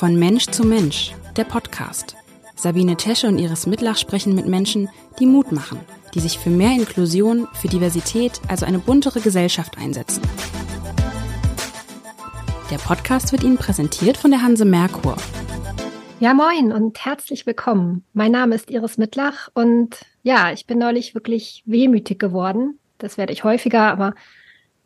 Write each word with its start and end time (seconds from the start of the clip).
Von 0.00 0.18
Mensch 0.18 0.46
zu 0.46 0.64
Mensch, 0.64 1.12
der 1.36 1.44
Podcast. 1.44 2.16
Sabine 2.56 2.96
Tesche 2.96 3.28
und 3.28 3.38
Iris 3.38 3.66
Mitlach 3.66 3.98
sprechen 3.98 4.34
mit 4.34 4.46
Menschen, 4.46 4.88
die 5.18 5.26
Mut 5.26 5.52
machen, 5.52 5.78
die 6.14 6.20
sich 6.20 6.38
für 6.38 6.48
mehr 6.48 6.72
Inklusion, 6.72 7.46
für 7.52 7.68
Diversität, 7.68 8.40
also 8.48 8.64
eine 8.64 8.78
buntere 8.78 9.20
Gesellschaft 9.20 9.76
einsetzen. 9.76 10.22
Der 12.70 12.78
Podcast 12.78 13.30
wird 13.32 13.44
Ihnen 13.44 13.58
präsentiert 13.58 14.16
von 14.16 14.30
der 14.30 14.40
Hanse 14.40 14.64
Merkur. 14.64 15.18
Ja, 16.18 16.32
moin 16.32 16.72
und 16.72 17.04
herzlich 17.04 17.44
willkommen. 17.44 18.02
Mein 18.14 18.32
Name 18.32 18.54
ist 18.54 18.70
Iris 18.70 18.96
Mitlach 18.96 19.50
und 19.52 20.00
ja, 20.22 20.50
ich 20.50 20.66
bin 20.66 20.78
neulich 20.78 21.14
wirklich 21.14 21.62
wehmütig 21.66 22.18
geworden. 22.18 22.78
Das 22.96 23.18
werde 23.18 23.34
ich 23.34 23.44
häufiger, 23.44 23.82
aber 23.82 24.14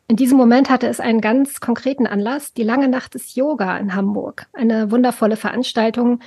in 0.07 0.15
diesem 0.15 0.37
Moment 0.37 0.69
hatte 0.69 0.87
es 0.87 0.99
einen 0.99 1.19
ganz 1.19 1.59
konkreten 1.59 2.05
Anlass, 2.05 2.53
die 2.53 2.63
lange 2.63 2.87
Nacht 2.87 3.15
des 3.15 3.35
Yoga 3.35 3.77
in 3.77 3.95
Hamburg. 3.95 4.47
Eine 4.53 4.91
wundervolle 4.91 5.35
Veranstaltung, 5.35 6.19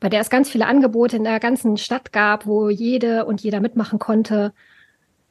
bei 0.00 0.08
der 0.08 0.20
es 0.20 0.30
ganz 0.30 0.50
viele 0.50 0.66
Angebote 0.66 1.16
in 1.16 1.24
der 1.24 1.38
ganzen 1.38 1.76
Stadt 1.76 2.12
gab, 2.12 2.46
wo 2.46 2.70
jede 2.70 3.26
und 3.26 3.40
jeder 3.40 3.60
mitmachen 3.60 3.98
konnte. 4.00 4.52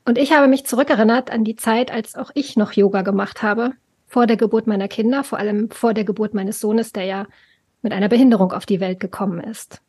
Und 0.05 0.17
ich 0.17 0.31
habe 0.31 0.47
mich 0.47 0.65
zurückerinnert 0.65 1.29
an 1.29 1.43
die 1.43 1.57
Zeit, 1.57 1.91
als 1.91 2.15
auch 2.15 2.31
ich 2.35 2.55
noch 2.55 2.71
Yoga 2.71 3.01
gemacht 3.01 3.43
habe, 3.43 3.73
vor 4.07 4.27
der 4.27 4.37
Geburt 4.37 4.65
meiner 4.65 4.87
Kinder, 4.87 5.23
vor 5.23 5.37
allem 5.37 5.69
vor 5.69 5.93
der 5.93 6.05
Geburt 6.05 6.33
meines 6.33 6.61
Sohnes, 6.61 6.93
der 6.93 7.03
ja 7.03 7.27
mit 7.81 7.91
einer 7.91 8.09
Behinderung 8.09 8.53
auf 8.53 8.65
die 8.65 8.79
Welt 8.79 8.99
gekommen 8.99 9.41
ist. 9.41 9.81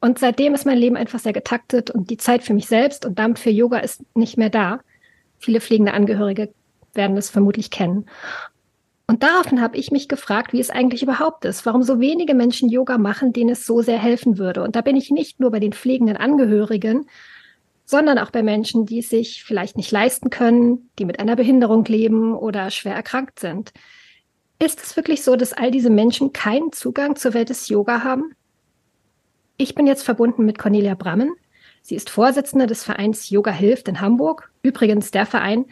Und 0.00 0.18
seitdem 0.18 0.54
ist 0.54 0.66
mein 0.66 0.78
Leben 0.78 0.96
einfach 0.96 1.18
sehr 1.18 1.32
getaktet 1.32 1.90
und 1.90 2.10
die 2.10 2.16
Zeit 2.16 2.44
für 2.44 2.54
mich 2.54 2.68
selbst 2.68 3.04
und 3.04 3.18
damit 3.18 3.38
für 3.38 3.50
Yoga 3.50 3.78
ist 3.78 4.02
nicht 4.14 4.36
mehr 4.36 4.50
da. 4.50 4.80
Viele 5.38 5.60
pflegende 5.60 5.94
Angehörige 5.94 6.52
werden 6.96 7.16
es 7.16 7.30
vermutlich 7.30 7.70
kennen. 7.70 8.06
Und 9.08 9.22
daraufhin 9.22 9.60
habe 9.60 9.76
ich 9.76 9.92
mich 9.92 10.08
gefragt, 10.08 10.52
wie 10.52 10.60
es 10.60 10.70
eigentlich 10.70 11.02
überhaupt 11.02 11.44
ist, 11.44 11.64
warum 11.64 11.82
so 11.82 12.00
wenige 12.00 12.34
Menschen 12.34 12.68
Yoga 12.68 12.98
machen, 12.98 13.32
denen 13.32 13.50
es 13.50 13.64
so 13.64 13.80
sehr 13.80 13.98
helfen 13.98 14.36
würde. 14.36 14.62
Und 14.62 14.74
da 14.74 14.80
bin 14.80 14.96
ich 14.96 15.10
nicht 15.10 15.38
nur 15.38 15.50
bei 15.52 15.60
den 15.60 15.72
pflegenden 15.72 16.16
Angehörigen, 16.16 17.06
sondern 17.84 18.18
auch 18.18 18.30
bei 18.30 18.42
Menschen, 18.42 18.84
die 18.84 18.98
es 18.98 19.08
sich 19.08 19.44
vielleicht 19.44 19.76
nicht 19.76 19.92
leisten 19.92 20.28
können, 20.28 20.90
die 20.98 21.04
mit 21.04 21.20
einer 21.20 21.36
Behinderung 21.36 21.84
leben 21.84 22.34
oder 22.34 22.70
schwer 22.70 22.94
erkrankt 22.94 23.38
sind. 23.38 23.72
Ist 24.58 24.82
es 24.82 24.96
wirklich 24.96 25.22
so, 25.22 25.36
dass 25.36 25.52
all 25.52 25.70
diese 25.70 25.90
Menschen 25.90 26.32
keinen 26.32 26.72
Zugang 26.72 27.14
zur 27.14 27.32
Welt 27.32 27.48
des 27.48 27.68
Yoga 27.68 28.02
haben? 28.02 28.32
Ich 29.56 29.76
bin 29.76 29.86
jetzt 29.86 30.02
verbunden 30.02 30.44
mit 30.44 30.58
Cornelia 30.58 30.94
Brammen. 30.94 31.32
Sie 31.80 31.94
ist 31.94 32.10
Vorsitzende 32.10 32.66
des 32.66 32.82
Vereins 32.82 33.30
Yoga 33.30 33.52
Hilft 33.52 33.86
in 33.86 34.00
Hamburg. 34.00 34.50
Übrigens 34.62 35.12
der 35.12 35.26
Verein, 35.26 35.66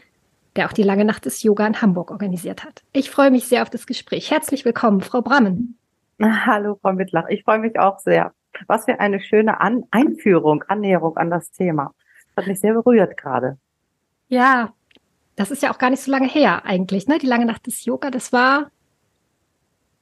der 0.57 0.67
auch 0.67 0.73
die 0.73 0.83
lange 0.83 1.05
Nacht 1.05 1.25
des 1.27 1.43
Yoga 1.43 1.67
in 1.67 1.81
Hamburg 1.81 2.11
organisiert 2.11 2.65
hat. 2.65 2.83
Ich 2.93 3.11
freue 3.11 3.31
mich 3.31 3.47
sehr 3.47 3.63
auf 3.63 3.71
das 3.71 3.87
Gespräch. 3.87 4.31
Herzlich 4.31 4.65
willkommen, 4.65 5.01
Frau 5.01 5.21
Brammen. 5.21 5.79
Hallo, 6.23 6.79
Frau 6.81 6.93
Mittlach. 6.93 7.29
Ich 7.29 7.43
freue 7.45 7.59
mich 7.59 7.79
auch 7.79 7.99
sehr. 7.99 8.33
Was 8.67 8.85
für 8.85 9.01
eine 9.01 9.21
schöne 9.21 9.61
an 9.61 9.85
Einführung, 9.91 10.63
Annäherung 10.69 11.17
an 11.17 11.31
das 11.31 11.51
Thema. 11.51 11.93
Das 12.35 12.45
hat 12.45 12.49
mich 12.49 12.61
sehr 12.61 12.75
berührt 12.75 13.17
gerade. 13.17 13.59
Ja, 14.29 14.73
das 15.37 15.51
ist 15.51 15.63
ja 15.63 15.73
auch 15.73 15.79
gar 15.79 15.91
nicht 15.91 16.03
so 16.03 16.11
lange 16.11 16.29
her 16.29 16.65
eigentlich, 16.65 17.09
ne? 17.09 17.19
Die 17.19 17.27
lange 17.27 17.47
Nacht 17.47 17.67
des 17.67 17.85
Yoga, 17.85 18.11
das 18.11 18.33
war 18.33 18.71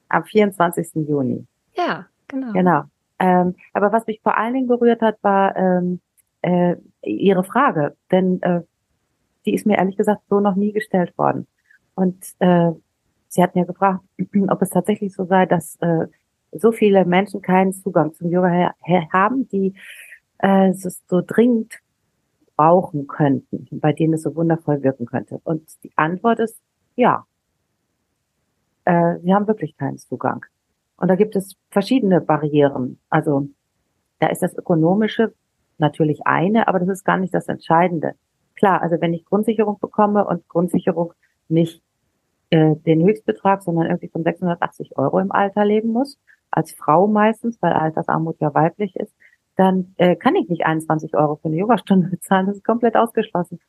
am 0.09 0.23
24. 0.23 1.07
Juni. 1.07 1.47
Ja, 1.75 2.05
genau. 2.27 2.51
Genau. 2.53 2.83
Ähm, 3.17 3.55
aber 3.73 3.91
was 3.91 4.05
mich 4.05 4.21
vor 4.21 4.37
allen 4.37 4.53
Dingen 4.53 4.67
berührt 4.67 5.01
hat, 5.01 5.17
war 5.23 5.55
ähm, 5.55 5.99
äh, 6.41 6.75
Ihre 7.01 7.43
Frage. 7.43 7.95
Denn 8.11 8.41
äh, 8.43 8.61
die 9.45 9.53
ist 9.53 9.65
mir 9.65 9.77
ehrlich 9.77 9.97
gesagt 9.97 10.21
so 10.29 10.39
noch 10.39 10.55
nie 10.55 10.71
gestellt 10.71 11.17
worden. 11.17 11.47
Und 11.95 12.23
äh, 12.39 12.71
sie 13.27 13.43
hat 13.43 13.55
mir 13.55 13.65
gefragt, 13.65 14.01
ob 14.49 14.61
es 14.61 14.69
tatsächlich 14.69 15.13
so 15.13 15.25
sei, 15.25 15.45
dass 15.45 15.77
äh, 15.81 16.07
so 16.51 16.71
viele 16.71 17.05
Menschen 17.05 17.41
keinen 17.41 17.73
Zugang 17.73 18.13
zum 18.13 18.29
Yoga 18.29 18.73
haben, 19.11 19.47
die 19.49 19.73
äh, 20.39 20.69
es 20.69 21.01
so 21.07 21.21
dringend 21.25 21.79
brauchen 22.55 23.07
könnten, 23.07 23.67
bei 23.79 23.93
denen 23.93 24.13
es 24.13 24.21
so 24.21 24.35
wundervoll 24.35 24.83
wirken 24.83 25.05
könnte. 25.05 25.39
Und 25.43 25.63
die 25.83 25.91
Antwort 25.95 26.39
ist 26.39 26.59
ja. 26.95 27.25
Äh, 28.85 29.19
sie 29.21 29.33
haben 29.33 29.47
wirklich 29.47 29.75
keinen 29.77 29.97
Zugang. 29.97 30.45
Und 30.97 31.07
da 31.07 31.15
gibt 31.15 31.35
es 31.35 31.55
verschiedene 31.71 32.21
Barrieren. 32.21 32.99
Also 33.09 33.47
da 34.19 34.27
ist 34.27 34.43
das 34.43 34.55
Ökonomische 34.55 35.33
natürlich 35.79 36.25
eine, 36.25 36.67
aber 36.67 36.79
das 36.79 36.89
ist 36.89 37.03
gar 37.03 37.17
nicht 37.17 37.33
das 37.33 37.47
Entscheidende 37.47 38.13
klar, 38.55 38.81
also 38.81 38.99
wenn 38.99 39.13
ich 39.13 39.25
Grundsicherung 39.25 39.79
bekomme 39.79 40.25
und 40.25 40.47
Grundsicherung 40.47 41.13
nicht 41.47 41.81
äh, 42.49 42.75
den 42.75 43.03
Höchstbetrag, 43.03 43.63
sondern 43.63 43.87
irgendwie 43.87 44.09
von 44.09 44.23
680 44.23 44.97
Euro 44.97 45.19
im 45.19 45.31
Alter 45.31 45.65
leben 45.65 45.89
muss, 45.89 46.19
als 46.51 46.71
Frau 46.71 47.07
meistens, 47.07 47.57
weil 47.61 47.73
Altersarmut 47.73 48.39
ja 48.39 48.53
weiblich 48.53 48.95
ist, 48.95 49.13
dann 49.55 49.93
äh, 49.97 50.15
kann 50.15 50.35
ich 50.35 50.49
nicht 50.49 50.65
21 50.65 51.15
Euro 51.15 51.35
für 51.37 51.47
eine 51.47 51.57
Yogastunde 51.57 52.07
bezahlen. 52.11 52.47
Das 52.47 52.57
ist 52.57 52.65
komplett 52.65 52.95
ausgeschlossen. 52.95 53.59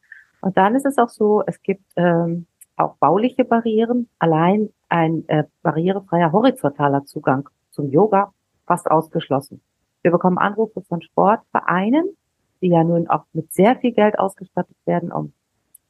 Und 0.41 0.57
dann 0.57 0.75
ist 0.75 0.87
es 0.87 0.99
auch 0.99 1.09
so, 1.09 1.43
es 1.47 1.63
gibt 1.63 1.85
ähm, 1.97 2.47
auch 2.77 2.97
bauliche 2.97 3.45
Barrieren. 3.45 4.09
Allein 4.19 4.69
ein 4.89 5.25
äh, 5.29 5.45
barrierefreier 5.63 6.33
horizontaler 6.33 7.05
Zugang 7.05 7.49
zum 7.71 7.91
Yoga 7.91 8.33
fast 8.67 8.91
ausgeschlossen. 8.91 9.61
Wir 10.03 10.11
bekommen 10.11 10.39
Anrufe 10.39 10.83
von 10.83 11.01
Sportvereinen, 11.01 12.17
die 12.65 12.71
ja 12.71 12.83
nun 12.83 13.09
auch 13.09 13.25
mit 13.35 13.53
sehr 13.53 13.77
viel 13.77 13.93
Geld 13.93 14.19
ausgestattet 14.19 14.77
werden, 14.87 15.13
um 15.13 15.35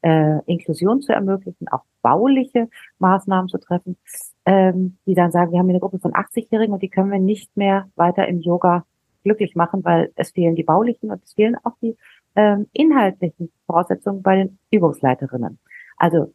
äh, 0.02 0.40
Inklusion 0.46 1.00
zu 1.00 1.12
ermöglichen, 1.12 1.68
auch 1.68 1.84
bauliche 2.02 2.68
Maßnahmen 2.98 3.48
zu 3.48 3.58
treffen, 3.58 3.96
ähm, 4.44 4.98
die 5.06 5.14
dann 5.14 5.30
sagen, 5.30 5.52
wir 5.52 5.60
haben 5.60 5.70
eine 5.70 5.78
Gruppe 5.78 6.00
von 6.00 6.12
80-Jährigen 6.12 6.74
und 6.74 6.82
die 6.82 6.90
können 6.90 7.12
wir 7.12 7.20
nicht 7.20 7.56
mehr 7.56 7.88
weiter 7.94 8.26
im 8.26 8.40
Yoga 8.40 8.84
glücklich 9.22 9.54
machen, 9.54 9.84
weil 9.84 10.10
es 10.16 10.32
fehlen 10.32 10.56
die 10.56 10.64
baulichen 10.64 11.12
und 11.12 11.22
es 11.22 11.32
fehlen 11.34 11.56
auch 11.62 11.76
die 11.80 11.96
ähm, 12.34 12.66
inhaltlichen 12.72 13.52
Voraussetzungen 13.66 14.22
bei 14.22 14.36
den 14.36 14.58
Übungsleiterinnen. 14.72 15.60
Also 15.96 16.34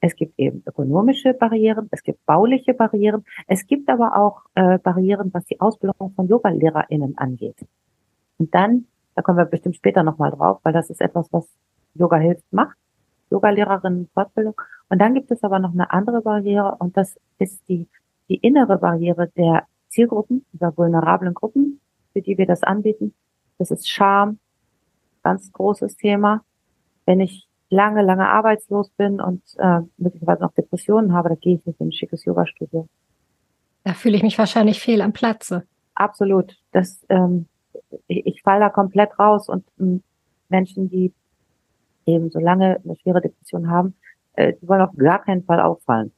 es 0.00 0.14
gibt 0.14 0.38
eben 0.38 0.62
ökonomische 0.66 1.32
Barrieren, 1.32 1.88
es 1.92 2.02
gibt 2.02 2.24
bauliche 2.26 2.74
Barrieren, 2.74 3.24
es 3.46 3.66
gibt 3.66 3.88
aber 3.88 4.16
auch 4.16 4.42
äh, 4.54 4.78
Barrieren, 4.78 5.30
was 5.32 5.46
die 5.46 5.60
Ausbildung 5.60 6.12
von 6.14 6.28
Yoga-LehrerInnen 6.28 7.16
angeht. 7.16 7.56
Und 8.36 8.54
dann 8.54 8.86
da 9.14 9.22
kommen 9.22 9.38
wir 9.38 9.44
bestimmt 9.44 9.76
später 9.76 10.02
nochmal 10.02 10.30
drauf, 10.30 10.60
weil 10.62 10.72
das 10.72 10.90
ist 10.90 11.00
etwas, 11.00 11.32
was 11.32 11.46
Yoga 11.94 12.16
hilft 12.16 12.50
macht. 12.52 12.76
Yoga-Lehrerinnen 13.30 14.08
Fortbildung. 14.12 14.54
Und 14.88 15.00
dann 15.00 15.14
gibt 15.14 15.30
es 15.30 15.42
aber 15.42 15.58
noch 15.58 15.72
eine 15.72 15.90
andere 15.90 16.20
Barriere 16.20 16.76
und 16.78 16.96
das 16.96 17.18
ist 17.38 17.66
die, 17.68 17.88
die 18.28 18.36
innere 18.36 18.78
Barriere 18.78 19.28
der 19.36 19.66
Zielgruppen, 19.88 20.44
dieser 20.52 20.76
vulnerablen 20.76 21.34
Gruppen, 21.34 21.80
für 22.12 22.20
die 22.20 22.36
wir 22.38 22.46
das 22.46 22.62
anbieten. 22.62 23.14
Das 23.58 23.70
ist 23.70 23.88
Scham, 23.88 24.38
ganz 25.22 25.50
großes 25.52 25.96
Thema. 25.96 26.44
Wenn 27.06 27.20
ich 27.20 27.48
lange, 27.70 28.02
lange 28.02 28.28
arbeitslos 28.28 28.90
bin 28.90 29.20
und 29.20 29.42
äh, 29.58 29.80
möglicherweise 29.96 30.42
noch 30.42 30.52
Depressionen 30.52 31.14
habe, 31.14 31.30
da 31.30 31.34
gehe 31.34 31.56
ich 31.56 31.66
nicht 31.66 31.80
in 31.80 31.88
ein 31.88 31.92
schickes 31.92 32.24
Yoga-Studio. 32.24 32.86
Da 33.84 33.94
fühle 33.94 34.16
ich 34.16 34.22
mich 34.22 34.38
wahrscheinlich 34.38 34.80
fehl 34.80 35.00
am 35.00 35.12
Platze. 35.12 35.66
Absolut. 35.94 36.56
Das 36.72 37.04
ähm, 37.08 37.46
ich, 38.06 38.26
ich 38.26 38.42
falle 38.42 38.60
da 38.60 38.68
komplett 38.68 39.18
raus 39.18 39.48
und 39.48 39.64
ähm, 39.78 40.02
Menschen, 40.48 40.88
die 40.88 41.12
eben 42.06 42.30
so 42.30 42.38
lange 42.38 42.80
eine 42.84 42.96
schwere 42.96 43.20
Depression 43.20 43.70
haben, 43.70 43.94
äh, 44.34 44.54
die 44.60 44.68
wollen 44.68 44.82
auf 44.82 44.96
gar 44.96 45.22
keinen 45.22 45.44
Fall 45.44 45.60
auffallen. 45.60 46.12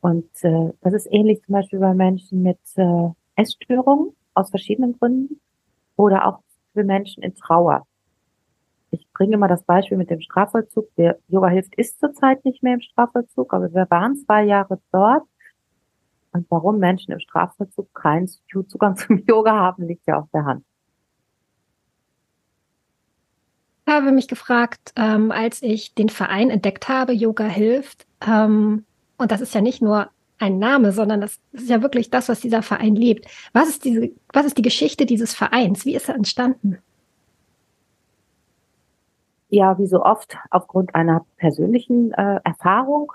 Und 0.00 0.28
äh, 0.42 0.72
das 0.80 0.94
ist 0.94 1.08
ähnlich 1.10 1.42
zum 1.44 1.54
Beispiel 1.54 1.78
bei 1.80 1.94
Menschen 1.94 2.42
mit 2.42 2.58
äh, 2.76 3.08
Essstörungen 3.36 4.14
aus 4.34 4.50
verschiedenen 4.50 4.98
Gründen 4.98 5.40
oder 5.96 6.26
auch 6.26 6.40
für 6.72 6.84
Menschen 6.84 7.22
in 7.22 7.34
Trauer. 7.34 7.86
Ich 8.90 9.06
bringe 9.12 9.34
immer 9.34 9.48
das 9.48 9.64
Beispiel 9.64 9.98
mit 9.98 10.10
dem 10.10 10.20
Strafvollzug. 10.20 10.94
Der 10.96 11.18
Yoga 11.28 11.48
hilft 11.48 11.74
ist 11.76 11.98
zurzeit 12.00 12.44
nicht 12.44 12.62
mehr 12.62 12.74
im 12.74 12.80
Strafvollzug, 12.80 13.52
aber 13.52 13.72
wir 13.72 13.86
waren 13.90 14.16
zwei 14.16 14.44
Jahre 14.44 14.80
dort. 14.92 15.24
Und 16.32 16.46
warum 16.50 16.78
Menschen 16.78 17.12
im 17.12 17.20
Strafvollzug 17.20 17.92
keinen 17.94 18.28
Zugang 18.28 18.96
zum 18.96 19.18
Yoga 19.28 19.52
haben, 19.52 19.86
liegt 19.86 20.06
ja 20.06 20.20
auf 20.20 20.28
der 20.32 20.44
Hand. 20.44 20.64
Habe 23.88 24.12
mich 24.12 24.28
gefragt, 24.28 24.92
ähm, 24.96 25.32
als 25.32 25.62
ich 25.62 25.94
den 25.94 26.08
Verein 26.08 26.50
entdeckt 26.50 26.88
habe, 26.88 27.12
Yoga 27.12 27.44
hilft, 27.44 28.06
ähm, 28.26 28.84
und 29.16 29.32
das 29.32 29.40
ist 29.40 29.54
ja 29.54 29.60
nicht 29.60 29.82
nur 29.82 30.10
ein 30.38 30.58
Name, 30.58 30.92
sondern 30.92 31.20
das 31.20 31.40
ist 31.52 31.68
ja 31.68 31.82
wirklich 31.82 32.10
das, 32.10 32.28
was 32.28 32.40
dieser 32.40 32.62
Verein 32.62 32.94
lebt. 32.94 33.26
Was 33.52 33.68
ist 33.68 33.84
diese, 33.84 34.10
was 34.32 34.46
ist 34.46 34.56
die 34.56 34.62
Geschichte 34.62 35.04
dieses 35.04 35.34
Vereins? 35.34 35.84
Wie 35.84 35.96
ist 35.96 36.08
er 36.08 36.14
entstanden? 36.14 36.78
Ja, 39.50 39.78
wie 39.78 39.86
so 39.86 40.04
oft 40.04 40.36
aufgrund 40.50 40.94
einer 40.94 41.24
persönlichen 41.38 42.12
äh, 42.12 42.38
Erfahrung 42.44 43.12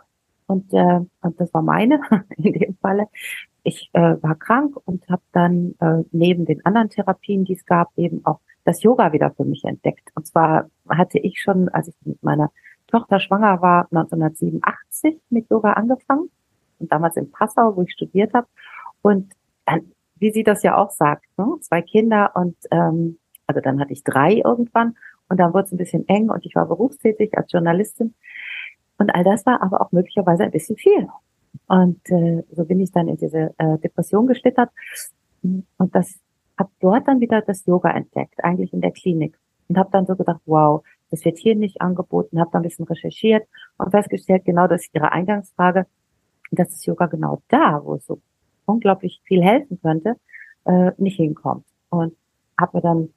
und, 0.48 0.74
äh, 0.74 1.00
und 1.22 1.40
das 1.40 1.54
war 1.54 1.62
meine 1.62 2.02
in 2.38 2.54
dem 2.54 2.76
Falle. 2.82 3.08
Ich 3.64 3.90
äh, 3.94 4.18
war 4.22 4.36
krank 4.36 4.76
und 4.84 5.08
habe 5.10 5.22
dann 5.32 5.76
äh, 5.80 6.04
neben 6.12 6.46
den 6.46 6.66
anderen 6.66 6.90
Therapien, 6.90 7.46
die 7.46 7.54
es 7.54 7.66
gab, 7.66 7.92
eben 7.98 8.26
auch 8.26 8.40
das 8.66 8.84
Yoga 8.84 9.12
wieder 9.14 9.32
für 9.32 9.46
mich 9.46 9.64
entdeckt. 9.66 10.10
Und 10.16 10.28
zwar 10.28 10.70
hatte 10.90 11.20
ich 11.20 11.42
schon, 11.42 11.70
als 11.70 11.90
ich 11.90 11.96
mit 12.06 12.22
meiner 12.24 12.52
Tochter 12.88 13.20
schwanger 13.20 13.62
war, 13.62 13.88
1987 13.92 15.20
mit 15.30 15.50
Yoga 15.50 15.74
angefangen 15.74 16.30
und 16.80 16.92
damals 16.92 17.18
in 17.18 17.32
Passau, 17.32 17.76
wo 17.76 17.84
ich 17.84 17.92
studiert 17.92 18.34
habe. 18.34 18.48
Und 19.02 19.34
dann 19.66 19.92
wie 20.24 20.32
sie 20.32 20.44
das 20.44 20.64
ja 20.64 20.78
auch 20.78 20.90
sagt, 20.90 21.26
ne? 21.38 21.58
zwei 21.60 21.82
Kinder 21.82 22.32
und 22.34 22.56
ähm, 22.72 23.20
also 23.46 23.60
dann 23.60 23.82
hatte 23.82 23.92
ich 23.92 24.06
drei 24.06 24.36
irgendwann 24.36 24.96
und 25.28 25.38
dann 25.38 25.54
wurde 25.54 25.66
es 25.66 25.72
ein 25.74 25.78
bisschen 25.78 26.08
eng 26.08 26.30
und 26.30 26.46
ich 26.46 26.56
war 26.56 26.66
berufstätig 26.66 27.38
als 27.38 27.52
Journalistin 27.52 28.14
und 28.98 29.14
all 29.14 29.26
das 29.26 29.46
war 29.46 29.62
aber 29.62 29.82
auch 29.82 29.92
möglicherweise 29.92 30.44
ein 30.44 30.52
bisschen 30.52 30.78
viel. 30.78 31.10
Und 31.68 32.00
äh, 32.10 32.44
so 32.52 32.64
bin 32.64 32.80
ich 32.80 32.94
dann 32.94 33.10
in 33.10 33.18
diese 33.18 33.54
äh, 33.58 33.78
Depression 33.80 34.26
geschlittert 34.26 34.70
und 35.42 35.94
das 35.94 36.16
habe 36.58 36.70
dort 36.80 37.08
dann 37.08 37.20
wieder 37.20 37.42
das 37.42 37.66
Yoga 37.66 37.92
entdeckt, 37.92 38.44
eigentlich 38.44 38.74
in 38.74 38.82
der 38.82 38.92
Klinik 38.92 39.38
und 39.68 39.78
habe 39.78 39.90
dann 39.92 40.06
so 40.06 40.16
gedacht, 40.16 40.42
wow, 40.46 40.84
das 41.12 41.24
wird 41.26 41.38
hier 41.38 41.56
nicht 41.56 41.80
angeboten, 41.80 42.40
habe 42.40 42.50
dann 42.52 42.62
ein 42.62 42.68
bisschen 42.68 42.86
recherchiert 42.86 43.48
und 43.78 43.92
festgestellt, 43.92 44.46
genau 44.46 44.68
das 44.68 44.82
ist 44.82 44.96
Ihre 44.96 45.12
Eingangsfrage, 45.12 45.86
dass 46.52 46.70
das 46.70 46.86
Yoga 46.86 47.06
genau 47.06 47.42
da, 47.50 47.82
wo 47.84 47.96
es 47.96 48.06
so 48.08 48.20
unglaublich 48.66 49.22
viel 49.26 49.44
helfen 49.44 49.80
könnte, 49.82 50.16
äh, 50.66 50.92
nicht 50.98 51.18
hinkommt. 51.18 51.66
Und 51.90 52.16
habe 52.60 52.78
mir 52.78 52.82
dann 52.82 53.10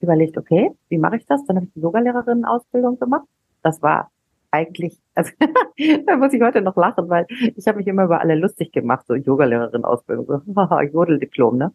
überlegt, 0.00 0.38
okay, 0.38 0.70
wie 0.88 0.98
mache 0.98 1.16
ich 1.16 1.26
das? 1.26 1.44
Dann 1.46 1.56
habe 1.56 1.66
ich 1.66 1.72
die 1.72 1.80
Yoga-Lehrerinnen-Ausbildung 1.80 3.00
gemacht. 3.00 3.26
Das 3.62 3.82
war 3.82 4.11
eigentlich, 4.52 5.00
also 5.14 5.32
da 6.06 6.16
muss 6.16 6.32
ich 6.32 6.42
heute 6.42 6.62
noch 6.62 6.76
lachen, 6.76 7.08
weil 7.08 7.26
ich 7.56 7.66
habe 7.66 7.78
mich 7.78 7.86
immer 7.86 8.04
über 8.04 8.20
alle 8.20 8.36
lustig 8.36 8.70
gemacht, 8.72 9.06
so 9.06 9.14
Yogalehrerin-Ausbildung, 9.14 10.26
so 10.26 10.80
Jodeldiplom, 10.92 11.58
ne? 11.58 11.72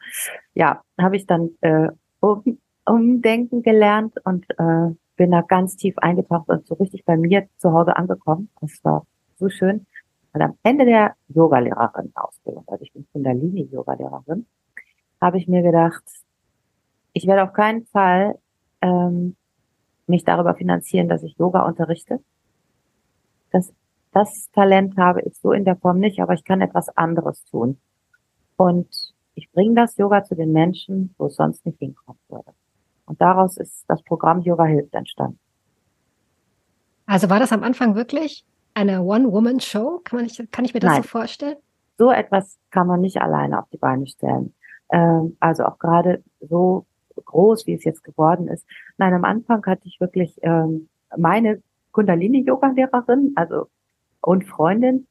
Ja, 0.54 0.82
habe 0.98 1.18
ich 1.18 1.26
dann 1.26 1.50
äh, 1.62 1.90
um, 2.20 2.60
umdenken 2.86 3.64
gelernt 3.64 4.16
und 4.24 4.46
äh, 4.58 4.96
bin 5.18 5.32
da 5.32 5.42
ganz 5.42 5.76
tief 5.76 5.98
eingetaucht 5.98 6.48
und 6.48 6.66
so 6.66 6.76
richtig 6.76 7.04
bei 7.04 7.18
mir 7.18 7.48
zu 7.58 7.74
Hause 7.74 7.98
angekommen. 7.98 8.50
Das 8.62 8.80
war 8.84 9.06
so 9.36 9.50
schön. 9.50 9.86
Und 10.34 10.42
am 10.42 10.58
Ende 10.64 10.86
der 10.86 11.16
Yogalehrerin-Ausbildung, 11.30 12.64
also 12.68 12.84
ich 12.84 12.94
bin 12.94 13.08
Kundalini-Yogalehrerin, 13.12 14.46
habe 15.20 15.38
ich 15.38 15.48
mir 15.48 15.64
gedacht, 15.64 16.04
ich 17.14 17.26
werde 17.26 17.44
auf 17.44 17.54
keinen 17.54 17.86
Fall 17.88 18.38
ähm, 18.82 19.36
mich 20.06 20.24
darüber 20.24 20.54
finanzieren, 20.54 21.10
dass 21.10 21.24
ich 21.24 21.36
Yoga 21.38 21.66
unterrichte. 21.66 22.20
Das, 23.52 23.74
das 24.12 24.50
Talent 24.52 24.98
habe 24.98 25.22
ich 25.22 25.38
so 25.38 25.52
in 25.52 25.66
der 25.66 25.76
Form 25.76 26.00
nicht, 26.00 26.20
aber 26.20 26.34
ich 26.34 26.44
kann 26.44 26.62
etwas 26.62 26.90
anderes 26.98 27.44
tun. 27.46 27.80
Und 28.56 29.14
ich 29.36 29.52
bringe 29.52 29.76
das 29.76 29.98
Yoga 29.98 30.24
zu 30.24 30.36
den 30.36 30.52
Menschen, 30.52 31.14
wo 31.18 31.28
es 31.28 31.36
sonst 31.36 31.66
nicht 31.66 31.80
hinkommen 31.80 32.20
würde. 32.28 32.52
Und 33.06 33.22
daraus 33.22 33.58
ist 33.58 33.86
das 33.88 34.02
Programm 34.04 34.42
Yoga 34.42 34.66
hilft 34.66 34.94
entstanden. 34.94 35.40
Also 37.06 37.30
war 37.30 37.40
das 37.40 37.54
am 37.54 37.64
Anfang 37.64 37.96
wirklich 37.96 38.46
eine 38.74 39.02
One-Woman-Show? 39.02 40.02
Kann, 40.04 40.20
man 40.20 40.52
kann 40.52 40.66
ich 40.66 40.74
mir 40.74 40.82
das 40.82 40.92
Nein. 40.92 41.04
so 41.04 41.08
vorstellen? 41.08 41.56
So 41.98 42.12
etwas 42.12 42.60
kann 42.70 42.88
man 42.88 43.02
nicht 43.02 43.22
alleine 43.22 43.60
auf 43.60 43.70
die 43.70 43.78
Beine 43.78 44.06
stellen. 44.08 44.54
Ähm, 44.92 45.38
also 45.40 45.66
auch 45.66 45.80
gerade 45.80 46.24
so 46.42 46.86
groß, 47.16 47.66
wie 47.66 47.74
es 47.74 47.84
jetzt 47.84 48.04
geworden 48.04 48.48
ist. 48.48 48.66
Nein, 48.98 49.14
am 49.14 49.24
Anfang 49.24 49.66
hatte 49.66 49.88
ich 49.88 50.00
wirklich 50.00 50.38
ähm, 50.42 50.90
meine 51.18 51.62
Kundalini-Yoga-Lehrerin, 51.98 53.34
also 53.36 53.70
und 54.22 54.46
Freundin, 54.46 55.08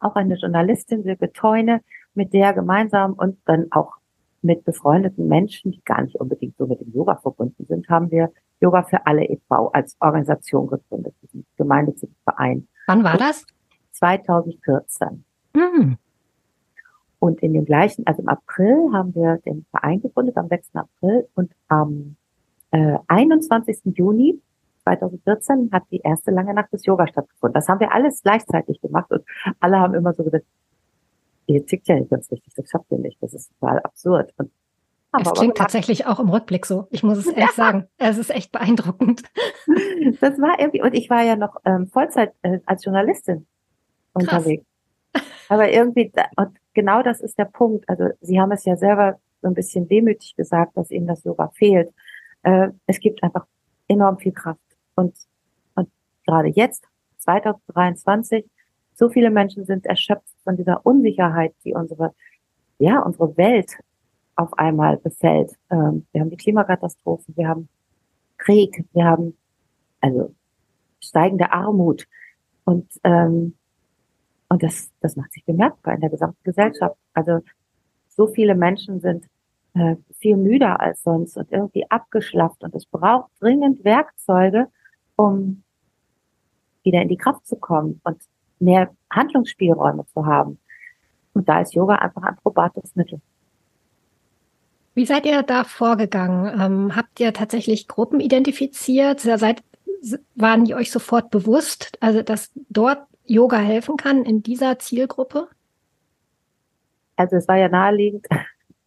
auch 0.00 0.16
eine 0.16 0.34
Journalistin, 0.34 1.04
Silke 1.04 1.32
Teune, 1.32 1.82
mit 2.14 2.32
der 2.32 2.52
gemeinsam 2.52 3.12
und 3.12 3.38
dann 3.44 3.68
auch 3.70 3.92
mit 4.42 4.64
befreundeten 4.64 5.28
Menschen, 5.28 5.70
die 5.70 5.82
gar 5.84 6.02
nicht 6.02 6.16
unbedingt 6.16 6.56
so 6.56 6.66
mit 6.66 6.80
dem 6.80 6.92
Yoga 6.92 7.14
verbunden 7.14 7.64
sind, 7.66 7.88
haben 7.88 8.10
wir 8.10 8.32
Yoga 8.60 8.82
für 8.82 9.06
alle 9.06 9.24
e.V. 9.24 9.68
als 9.68 9.96
Organisation 10.00 10.66
gegründet, 10.66 11.14
diesen 11.22 11.46
gemeinnützigen 11.56 12.16
Verein. 12.24 12.66
Wann 12.88 13.04
war 13.04 13.16
das? 13.16 13.46
2014. 13.92 15.24
Hm. 15.56 15.96
Und 17.20 17.40
in 17.40 17.52
dem 17.52 17.66
gleichen, 17.66 18.04
also 18.06 18.22
im 18.22 18.28
April 18.28 18.90
haben 18.92 19.14
wir 19.14 19.36
den 19.44 19.64
Verein 19.70 20.00
gegründet, 20.00 20.36
am 20.36 20.48
6. 20.48 20.74
April 20.74 21.28
und 21.34 21.52
am 21.68 22.16
äh, 22.72 22.98
21. 23.06 23.94
Juni 23.96 24.40
2014 24.96 25.70
hat 25.72 25.84
die 25.90 26.00
erste 26.00 26.30
lange 26.30 26.54
Nacht 26.54 26.72
des 26.72 26.84
Yoga 26.84 27.06
stattgefunden. 27.06 27.54
Das 27.54 27.68
haben 27.68 27.80
wir 27.80 27.92
alles 27.92 28.22
gleichzeitig 28.22 28.80
gemacht 28.80 29.10
und 29.10 29.24
alle 29.60 29.78
haben 29.78 29.94
immer 29.94 30.12
so 30.12 30.24
gesagt, 30.24 30.44
ihr 31.46 31.64
tickt 31.66 31.88
ja 31.88 31.96
nicht 31.96 32.10
ganz 32.10 32.30
richtig, 32.30 32.52
das 32.54 32.68
schafft 32.68 32.90
ihr 32.90 32.98
nicht, 32.98 33.22
das 33.22 33.34
ist 33.34 33.50
total 33.58 33.80
absurd. 33.80 34.32
Und 34.36 34.50
es 35.18 35.32
klingt 35.32 35.56
tatsächlich 35.56 36.06
auch 36.06 36.20
im 36.20 36.28
Rückblick 36.28 36.66
so. 36.66 36.86
Ich 36.90 37.02
muss 37.02 37.18
es 37.18 37.26
ehrlich 37.28 37.44
ja. 37.46 37.52
sagen. 37.52 37.88
Es 37.98 38.18
ist 38.18 38.30
echt 38.30 38.52
beeindruckend. 38.52 39.22
Das 40.20 40.38
war 40.38 40.58
irgendwie, 40.60 40.82
und 40.82 40.94
ich 40.94 41.10
war 41.10 41.22
ja 41.22 41.36
noch 41.36 41.56
ähm, 41.64 41.88
Vollzeit 41.88 42.32
äh, 42.42 42.60
als 42.66 42.84
Journalistin 42.84 43.46
Krass. 44.14 44.22
unterwegs. 44.22 44.64
Aber 45.48 45.70
irgendwie, 45.70 46.12
und 46.36 46.56
genau 46.74 47.02
das 47.02 47.20
ist 47.20 47.38
der 47.38 47.46
Punkt. 47.46 47.88
Also 47.88 48.04
Sie 48.20 48.40
haben 48.40 48.52
es 48.52 48.64
ja 48.64 48.76
selber 48.76 49.18
so 49.42 49.48
ein 49.48 49.54
bisschen 49.54 49.88
demütig 49.88 50.36
gesagt, 50.36 50.76
dass 50.76 50.90
Ihnen 50.90 51.08
das 51.08 51.24
Yoga 51.24 51.50
fehlt. 51.54 51.92
Äh, 52.42 52.68
es 52.86 53.00
gibt 53.00 53.22
einfach 53.22 53.46
enorm 53.88 54.18
viel 54.18 54.32
Kraft. 54.32 54.60
Und, 55.00 55.14
und 55.74 55.90
gerade 56.26 56.48
jetzt, 56.48 56.84
2023, 57.18 58.44
so 58.94 59.08
viele 59.08 59.30
Menschen 59.30 59.64
sind 59.64 59.86
erschöpft 59.86 60.34
von 60.44 60.56
dieser 60.56 60.84
Unsicherheit, 60.84 61.54
die 61.64 61.74
unsere, 61.74 62.14
ja, 62.78 63.00
unsere 63.00 63.36
Welt 63.36 63.78
auf 64.36 64.52
einmal 64.58 64.96
befällt. 64.98 65.52
Ähm, 65.70 66.06
wir 66.12 66.20
haben 66.20 66.30
die 66.30 66.36
Klimakatastrophen, 66.36 67.36
wir 67.36 67.48
haben 67.48 67.68
Krieg, 68.38 68.84
wir 68.92 69.04
haben 69.04 69.36
also 70.00 70.34
steigende 71.00 71.52
Armut 71.52 72.06
und 72.64 72.88
ähm, 73.04 73.54
und 74.50 74.64
das, 74.64 74.90
das 75.00 75.14
macht 75.14 75.32
sich 75.32 75.44
bemerkbar 75.44 75.94
in 75.94 76.00
der 76.00 76.10
gesamten 76.10 76.42
Gesellschaft. 76.42 76.96
Also 77.14 77.40
so 78.08 78.26
viele 78.26 78.56
Menschen 78.56 79.00
sind 79.00 79.26
äh, 79.74 79.94
viel 80.18 80.36
müder 80.36 80.80
als 80.80 81.04
sonst 81.04 81.36
und 81.36 81.52
irgendwie 81.52 81.88
abgeschlafft. 81.88 82.64
Und 82.64 82.74
es 82.74 82.84
braucht 82.84 83.30
dringend 83.40 83.84
Werkzeuge, 83.84 84.66
um 85.26 85.62
wieder 86.82 87.02
in 87.02 87.08
die 87.08 87.16
Kraft 87.16 87.46
zu 87.46 87.56
kommen 87.56 88.00
und 88.04 88.20
mehr 88.58 88.90
Handlungsspielräume 89.10 90.06
zu 90.06 90.26
haben. 90.26 90.58
Und 91.34 91.48
da 91.48 91.60
ist 91.60 91.74
Yoga 91.74 91.96
einfach 91.96 92.22
ein 92.22 92.36
probates 92.36 92.96
Mittel. 92.96 93.20
Wie 94.94 95.06
seid 95.06 95.24
ihr 95.24 95.42
da 95.42 95.64
vorgegangen? 95.64 96.60
Ähm, 96.60 96.96
habt 96.96 97.20
ihr 97.20 97.32
tatsächlich 97.32 97.86
Gruppen 97.86 98.20
identifiziert? 98.20 99.20
Seid, 99.20 99.62
waren 100.34 100.64
die 100.64 100.74
euch 100.74 100.90
sofort 100.90 101.30
bewusst, 101.30 101.96
also 102.00 102.22
dass 102.22 102.50
dort 102.68 103.06
Yoga 103.24 103.58
helfen 103.58 103.96
kann 103.96 104.24
in 104.24 104.42
dieser 104.42 104.78
Zielgruppe? 104.78 105.48
Also 107.16 107.36
es 107.36 107.46
war 107.46 107.56
ja 107.56 107.68
naheliegend, 107.68 108.26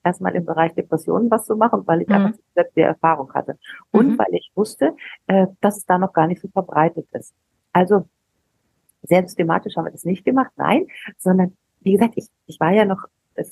erstmal 0.04 0.36
im 0.36 0.46
Bereich 0.46 0.74
Depressionen 0.74 1.30
was 1.32 1.46
zu 1.46 1.56
machen, 1.56 1.84
weil 1.86 2.02
ich 2.02 2.08
mhm. 2.08 2.16
einfach 2.16 2.40
selbst 2.56 2.76
die 2.76 2.82
Erfahrung 2.82 3.34
hatte. 3.34 3.58
Und 3.92 4.12
mhm. 4.12 4.20
weil 4.20 4.34
ich 4.34 4.52
wusste, 4.56 4.96
äh, 5.28 5.48
dass 5.62 5.78
es 5.78 5.86
da 5.86 5.98
noch 5.98 6.14
gar 6.14 6.28
nicht 6.28 6.42
so 6.42 6.48
verbreitet 6.50 7.08
ist. 7.14 7.34
Also 7.72 8.08
sehr 9.02 9.24
systematisch 9.24 9.76
haben 9.76 9.86
wir 9.86 9.92
das 9.92 10.06
nicht 10.06 10.24
gemacht, 10.24 10.52
nein, 10.56 10.88
sondern 11.18 11.58
wie 11.82 11.94
gesagt, 11.94 12.14
ich, 12.16 12.28
ich 12.46 12.60
war 12.60 12.72
ja 12.72 12.86
noch 12.86 13.06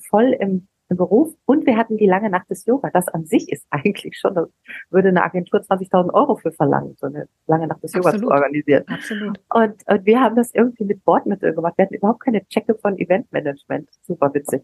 voll 0.10 0.36
im 0.40 0.68
im 0.92 0.98
Beruf 0.98 1.34
und 1.46 1.66
wir 1.66 1.78
hatten 1.78 1.98
die 1.98 2.06
lange 2.06 2.30
Nacht 2.30 2.50
des 2.50 2.66
Yoga. 2.66 2.90
Das 2.92 3.08
an 3.08 3.26
sich 3.26 3.50
ist 3.52 3.66
eigentlich 3.72 4.20
schon, 4.20 4.36
das 4.36 4.50
würde 4.90 5.08
eine 5.08 5.24
Agentur 5.24 5.62
20.000 5.62 6.14
Euro 6.14 6.36
für 6.36 6.52
verlangen, 6.52 6.96
so 7.00 7.08
eine 7.08 7.28
lange 7.48 7.68
Nacht 7.68 7.82
des 7.82 7.94
Yoga 7.94 8.12
zu 8.18 8.30
organisieren. 8.30 8.84
Absolut. 8.88 9.40
Und, 9.50 9.76
und 9.88 10.06
wir 10.06 10.20
haben 10.20 10.36
das 10.36 10.54
irgendwie 10.54 10.84
mit 10.84 11.04
Bordmitteln 11.04 11.56
gemacht. 11.56 11.78
Wir 11.78 11.86
hatten 11.86 11.96
überhaupt 11.96 12.20
keine 12.20 12.46
Checke 12.48 12.76
von 12.76 13.00
Eventmanagement. 13.00 13.90
Super 14.02 14.34
witzig. 14.34 14.64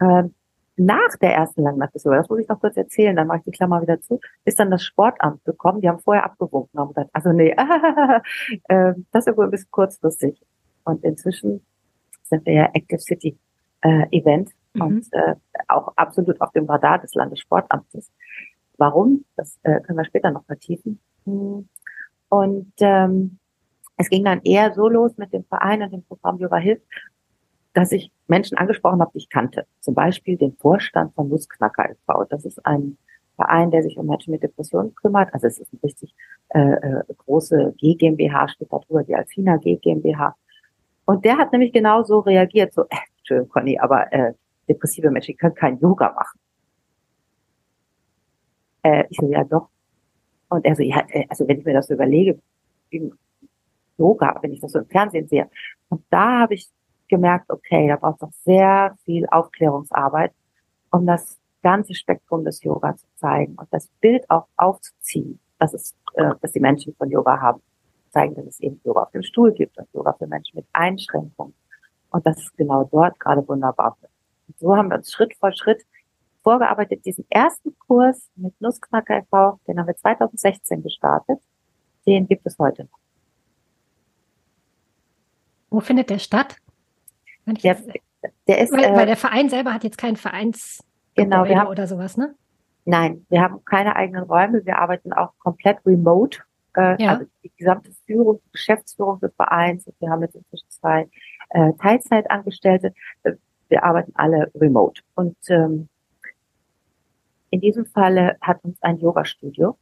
Ähm, 0.00 0.34
nach 0.86 1.16
der 1.20 1.34
ersten 1.34 1.62
langen 1.62 1.78
Nacht 1.78 1.94
des 1.94 2.04
Yoga, 2.04 2.18
das 2.18 2.28
muss 2.28 2.40
ich 2.40 2.48
noch 2.48 2.60
kurz 2.60 2.76
erzählen, 2.76 3.14
dann 3.14 3.26
mache 3.26 3.38
ich 3.38 3.44
die 3.44 3.50
Klammer 3.50 3.82
wieder 3.82 4.00
zu, 4.00 4.20
ist 4.44 4.58
dann 4.58 4.70
das 4.70 4.82
Sportamt 4.84 5.44
gekommen. 5.44 5.80
Die 5.80 5.88
haben 5.88 6.00
vorher 6.00 6.24
abgewunken 6.24 6.78
und 6.80 6.88
gesagt, 6.88 7.10
also 7.12 7.32
nee, 7.32 7.50
äh, 8.68 8.94
das 9.12 9.26
ist 9.26 9.36
wohl 9.36 9.46
ein 9.46 9.50
bisschen 9.50 9.70
kurzfristig. 9.70 10.42
Und 10.84 11.04
inzwischen 11.04 11.64
sind 12.24 12.44
wir 12.46 12.54
ja 12.54 12.70
Active 12.72 13.00
City 13.00 13.38
äh, 13.82 14.06
Event 14.10 14.50
mhm. 14.74 14.82
und 14.82 15.06
äh, 15.12 15.34
auch 15.68 15.92
absolut 15.96 16.40
auf 16.40 16.50
dem 16.52 16.66
Radar 16.66 16.98
des 16.98 17.14
Landessportamtes. 17.14 18.10
Warum? 18.78 19.24
Das 19.36 19.58
äh, 19.62 19.80
können 19.80 19.98
wir 19.98 20.04
später 20.04 20.30
noch 20.30 20.44
vertiefen. 20.46 20.98
Und 21.24 22.72
ähm, 22.80 23.38
es 23.96 24.08
ging 24.08 24.24
dann 24.24 24.40
eher 24.42 24.72
so 24.72 24.88
los 24.88 25.16
mit 25.16 25.32
dem 25.32 25.44
Verein 25.44 25.82
und 25.82 25.92
dem 25.92 26.02
Programm 26.02 26.38
Yoga 26.38 26.56
Hilft, 26.56 26.82
dass 27.74 27.92
ich 27.92 28.10
Menschen 28.26 28.58
angesprochen 28.58 29.00
habe, 29.00 29.10
die 29.14 29.18
ich 29.18 29.28
kannte. 29.28 29.66
Zum 29.80 29.94
Beispiel 29.94 30.36
den 30.36 30.56
Vorstand 30.56 31.14
von 31.14 31.28
Nussknacker 31.28 31.90
e.V. 31.90 32.24
Das 32.24 32.44
ist 32.44 32.64
ein 32.66 32.98
Verein, 33.36 33.70
der 33.70 33.82
sich 33.82 33.96
um 33.96 34.06
Menschen 34.06 34.32
mit 34.32 34.42
Depressionen 34.42 34.94
kümmert. 34.94 35.32
Also 35.32 35.46
es 35.46 35.58
ist 35.58 35.72
eine 35.72 35.82
richtig 35.82 36.14
äh, 36.50 36.60
äh, 36.60 37.02
große 37.16 37.74
G 37.78 37.94
GmbH, 37.94 38.48
steht 38.48 38.72
da 38.72 38.78
drüber, 38.78 39.02
die 39.04 39.14
Alfina 39.14 39.56
G 39.56 39.76
GmbH. 39.76 40.36
Und 41.04 41.24
der 41.24 41.38
hat 41.38 41.52
nämlich 41.52 41.72
genau 41.72 42.02
so 42.04 42.20
reagiert, 42.20 42.72
so, 42.74 42.82
äh, 42.82 42.96
Entschuldigung, 43.18 43.48
Conny, 43.50 43.78
aber 43.78 44.12
äh, 44.12 44.34
depressive 44.68 45.10
Menschen 45.10 45.36
können 45.36 45.54
kein 45.54 45.78
Yoga 45.80 46.12
machen. 46.12 46.38
Äh, 48.82 49.04
ich 49.08 49.16
so, 49.16 49.26
ja 49.26 49.44
doch. 49.44 49.68
Und 50.48 50.66
er 50.66 50.76
so, 50.76 50.82
ja, 50.82 51.02
äh, 51.08 51.24
also 51.28 51.48
wenn 51.48 51.58
ich 51.58 51.64
mir 51.64 51.74
das 51.74 51.86
so 51.86 51.94
überlege, 51.94 52.38
Yoga, 53.96 54.38
wenn 54.42 54.52
ich 54.52 54.60
das 54.60 54.72
so 54.72 54.80
im 54.80 54.86
Fernsehen 54.86 55.26
sehe. 55.28 55.48
Und 55.88 56.04
da 56.10 56.40
habe 56.40 56.54
ich 56.54 56.68
gemerkt, 57.12 57.50
okay, 57.50 57.86
da 57.88 57.96
braucht 57.96 58.16
es 58.16 58.22
noch 58.22 58.32
sehr 58.44 58.96
viel 59.04 59.26
Aufklärungsarbeit. 59.30 60.32
um 60.94 61.06
das 61.06 61.38
ganze 61.62 61.94
Spektrum 61.94 62.44
des 62.44 62.62
Yoga 62.62 62.94
zu 62.96 63.06
zeigen 63.16 63.54
und 63.54 63.66
das 63.70 63.86
Bild 64.02 64.28
auch 64.28 64.46
aufzuziehen, 64.56 65.38
dass 65.58 65.72
es, 65.72 65.94
äh, 66.14 66.34
dass 66.42 66.52
die 66.52 66.60
Menschen 66.60 66.94
von 66.96 67.10
Yoga 67.10 67.40
haben, 67.40 67.62
zeigen, 68.10 68.34
dass 68.34 68.46
es 68.46 68.60
eben 68.60 68.78
Yoga 68.84 69.04
auf 69.04 69.10
dem 69.12 69.22
Stuhl 69.22 69.52
gibt 69.52 69.78
und 69.78 69.88
Yoga 69.94 70.12
für 70.12 70.26
Menschen 70.26 70.56
mit 70.56 70.66
Einschränkungen 70.74 71.54
und 72.10 72.26
dass 72.26 72.36
es 72.38 72.52
genau 72.56 72.84
dort 72.84 73.18
gerade 73.18 73.46
wunderbar. 73.48 73.96
Und 74.48 74.58
so 74.58 74.76
haben 74.76 74.90
wir 74.90 74.98
uns 74.98 75.10
Schritt 75.10 75.34
vor 75.36 75.52
Schritt 75.52 75.82
vorgearbeitet. 76.42 77.06
Diesen 77.06 77.24
ersten 77.30 77.74
Kurs 77.86 78.28
mit 78.36 78.60
Nussknacker 78.60 79.18
e.V., 79.18 79.60
den 79.66 79.78
haben 79.78 79.86
wir 79.86 79.96
2016 79.96 80.82
gestartet. 80.82 81.38
Den 82.06 82.26
gibt 82.26 82.44
es 82.46 82.58
heute 82.58 82.82
noch. 82.82 82.98
Wo 85.70 85.80
findet 85.80 86.10
der 86.10 86.18
statt? 86.18 86.56
Der, 87.46 87.76
der 88.46 88.60
ist, 88.60 88.72
weil, 88.72 88.84
äh, 88.84 88.94
weil 88.94 89.06
der 89.06 89.16
Verein 89.16 89.48
selber 89.48 89.74
hat 89.74 89.84
jetzt 89.84 89.98
keinen 89.98 90.16
Vereins 90.16 90.84
genau, 91.14 91.46
haben, 91.46 91.68
oder 91.68 91.86
sowas, 91.86 92.16
ne? 92.16 92.34
Nein, 92.84 93.26
wir 93.28 93.40
haben 93.40 93.64
keine 93.64 93.96
eigenen 93.96 94.24
Räume. 94.24 94.64
Wir 94.64 94.78
arbeiten 94.78 95.12
auch 95.12 95.32
komplett 95.38 95.78
remote. 95.86 96.40
Äh, 96.76 97.02
ja. 97.02 97.10
Also 97.10 97.26
die 97.44 97.52
gesamte 97.56 97.90
Führung, 98.06 98.40
die 98.46 98.52
Geschäftsführung 98.52 99.20
des 99.20 99.34
Vereins. 99.34 99.90
Wir 100.00 100.10
haben 100.10 100.22
jetzt 100.22 100.34
inzwischen 100.34 100.70
zwei 100.70 101.08
äh, 101.50 101.72
Teilzeitangestellte. 101.80 102.92
Wir 103.68 103.84
arbeiten 103.84 104.12
alle 104.14 104.50
remote. 104.54 105.02
Und 105.14 105.36
ähm, 105.48 105.88
in 107.50 107.60
diesem 107.60 107.86
Falle 107.86 108.36
hat 108.40 108.64
uns 108.64 108.82
ein 108.82 108.98
Yoga-Studio 108.98 109.76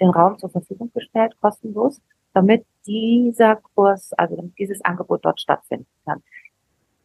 den 0.00 0.10
Raum 0.10 0.38
zur 0.38 0.50
Verfügung 0.50 0.90
gestellt, 0.92 1.34
kostenlos, 1.40 2.00
damit 2.34 2.66
dieser 2.86 3.56
Kurs, 3.56 4.12
also 4.12 4.36
damit 4.36 4.58
dieses 4.58 4.84
Angebot 4.84 5.24
dort 5.24 5.40
stattfinden 5.40 5.86
kann. 6.04 6.22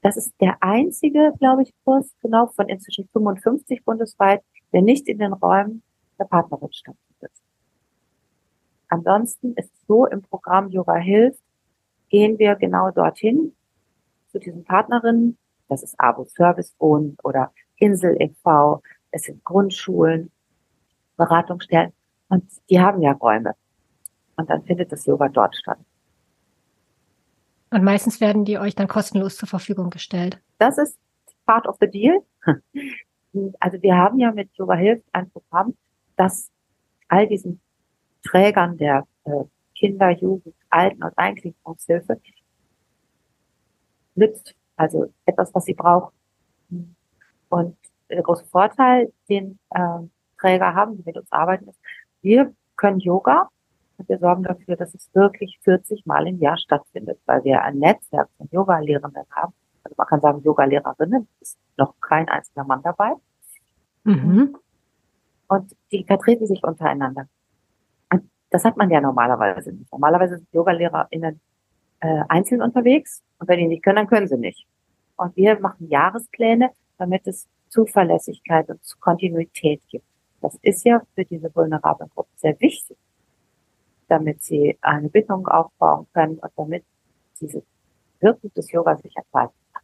Das 0.02 0.18
ist 0.18 0.34
der 0.42 0.58
einzige, 0.62 1.34
glaube 1.40 1.64
ich, 1.64 1.74
Kurs, 1.84 2.12
genau 2.22 2.48
von 2.48 2.68
inzwischen 2.70 3.08
55 3.14 3.86
bundesweit, 3.86 4.42
der 4.74 4.82
nicht 4.82 5.08
in 5.08 5.20
den 5.20 5.34
Räumen 5.34 5.84
der 6.18 6.26
Partnerin 6.26 6.72
stattfindet. 6.74 7.32
Ansonsten 8.88 9.54
ist 9.54 9.72
so 9.88 10.06
im 10.08 10.22
Programm 10.22 10.70
Yoga 10.70 10.96
hilft, 10.96 11.42
gehen 12.10 12.40
wir 12.40 12.56
genau 12.56 12.92
dorthin 12.92 13.56
zu 14.32 14.40
diesen 14.40 14.64
Partnerinnen. 14.64 15.38
Das 15.70 15.84
ist 15.84 15.98
Abo 16.00 16.26
Service 16.26 16.76
Wohnen 16.80 17.18
oder 17.24 17.54
Insel 17.78 18.18
e.V. 18.20 18.82
Es 19.12 19.24
sind 19.24 19.44
Grundschulen, 19.44 20.32
Beratungsstellen 21.16 21.94
und 22.30 22.44
die 22.70 22.82
haben 22.82 23.02
ja 23.02 23.14
Räume. 23.14 23.54
Und 24.36 24.50
dann 24.50 24.64
findet 24.64 24.92
das 24.92 25.06
Yoga 25.06 25.30
dort 25.30 25.56
statt. 25.56 25.80
Und 27.72 27.84
meistens 27.84 28.20
werden 28.20 28.46
die 28.46 28.58
euch 28.58 28.76
dann 28.76 28.88
kostenlos 28.88 29.38
zur 29.38 29.48
Verfügung 29.48 29.90
gestellt. 29.90 30.40
Das 30.60 30.78
ist 30.78 30.98
part 31.46 31.68
of 31.68 31.78
the 31.80 31.88
deal. 31.88 32.20
Also 33.62 33.82
wir 33.82 33.96
haben 33.96 34.20
ja 34.20 34.30
mit 34.34 34.50
Yoga 34.56 34.76
Hilft 34.76 35.06
ein 35.14 35.32
Programm, 35.32 35.78
das 36.18 36.52
all 37.08 37.28
diesen 37.28 37.62
Trägern 38.24 38.78
der 38.78 39.08
äh, 39.24 39.46
Kinder, 39.74 40.10
Jugend, 40.10 40.54
Alten- 40.70 41.02
und 41.02 41.18
Eingliederungshilfe 41.18 42.20
nützt. 44.16 44.54
Also 44.76 45.14
etwas, 45.26 45.56
was 45.56 45.64
sie 45.64 45.74
brauchen. 45.74 46.14
Und 47.48 47.78
der 48.10 48.22
große 48.22 48.46
Vorteil, 48.48 49.14
den 49.30 49.60
äh, 49.70 50.00
Träger 50.38 50.74
haben, 50.74 50.98
die 50.98 51.04
mit 51.06 51.18
uns 51.18 51.32
arbeiten, 51.32 51.70
ist, 51.70 51.80
wir 52.22 52.54
können 52.76 53.00
Yoga 53.00 53.50
wir 54.08 54.20
sorgen 54.20 54.44
dafür, 54.44 54.76
dass 54.76 54.94
es 54.94 55.10
wirklich 55.14 55.60
40 55.64 56.06
Mal 56.06 56.28
im 56.28 56.40
Jahr 56.40 56.58
stattfindet, 56.58 57.20
weil 57.26 57.44
wir 57.44 57.62
ein 57.62 57.78
Netzwerk 57.78 58.30
von 58.38 58.48
Yoga-Lehrenden 58.52 59.26
haben. 59.32 59.54
Also 59.84 59.96
man 59.98 60.08
kann 60.08 60.22
sagen, 60.22 60.42
Yoga-Lehrerinnen 60.44 61.28
ist 61.40 61.58
noch 61.78 61.96
kein 62.00 62.28
einziger 62.30 62.64
Mann 62.64 62.82
dabei. 62.84 63.14
Mhm. 64.04 64.56
Und 65.48 65.76
die 65.92 66.04
vertreten 66.06 66.48
sich 66.48 66.64
untereinander. 66.64 67.28
Und 68.12 68.30
das 68.50 68.64
hat 68.64 68.78
man 68.78 68.90
ja 68.90 69.02
normalerweise 69.02 69.72
nicht. 69.72 69.92
Normalerweise 69.92 70.38
sind 70.38 70.48
Yogalehrerinnen 70.54 71.42
äh, 72.00 72.24
einzeln 72.30 72.62
unterwegs 72.62 73.22
und 73.38 73.48
wenn 73.48 73.60
die 73.60 73.68
nicht 73.68 73.84
können, 73.84 73.98
dann 73.98 74.08
können 74.08 74.28
sie 74.28 74.38
nicht. 74.38 74.66
Und 75.18 75.36
wir 75.36 75.60
machen 75.60 75.90
Jahrespläne, 75.90 76.72
damit 76.98 77.28
es 77.28 77.48
Zuverlässigkeit 77.68 78.70
und 78.70 78.80
Kontinuität 79.00 79.82
gibt. 79.90 80.06
Das 80.42 80.58
ist 80.62 80.86
ja 80.86 81.02
für 81.16 81.26
diese 81.26 81.54
vulnerablen 81.54 82.10
Gruppen 82.10 82.34
sehr 82.38 82.60
wichtig, 82.60 82.98
damit 84.12 84.44
sie 84.44 84.78
eine 84.82 85.08
Bindung 85.08 85.48
aufbauen 85.48 86.06
können 86.14 86.38
und 86.38 86.52
damit 86.58 86.84
diese 87.40 87.64
Wirkung 88.20 88.54
des 88.54 88.70
Yoga 88.70 88.98
sich 88.98 89.16
entfalten 89.16 89.56
kann. 89.74 89.84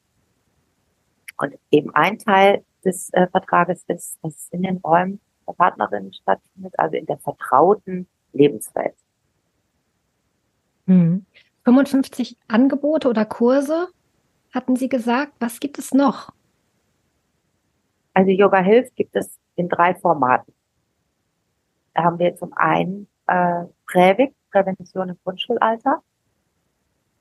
Und 1.38 1.60
eben 1.72 1.96
ein 1.96 2.19
Teil 2.19 2.65
des 2.84 3.10
äh, 3.13 3.27
Vertrages 3.27 3.86
ist, 3.88 4.19
dass 4.22 4.36
es 4.36 4.50
in 4.50 4.63
den 4.63 4.77
Räumen 4.77 5.22
der 5.48 5.53
Partnerinnen 5.53 6.12
stattfindet, 6.12 6.74
also 6.77 6.98
in 6.98 7.05
der 7.05 7.17
vertrauten 7.19 8.05
Lebenswelt. 8.34 8.96
Hm. 10.88 11.25
55 11.63 12.38
Angebote 12.50 13.07
oder 13.07 13.24
Kurse 13.24 13.88
hatten 14.53 14.75
Sie 14.75 14.89
gesagt. 14.89 15.34
Was 15.39 15.62
gibt 15.62 15.79
es 15.79 15.93
noch? 15.93 16.34
Also 18.13 18.31
Yoga 18.31 18.60
Hilft 18.60 18.93
gibt 18.98 19.15
es 19.15 19.39
in 19.55 19.69
drei 19.69 19.96
Formaten. 19.96 20.53
Da 21.93 22.03
haben 22.03 22.19
wir 22.19 22.36
zum 22.36 22.51
einen 22.53 23.07
äh, 23.27 23.65
Prävik, 23.88 24.36
Prävention 24.51 25.10
im 25.10 25.17
Grundschulalter. 25.24 26.03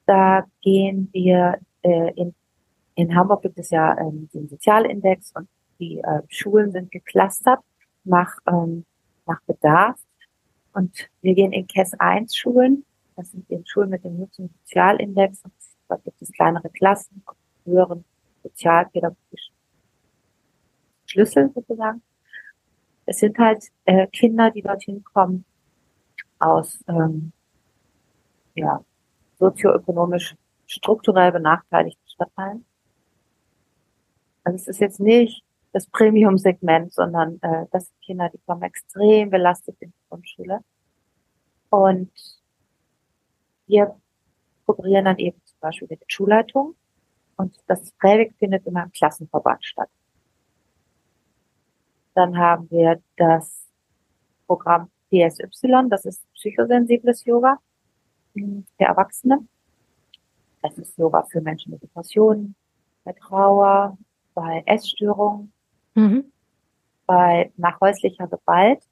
Da 0.06 0.44
gehen 0.61 1.08
wir 1.12 1.58
äh, 1.82 2.12
in, 2.14 2.35
in 2.94 3.14
Hamburg 3.14 3.42
gibt 3.42 3.58
es 3.58 3.70
ja 3.70 3.96
ähm, 3.99 4.28
den 4.32 4.49
Sozialindex 4.49 5.32
und 5.35 5.49
die 5.78 5.99
äh, 5.99 6.23
Schulen 6.28 6.73
sind 6.73 6.90
geclustert 6.90 7.61
nach, 8.04 8.37
ähm, 8.46 8.85
nach 9.26 9.40
Bedarf. 9.42 9.99
Und 10.73 11.08
wir 11.23 11.35
gehen 11.35 11.52
in 11.52 11.66
KES 11.66 11.94
1 11.99 12.37
Schulen. 12.37 12.85
Das 13.16 13.30
sind 13.30 13.50
eben 13.50 13.64
Schulen 13.66 13.90
mit 13.90 14.04
dem 14.04 14.18
Nutzen 14.18 14.50
Sozialindex. 14.64 15.42
Und 15.44 15.52
dort 15.88 16.04
gibt 16.04 16.20
es 16.20 16.32
kleinere 16.32 16.68
Klassen, 16.70 17.23
höheren 17.64 18.04
sozialpädagogischen 18.42 19.54
Schlüssel 21.06 21.50
sozusagen. 21.54 22.02
Es 23.06 23.18
sind 23.18 23.38
halt 23.38 23.64
äh, 23.85 24.06
Kinder, 24.08 24.50
die 24.50 24.62
dorthin 24.62 25.02
kommen 25.04 25.44
aus 26.38 26.83
ähm, 26.88 27.33
ja, 28.55 28.85
sozioökonomisch 29.38 30.35
strukturell 30.66 31.33
benachteiligten 31.33 32.09
Stadtteilen. 32.09 32.64
Also 34.45 34.57
es 34.57 34.69
ist 34.69 34.81
jetzt 34.81 35.00
nicht 35.00 35.45
das 35.73 35.87
Premium-Segment, 35.88 36.93
sondern 36.93 37.38
äh, 37.43 37.66
das 37.71 37.87
sind 37.87 38.00
Kinder, 38.00 38.31
die 38.31 38.38
kommen 38.47 38.62
extrem 38.62 39.31
belastet 39.31 39.76
in 39.81 39.90
die 39.90 40.09
Grundschule. 40.09 40.61
Und 41.69 42.11
wir 43.66 43.97
kooperieren 44.64 45.05
dann 45.05 45.19
eben 45.19 45.40
zum 45.45 45.59
Beispiel 45.61 45.88
mit 45.90 46.00
der 46.00 46.07
Schulleitung 46.09 46.76
und 47.37 47.55
das 47.66 47.90
Prävik 47.93 48.35
findet 48.38 48.66
immer 48.66 48.85
im 48.85 48.93
Klassenverband 48.93 49.64
statt. 49.64 49.90
Dann 52.14 52.38
haben 52.38 52.71
wir 52.71 53.02
das 53.16 53.66
Programm 54.47 54.90
PSY, 55.16 55.88
das 55.88 56.04
ist 56.04 56.23
psychosensibles 56.35 57.25
Yoga 57.25 57.58
für 58.32 58.62
Erwachsene. 58.78 59.46
Das 60.62 60.76
ist 60.78 60.99
Yoga 60.99 61.23
für 61.30 61.40
Menschen 61.40 61.73
mit 61.73 61.82
Depressionen, 61.82 62.54
bei 63.04 63.12
Trauer, 63.12 63.96
bei 64.35 64.62
Essstörungen, 64.66 65.52
mhm. 65.94 66.32
bei 67.06 67.52
nachhäuslicher 67.56 68.26
Gewalt. 68.26 68.82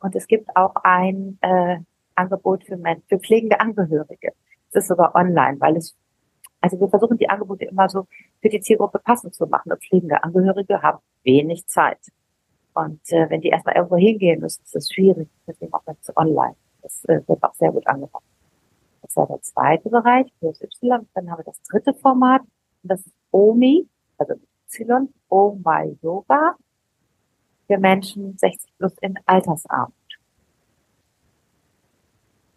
Und 0.00 0.14
es 0.14 0.26
gibt 0.26 0.54
auch 0.56 0.74
ein 0.82 1.38
äh, 1.40 1.78
Angebot 2.14 2.64
für, 2.64 2.78
für 3.08 3.18
pflegende 3.18 3.60
Angehörige. 3.60 4.32
Es 4.70 4.76
ist 4.76 4.88
sogar 4.88 5.14
online, 5.14 5.58
weil 5.60 5.76
es, 5.76 5.96
also 6.60 6.78
wir 6.78 6.88
versuchen 6.88 7.18
die 7.18 7.28
Angebote 7.28 7.64
immer 7.64 7.88
so 7.88 8.06
für 8.40 8.48
die 8.48 8.60
Zielgruppe 8.60 8.98
passend 8.98 9.34
zu 9.34 9.46
machen. 9.46 9.72
Und 9.72 9.82
pflegende 9.82 10.22
Angehörige 10.22 10.82
haben 10.82 10.98
wenig 11.24 11.66
Zeit. 11.66 11.98
Und 12.74 13.00
äh, 13.12 13.30
wenn 13.30 13.40
die 13.40 13.48
erstmal 13.48 13.76
irgendwo 13.76 13.96
hingehen 13.96 14.40
müssen, 14.40 14.62
ist 14.64 14.74
das 14.74 14.90
schwierig. 14.90 15.28
Deswegen 15.46 15.72
auch 15.72 15.82
jetzt 15.86 16.16
online. 16.16 16.56
Das 16.82 17.04
äh, 17.04 17.20
wird 17.26 17.42
auch 17.42 17.54
sehr 17.54 17.70
gut 17.70 17.86
angenommen. 17.86 18.26
Das 19.02 19.16
war 19.16 19.26
der 19.26 19.40
zweite 19.42 19.88
Bereich, 19.88 20.26
Y. 20.42 21.06
Dann 21.14 21.30
haben 21.30 21.38
wir 21.38 21.44
das 21.44 21.62
dritte 21.62 21.94
Format. 21.94 22.42
Und 22.82 22.90
das 22.90 23.00
ist 23.00 23.14
OMI, 23.30 23.88
also 24.18 24.34
Y, 24.68 25.08
Oh 25.28 25.56
Yoga, 26.02 26.56
für 27.66 27.78
Menschen 27.78 28.36
60 28.36 28.76
plus 28.76 28.92
in 29.00 29.18
Altersarmut. 29.24 29.94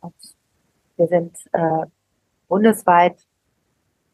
Und 0.01 0.15
wir 0.95 1.07
sind 1.07 1.37
äh, 1.51 1.85
bundesweit, 2.47 3.17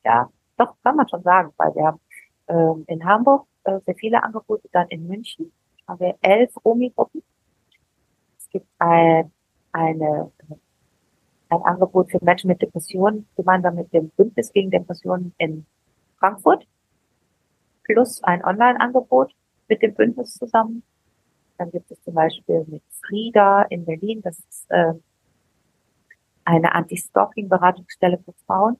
ja, 0.03 0.29
doch, 0.57 0.75
kann 0.83 0.95
man 0.97 1.07
schon 1.07 1.23
sagen, 1.23 1.53
weil 1.57 1.75
wir 1.75 1.85
haben 1.85 1.99
äh, 2.47 2.93
in 2.93 3.05
Hamburg 3.05 3.47
äh, 3.63 3.79
sehr 3.85 3.95
viele 3.95 4.21
Angebote, 4.21 4.67
dann 4.71 4.87
in 4.89 5.07
München 5.07 5.51
haben 5.87 5.99
wir 5.99 6.15
elf 6.21 6.51
Omi-Gruppen. 6.63 7.23
Es 8.37 8.49
gibt 8.49 8.67
ein, 8.79 9.31
eine, 9.71 10.31
ein 11.49 11.61
Angebot 11.63 12.11
für 12.11 12.23
Menschen 12.23 12.47
mit 12.47 12.61
Depressionen 12.61 13.27
gemeinsam 13.35 13.75
mit 13.75 13.93
dem 13.93 14.09
Bündnis 14.09 14.51
gegen 14.51 14.71
Depressionen 14.71 15.33
in 15.37 15.65
Frankfurt 16.17 16.67
plus 17.83 18.23
ein 18.23 18.43
Online-Angebot 18.43 19.33
mit 19.67 19.81
dem 19.81 19.93
Bündnis 19.93 20.35
zusammen. 20.35 20.83
Dann 21.57 21.71
gibt 21.71 21.91
es 21.91 22.01
zum 22.03 22.13
Beispiel 22.13 22.65
mit 22.67 22.83
Frieda 23.05 23.63
in 23.63 23.85
Berlin, 23.85 24.21
das 24.21 24.39
ist 24.39 24.65
äh, 24.69 24.93
eine 26.45 26.73
Anti-Stalking-Beratungsstelle 26.73 28.19
für 28.19 28.33
Frauen. 28.45 28.79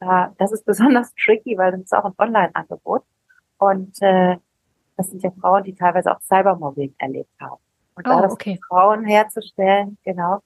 Äh, 0.00 0.28
das 0.38 0.52
ist 0.52 0.64
besonders 0.66 1.14
tricky, 1.14 1.56
weil 1.56 1.72
das 1.72 1.82
ist 1.82 1.94
auch 1.94 2.04
ein 2.04 2.14
Online-Angebot. 2.18 3.04
Und 3.58 3.96
äh, 4.02 4.36
das 4.96 5.10
sind 5.10 5.22
ja 5.22 5.30
Frauen, 5.30 5.64
die 5.64 5.74
teilweise 5.74 6.10
auch 6.14 6.20
Cybermobbing 6.20 6.94
erlebt 6.98 7.30
haben. 7.40 7.60
Und 7.94 8.06
oh, 8.06 8.10
da 8.10 8.22
das 8.22 8.32
okay. 8.32 8.58
Frauen 8.68 9.04
herzustellen, 9.04 9.98
genau, 10.04 10.42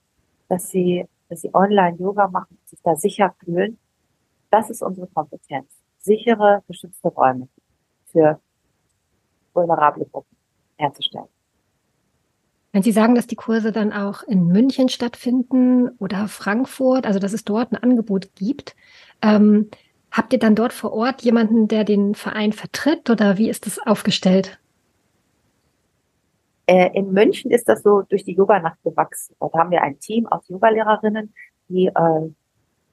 dass 0.49 0.69
sie, 0.69 1.07
dass 1.29 1.41
sie 1.41 1.55
online 1.55 1.97
Yoga 1.97 2.29
machen, 2.29 2.59
sich 2.67 2.81
da 2.83 2.97
sicher 2.97 3.35
fühlen, 3.45 3.79
das 4.51 4.71
ist 4.71 4.83
unsere 4.83 5.07
Kompetenz. 5.09 5.69
Sichere, 5.99 6.63
geschützte 6.67 7.09
Räume 7.09 7.49
für 8.07 8.41
vulnerable 9.55 10.07
Gruppen 10.07 10.37
herzustellen. 10.77 11.29
Wenn 12.73 12.83
Sie 12.83 12.93
sagen, 12.93 13.17
dass 13.17 13.27
die 13.27 13.37
Kurse 13.37 13.73
dann 13.73 13.93
auch 13.93 14.23
in 14.23 14.47
München 14.47 14.89
stattfinden 14.89 15.89
oder 15.99 16.29
Frankfurt, 16.29 17.05
also 17.05 17.19
dass 17.19 17.33
es 17.33 17.45
dort 17.45 17.73
ein 17.73 17.77
Angebot 17.77 18.35
gibt, 18.37 18.77
ähm, 19.23 19.69
habt 20.11 20.33
ihr 20.33 20.39
dann 20.39 20.55
dort 20.55 20.73
vor 20.73 20.93
Ort 20.93 21.23
jemanden, 21.23 21.69
der 21.69 21.85
den 21.85 22.15
Verein 22.15 22.53
vertritt 22.53 23.11
oder 23.11 23.39
wie 23.39 23.49
ist 23.49 23.67
das 23.67 23.79
aufgestellt? 23.79 24.59
Äh, 26.67 26.91
in 26.97 27.13
München 27.13 27.51
ist 27.51 27.69
das 27.69 27.83
so 27.83 28.03
durch 28.03 28.25
die 28.25 28.35
Yoganacht 28.35 28.83
gewachsen. 28.83 29.35
Dort 29.41 29.55
haben 29.55 29.71
wir 29.71 29.83
ein 29.83 29.99
Team 29.99 30.27
aus 30.27 30.49
Yogalehrerinnen, 30.49 31.35
die 31.69 31.87
äh, 31.87 32.31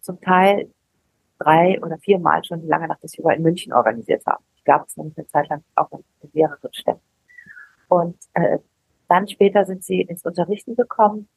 zum 0.01 0.21
Teil 0.21 0.71
drei 1.37 1.79
oder 1.81 1.97
viermal 1.99 2.43
schon 2.43 2.61
die 2.61 2.67
lange 2.67 2.87
Nacht 2.87 3.03
des 3.03 3.15
Yoga 3.15 3.33
in 3.33 3.43
München 3.43 3.73
organisiert 3.73 4.25
haben. 4.25 4.43
Ich 4.55 4.63
gab 4.63 4.87
es 4.87 4.97
nämlich 4.97 5.17
eine 5.17 5.27
Zeit 5.27 5.49
lang 5.49 5.63
auch 5.75 5.91
in 5.91 6.29
mehreren 6.33 6.73
Städten. 6.73 7.01
Und 7.87 8.17
äh, 8.33 8.59
dann 9.07 9.27
später 9.27 9.65
sind 9.65 9.83
sie 9.83 10.01
ins 10.01 10.25
Unterrichten 10.25 10.75
gekommen 10.75 11.27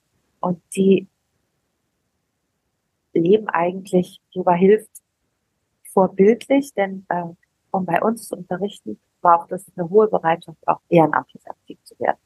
und 0.41 0.63
die 0.75 1.09
leben 3.13 3.49
eigentlich, 3.49 4.21
Yoga 4.31 4.53
hilft 4.53 4.91
vorbildlich, 5.93 6.73
denn 6.75 7.07
äh, 7.09 7.25
um 7.71 7.85
bei 7.85 8.01
uns 8.03 8.29
zu 8.29 8.37
unterrichten, 8.37 9.01
braucht 9.21 9.53
es 9.53 9.71
eine 9.77 9.89
hohe 9.89 10.09
Bereitschaft, 10.09 10.59
auch 10.67 10.81
ehrenamtlich 10.89 11.47
aktiv 11.49 11.79
zu 11.85 11.99
werden. 11.99 12.19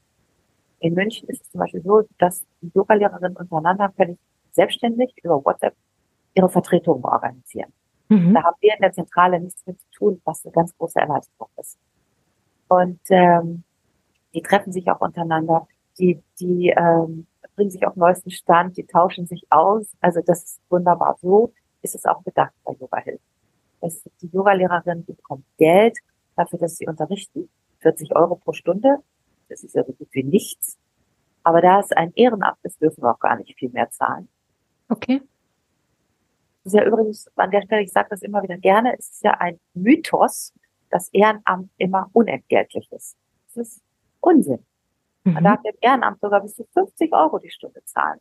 In 0.79 0.93
München 0.93 1.27
ist 1.29 1.41
es 1.41 1.51
zum 1.51 1.59
Beispiel 1.59 1.81
so, 1.81 2.03
dass 2.17 2.45
die 2.61 2.71
Yogalehrerinnen 2.73 3.37
untereinander 3.37 3.91
völlig 3.95 4.17
selbstständig 4.51 5.13
über 5.23 5.43
WhatsApp 5.43 5.75
ihre 6.33 6.49
Vertretungen 6.49 7.03
organisieren. 7.03 7.71
Mhm. 8.09 8.33
Da 8.33 8.43
haben 8.43 8.57
wir 8.59 8.73
in 8.73 8.81
der 8.81 8.93
Zentrale 8.93 9.39
nichts 9.39 9.65
mit 9.65 9.79
zu 9.79 9.91
tun, 9.91 10.21
was 10.25 10.45
eine 10.45 10.53
ganz 10.53 10.77
große 10.77 10.99
Erleichterung 10.99 11.49
ist. 11.57 11.77
Und 12.67 12.99
ähm, 13.09 13.63
die 14.33 14.41
treffen 14.41 14.71
sich 14.71 14.89
auch 14.89 15.01
untereinander, 15.01 15.67
die, 15.97 16.21
die 16.39 16.69
ähm, 16.69 17.27
bringen 17.55 17.71
sich 17.71 17.85
auf 17.85 17.93
den 17.93 18.01
neuesten 18.01 18.31
Stand, 18.31 18.77
die 18.77 18.85
tauschen 18.85 19.27
sich 19.27 19.45
aus. 19.49 19.95
Also 20.01 20.21
das 20.21 20.43
ist 20.43 20.61
wunderbar. 20.69 21.17
So 21.21 21.53
ist 21.81 21.95
es 21.95 22.05
auch 22.05 22.23
gedacht 22.23 22.53
bei 22.63 22.73
Yoga 22.73 22.97
Hilfe. 22.97 23.21
Die 23.81 24.27
Yoga-Lehrerin 24.27 25.05
bekommt 25.05 25.45
Geld 25.57 25.97
dafür, 26.35 26.59
dass 26.59 26.77
sie 26.77 26.87
unterrichten, 26.87 27.49
40 27.79 28.15
Euro 28.15 28.35
pro 28.35 28.53
Stunde. 28.53 28.97
Das 29.49 29.63
ist 29.63 29.75
ja 29.75 29.83
so 29.83 29.93
gut 29.93 30.07
wie 30.11 30.23
nichts. 30.23 30.77
Aber 31.43 31.61
da 31.61 31.79
es 31.79 31.91
ein 31.91 32.11
Ehrenamt 32.15 32.57
ist, 32.63 32.81
dürfen 32.81 33.03
wir 33.03 33.11
auch 33.11 33.19
gar 33.19 33.37
nicht 33.37 33.55
viel 33.57 33.69
mehr 33.69 33.89
zahlen. 33.91 34.27
Okay. 34.89 35.21
Das 36.63 36.73
ist 36.73 36.79
ja 36.79 36.85
übrigens, 36.85 37.27
an 37.35 37.51
der 37.51 37.61
Stelle, 37.61 37.83
ich 37.83 37.91
sage 37.91 38.07
das 38.09 38.23
immer 38.23 38.41
wieder 38.41 38.57
gerne, 38.57 38.97
es 38.97 39.11
ist 39.11 39.23
ja 39.23 39.31
ein 39.39 39.59
Mythos, 39.75 40.51
dass 40.89 41.09
Ehrenamt 41.09 41.69
immer 41.77 42.09
unentgeltlich 42.13 42.91
ist. 42.91 43.15
Das 43.53 43.67
ist 43.67 43.83
Unsinn. 44.19 44.65
Man 45.23 45.35
mhm. 45.35 45.43
darf 45.43 45.59
im 45.63 45.75
Ehrenamt 45.81 46.21
sogar 46.21 46.41
bis 46.41 46.55
zu 46.55 46.65
50 46.73 47.13
Euro 47.13 47.39
die 47.39 47.49
Stunde 47.49 47.83
zahlen. 47.85 48.19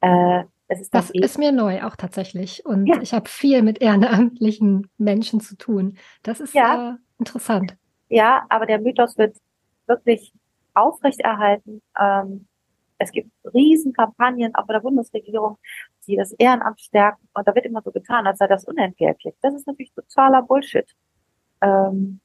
Äh, 0.00 0.44
ist 0.68 0.94
das 0.94 1.14
eh 1.14 1.20
ist 1.20 1.38
mir 1.38 1.52
neu 1.52 1.82
auch 1.82 1.96
tatsächlich. 1.96 2.64
Und 2.66 2.86
ja. 2.86 3.00
ich 3.00 3.14
habe 3.14 3.28
viel 3.28 3.62
mit 3.62 3.80
ehrenamtlichen 3.80 4.90
Menschen 4.98 5.40
zu 5.40 5.56
tun. 5.56 5.96
Das 6.22 6.40
ist 6.40 6.54
ja. 6.54 6.90
äh, 6.90 6.96
interessant. 7.18 7.76
Ja, 8.08 8.44
aber 8.48 8.66
der 8.66 8.80
Mythos 8.80 9.16
wird 9.16 9.36
wirklich 9.86 10.32
aufrechterhalten. 10.74 11.82
Ähm, 11.98 12.46
es 12.98 13.12
gibt 13.12 13.30
Riesenkampagnen 13.54 14.54
auch 14.54 14.66
bei 14.66 14.74
der 14.74 14.80
Bundesregierung, 14.80 15.58
die 16.06 16.16
das 16.16 16.32
Ehrenamt 16.32 16.80
stärken. 16.80 17.28
Und 17.32 17.46
da 17.46 17.54
wird 17.54 17.64
immer 17.64 17.82
so 17.82 17.90
getan, 17.90 18.26
als 18.26 18.38
sei 18.38 18.46
das 18.46 18.64
unentgeltlich. 18.64 19.34
Das 19.40 19.54
ist 19.54 19.66
natürlich 19.66 19.92
totaler 19.92 20.42
Bullshit. 20.42 20.86
Ähm, 21.62 22.20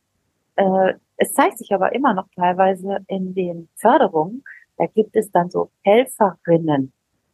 äh, 0.56 0.94
es 1.18 1.34
zeigt 1.34 1.60
sich 1.60 1.74
aber 1.74 1.94
immer 1.94 2.14
noch 2.14 2.28
teilweise 2.36 3.00
in 3.08 3.34
den 3.34 3.70
Förderungen, 3.76 4.44
da 4.78 4.88
gibt 4.88 5.16
es 5.16 5.32
dann 5.32 5.50
so 5.50 5.72
Helferinnen 5.84 6.92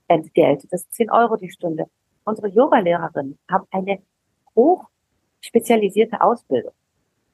Entgelt. 0.10 0.68
Das 0.72 0.82
ist 0.82 0.94
10 0.94 1.10
Euro 1.12 1.38
die 1.38 1.50
Stunde. 1.50 1.86
Unsere 2.26 2.50
Yogalehrerinnen 2.50 3.40
haben 3.50 3.66
eine 3.72 4.00
hoch 4.56 4.90
spezialisierte 5.40 6.22
Ausbildung. 6.22 6.74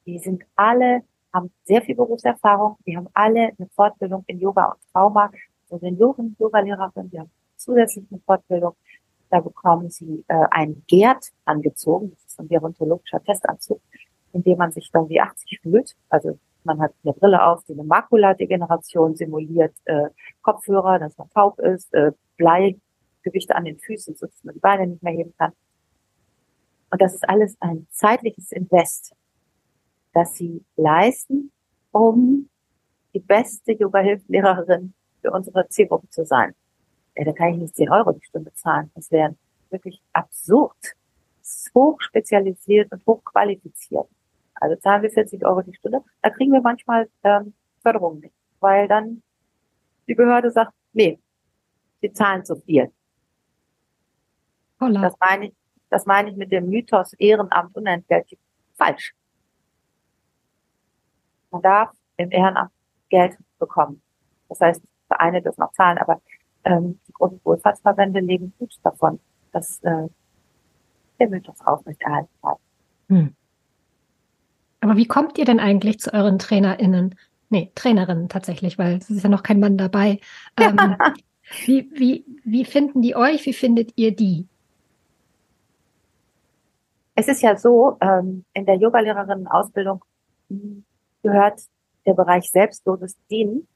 Die 0.06 0.20
sind 0.20 0.44
alle, 0.56 1.02
haben 1.34 1.52
sehr 1.64 1.82
viel 1.82 1.96
Berufserfahrung. 1.96 2.78
Die 2.86 2.96
haben 2.96 3.10
alle 3.14 3.54
eine 3.58 3.68
Fortbildung 3.76 4.24
in 4.28 4.40
Yoga 4.40 4.66
und 4.66 4.80
Trauma. 4.92 5.32
So 5.68 5.80
Senioren, 5.80 6.36
Yogalehrerinnen, 6.38 7.10
die 7.10 7.20
haben 7.20 7.32
zusätzlich 7.58 8.06
eine 8.12 8.22
Fortbildung. 8.22 8.76
Da 9.32 9.40
bekommen 9.40 9.90
sie 9.90 10.24
äh, 10.28 10.46
ein 10.52 10.84
Gerd 10.88 11.26
angezogen. 11.46 12.12
Das 12.12 12.26
ist 12.26 12.40
ein 12.40 12.48
gerontologischer 12.48 13.24
Testanzug 13.24 13.82
indem 14.36 14.58
man 14.58 14.72
sich 14.72 14.92
dann 14.92 15.10
wie 15.10 15.22
80 15.22 15.60
fühlt. 15.62 15.96
Also 16.10 16.38
man 16.66 16.80
hat 16.82 16.92
eine 17.04 17.14
Brille 17.14 17.44
auf, 17.44 17.64
die 17.64 17.74
eine 17.74 17.84
Makuladegeneration 17.84 19.16
simuliert, 19.16 19.74
äh, 19.86 20.10
Kopfhörer, 20.42 21.00
dass 21.00 21.18
man 21.18 21.30
taub 21.30 21.58
ist, 21.60 21.94
äh, 21.94 22.12
Bleigewichte 22.38 23.56
an 23.56 23.66
den 23.66 23.80
Füßen, 23.80 24.16
so 24.16 24.26
dass 24.26 24.44
man 24.44 24.56
die 24.56 24.60
Beine 24.60 24.88
nicht 24.88 25.04
mehr 25.04 25.14
heben 25.14 25.34
kann. 25.38 25.54
Und 26.92 27.02
das 27.02 27.14
ist 27.14 27.28
alles 27.28 27.58
ein 27.60 27.88
zeitliches 27.92 28.52
Invest, 28.52 29.14
das 30.14 30.36
sie 30.36 30.64
leisten, 30.76 31.52
um 31.92 32.50
die 33.14 33.20
beste 33.20 33.74
Yoga-Hilflehrerin 33.74 34.94
für 35.22 35.32
unsere 35.32 35.68
Zielgruppe 35.70 36.10
zu 36.10 36.26
sein. 36.26 36.54
Ja, 37.16 37.24
da 37.24 37.32
kann 37.32 37.54
ich 37.54 37.58
nicht 37.58 37.76
10 37.76 37.90
Euro 37.90 38.12
die 38.12 38.26
Stunde 38.26 38.54
zahlen. 38.54 38.92
Das 38.94 39.10
wäre 39.12 39.36
wirklich 39.70 40.02
absurd. 40.14 40.78
Das 41.40 41.56
ist 41.56 41.72
hoch 41.74 42.00
spezialisiert 42.02 42.92
und 42.92 43.06
hochqualifiziert. 43.06 44.08
Also 44.56 44.76
zahlen 44.78 45.04
wir 45.04 45.10
40 45.10 45.46
Euro 45.46 45.62
die 45.62 45.74
Stunde. 45.76 46.02
Da 46.22 46.30
kriegen 46.30 46.52
wir 46.52 46.62
manchmal 46.62 47.10
ähm, 47.24 47.54
Förderungen 47.82 48.20
nicht, 48.22 48.36
weil 48.60 48.88
dann 48.88 49.22
die 50.08 50.16
Behörde 50.16 50.52
sagt, 50.52 50.74
nee, 50.94 51.20
zahlen 52.14 52.46
zu 52.46 52.56
viel. 52.56 52.92
Holla. 54.80 55.02
Das 55.02 55.16
meine 55.20 55.48
ich, 55.48 55.54
das 55.90 56.06
meine 56.06 56.30
ich 56.30 56.36
mit 56.36 56.52
dem 56.52 56.70
Mythos 56.70 57.14
Ehrenamt 57.14 57.76
unentgeltlich 57.76 58.40
falsch. 58.74 59.14
Man 61.52 61.62
darf 61.62 61.92
im 62.18 62.32
Ehrenamt 62.32 62.72
Geld 63.10 63.38
bekommen. 63.60 64.02
Das 64.50 64.60
heißt, 64.60 64.82
Vereine 65.08 65.42
dürfen 65.42 65.62
auch 65.62 65.72
zahlen, 65.72 65.98
aber 65.98 66.22
ähm, 66.64 67.00
die 67.08 67.14
großen 67.14 67.40
Wohlfahrtsverbände 67.44 68.20
leben 68.20 68.54
gut 68.60 68.76
davon, 68.84 69.20
dass 69.52 69.80
äh, 69.84 70.08
der 71.20 71.30
Mythos 71.30 71.62
aufrechterhalten 71.62 72.30
bleibt. 72.42 72.62
Hm. 73.10 73.36
Aber 74.82 74.98
wie 74.98 75.08
kommt 75.08 75.38
ihr 75.38 75.46
denn 75.46 75.60
eigentlich 75.60 76.00
zu 76.00 76.14
euren 76.14 76.40
TrainerInnen? 76.40 77.16
Nee, 77.50 77.72
Trainerinnen 77.76 78.30
tatsächlich, 78.30 78.78
weil 78.78 78.98
es 78.98 79.10
ist 79.10 79.24
ja 79.24 79.30
noch 79.30 79.44
kein 79.44 79.60
Mann 79.60 79.78
dabei. 79.78 80.20
Ähm, 80.58 80.98
wie, 81.66 81.90
wie, 81.94 82.26
wie 82.44 82.66
finden 82.66 83.02
die 83.02 83.16
euch? 83.16 83.46
Wie 83.46 83.54
findet 83.54 83.94
ihr 83.96 84.16
die? 84.16 84.48
Es 87.16 87.28
ist 87.28 87.42
ja 87.42 87.56
so, 87.58 87.98
ähm, 88.02 88.46
in 88.54 88.66
der 88.66 88.76
Yogalehrerinnen-Ausbildung 88.76 90.04
gehört 91.24 91.62
der 92.06 92.14
Bereich 92.14 92.52
selbstloses 92.52 93.16
Dienen 93.30 93.68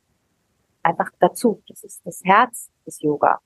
einfach 0.84 1.10
dazu. 1.20 1.62
Das 1.68 1.84
ist 1.84 2.02
das 2.06 2.22
Herz 2.24 2.70
des 2.86 3.02
Yoga. 3.02 3.40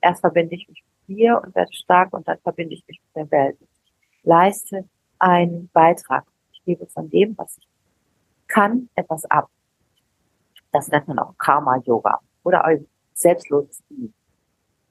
Erst 0.00 0.20
verbinde 0.20 0.54
ich 0.54 0.68
mich 0.68 0.84
mit 1.06 1.16
mir 1.16 1.40
und 1.42 1.54
werde 1.54 1.72
stark 1.72 2.12
und 2.12 2.28
dann 2.28 2.38
verbinde 2.40 2.74
ich 2.74 2.86
mich 2.86 3.00
mit 3.00 3.16
der 3.16 3.30
Welt. 3.30 3.56
Ich 3.60 4.24
leiste 4.24 4.84
einen 5.18 5.68
Beitrag 5.72 6.24
gebe 6.68 6.86
von 6.86 7.08
dem, 7.08 7.36
was 7.38 7.56
ich 7.56 7.66
kann, 8.46 8.90
etwas 8.94 9.24
ab. 9.24 9.48
Das 10.70 10.88
nennt 10.88 11.08
man 11.08 11.18
auch 11.18 11.34
Karma-Yoga 11.38 12.20
oder 12.42 12.64
selbstloses 13.18 13.82
Dienen. 13.88 14.14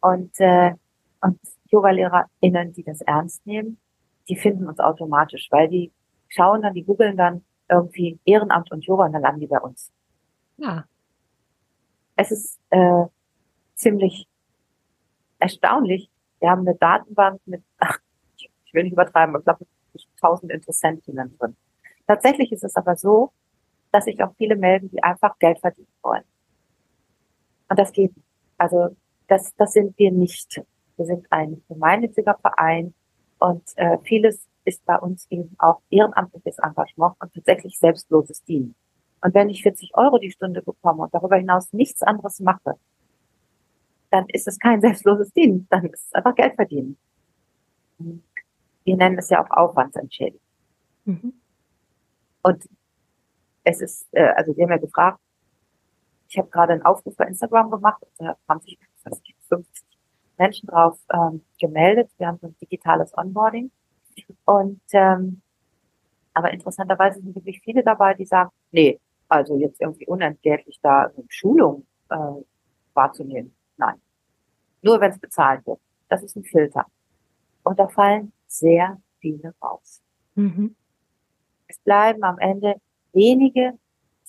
Und, 0.01 0.39
äh, 0.39 0.73
und 1.21 1.39
Yoga-LehrerInnen, 1.69 2.73
die 2.73 2.83
das 2.83 3.01
ernst 3.01 3.45
nehmen, 3.45 3.77
die 4.29 4.35
finden 4.35 4.67
uns 4.67 4.79
automatisch, 4.79 5.47
weil 5.51 5.67
die 5.69 5.91
schauen 6.29 6.61
dann, 6.61 6.73
die 6.73 6.83
googeln 6.83 7.17
dann 7.17 7.43
irgendwie 7.69 8.19
Ehrenamt 8.25 8.71
und 8.71 8.85
Yoga 8.85 9.05
und 9.05 9.13
dann 9.13 9.21
landen 9.21 9.41
die 9.41 9.47
bei 9.47 9.59
uns. 9.59 9.91
Ja. 10.57 10.85
Es 12.15 12.31
ist 12.31 12.59
äh, 12.69 13.05
ziemlich 13.75 14.27
erstaunlich. 15.39 16.09
Wir 16.39 16.49
haben 16.49 16.61
eine 16.61 16.75
Datenbank 16.75 17.41
mit, 17.45 17.63
ach, 17.79 17.99
ich 18.37 18.73
will 18.73 18.83
nicht 18.83 18.93
übertreiben, 18.93 19.35
ich 19.37 19.43
glaube, 19.43 19.65
tausend 20.19 20.51
Interessentinnen 20.51 21.37
drin. 21.37 21.55
Tatsächlich 22.05 22.51
ist 22.51 22.63
es 22.63 22.75
aber 22.75 22.95
so, 22.95 23.31
dass 23.91 24.05
sich 24.05 24.21
auch 24.23 24.33
viele 24.37 24.55
melden, 24.55 24.89
die 24.89 25.03
einfach 25.03 25.37
Geld 25.39 25.59
verdienen 25.59 25.87
wollen. 26.01 26.23
Und 27.69 27.79
das 27.79 27.91
geht. 27.91 28.13
Also 28.57 28.95
das, 29.27 29.55
das 29.55 29.73
sind 29.73 29.97
wir 29.97 30.11
nicht. 30.11 30.61
Wir 30.95 31.05
sind 31.05 31.27
ein 31.31 31.63
gemeinnütziger 31.67 32.37
Verein 32.41 32.93
und 33.39 33.63
äh, 33.75 33.97
vieles 34.03 34.47
ist 34.65 34.83
bei 34.85 34.97
uns 34.97 35.27
eben 35.29 35.55
auch 35.59 35.81
ehrenamtliches 35.89 36.59
Engagement 36.59 37.15
und 37.19 37.33
tatsächlich 37.33 37.77
selbstloses 37.77 38.43
Dienen. 38.43 38.75
Und 39.21 39.33
wenn 39.33 39.49
ich 39.49 39.63
40 39.63 39.95
Euro 39.95 40.17
die 40.17 40.31
Stunde 40.31 40.61
bekomme 40.61 41.03
und 41.03 41.13
darüber 41.13 41.37
hinaus 41.37 41.71
nichts 41.73 42.01
anderes 42.01 42.39
mache, 42.39 42.75
dann 44.09 44.25
ist 44.29 44.47
es 44.47 44.59
kein 44.59 44.81
selbstloses 44.81 45.31
Dienen, 45.33 45.67
dann 45.69 45.85
ist 45.85 46.07
es 46.07 46.13
einfach 46.13 46.35
Geld 46.35 46.55
verdienen. 46.55 46.97
Wir 47.97 48.95
nennen 48.95 49.17
es 49.17 49.29
ja 49.29 49.43
auch 49.43 49.49
Aufwandsentschädigung. 49.49 50.41
Mhm. 51.05 51.33
Und 52.43 52.69
es 53.63 53.81
ist, 53.81 54.07
äh, 54.11 54.29
also 54.35 54.55
wir 54.55 54.63
haben 54.63 54.71
ja 54.71 54.77
gefragt, 54.77 55.19
ich 56.27 56.37
habe 56.37 56.49
gerade 56.49 56.73
einen 56.73 56.83
Aufruf 56.83 57.15
bei 57.15 57.25
Instagram 57.25 57.71
gemacht, 57.71 58.03
da 58.17 58.37
haben 58.47 58.59
sich 58.61 58.77
50 59.49 59.85
Menschen 60.37 60.67
drauf 60.67 60.99
ähm, 61.13 61.43
gemeldet. 61.59 62.11
Wir 62.17 62.27
haben 62.27 62.37
so 62.39 62.47
ein 62.47 62.55
digitales 62.61 63.17
Onboarding. 63.17 63.71
Und 64.45 64.81
ähm, 64.93 65.41
aber 66.33 66.51
interessanterweise 66.51 67.19
sind 67.19 67.35
wirklich 67.35 67.61
viele 67.61 67.83
dabei, 67.83 68.13
die 68.13 68.25
sagen, 68.25 68.51
nee, 68.71 68.99
also 69.27 69.57
jetzt 69.57 69.81
irgendwie 69.81 70.05
unentgeltlich 70.05 70.79
da 70.81 71.05
eine 71.05 71.25
Schulung 71.29 71.87
äh, 72.09 72.15
wahrzunehmen. 72.93 73.55
Nein. 73.77 73.95
Nur 74.81 75.01
wenn 75.01 75.11
es 75.11 75.19
bezahlt 75.19 75.65
wird. 75.65 75.79
Das 76.09 76.23
ist 76.23 76.35
ein 76.35 76.43
Filter. 76.43 76.85
Und 77.63 77.79
da 77.79 77.87
fallen 77.87 78.31
sehr 78.47 79.01
viele 79.19 79.53
raus. 79.61 80.01
Mhm. 80.35 80.75
Es 81.67 81.79
bleiben 81.79 82.23
am 82.23 82.37
Ende 82.37 82.75
wenige, 83.13 83.77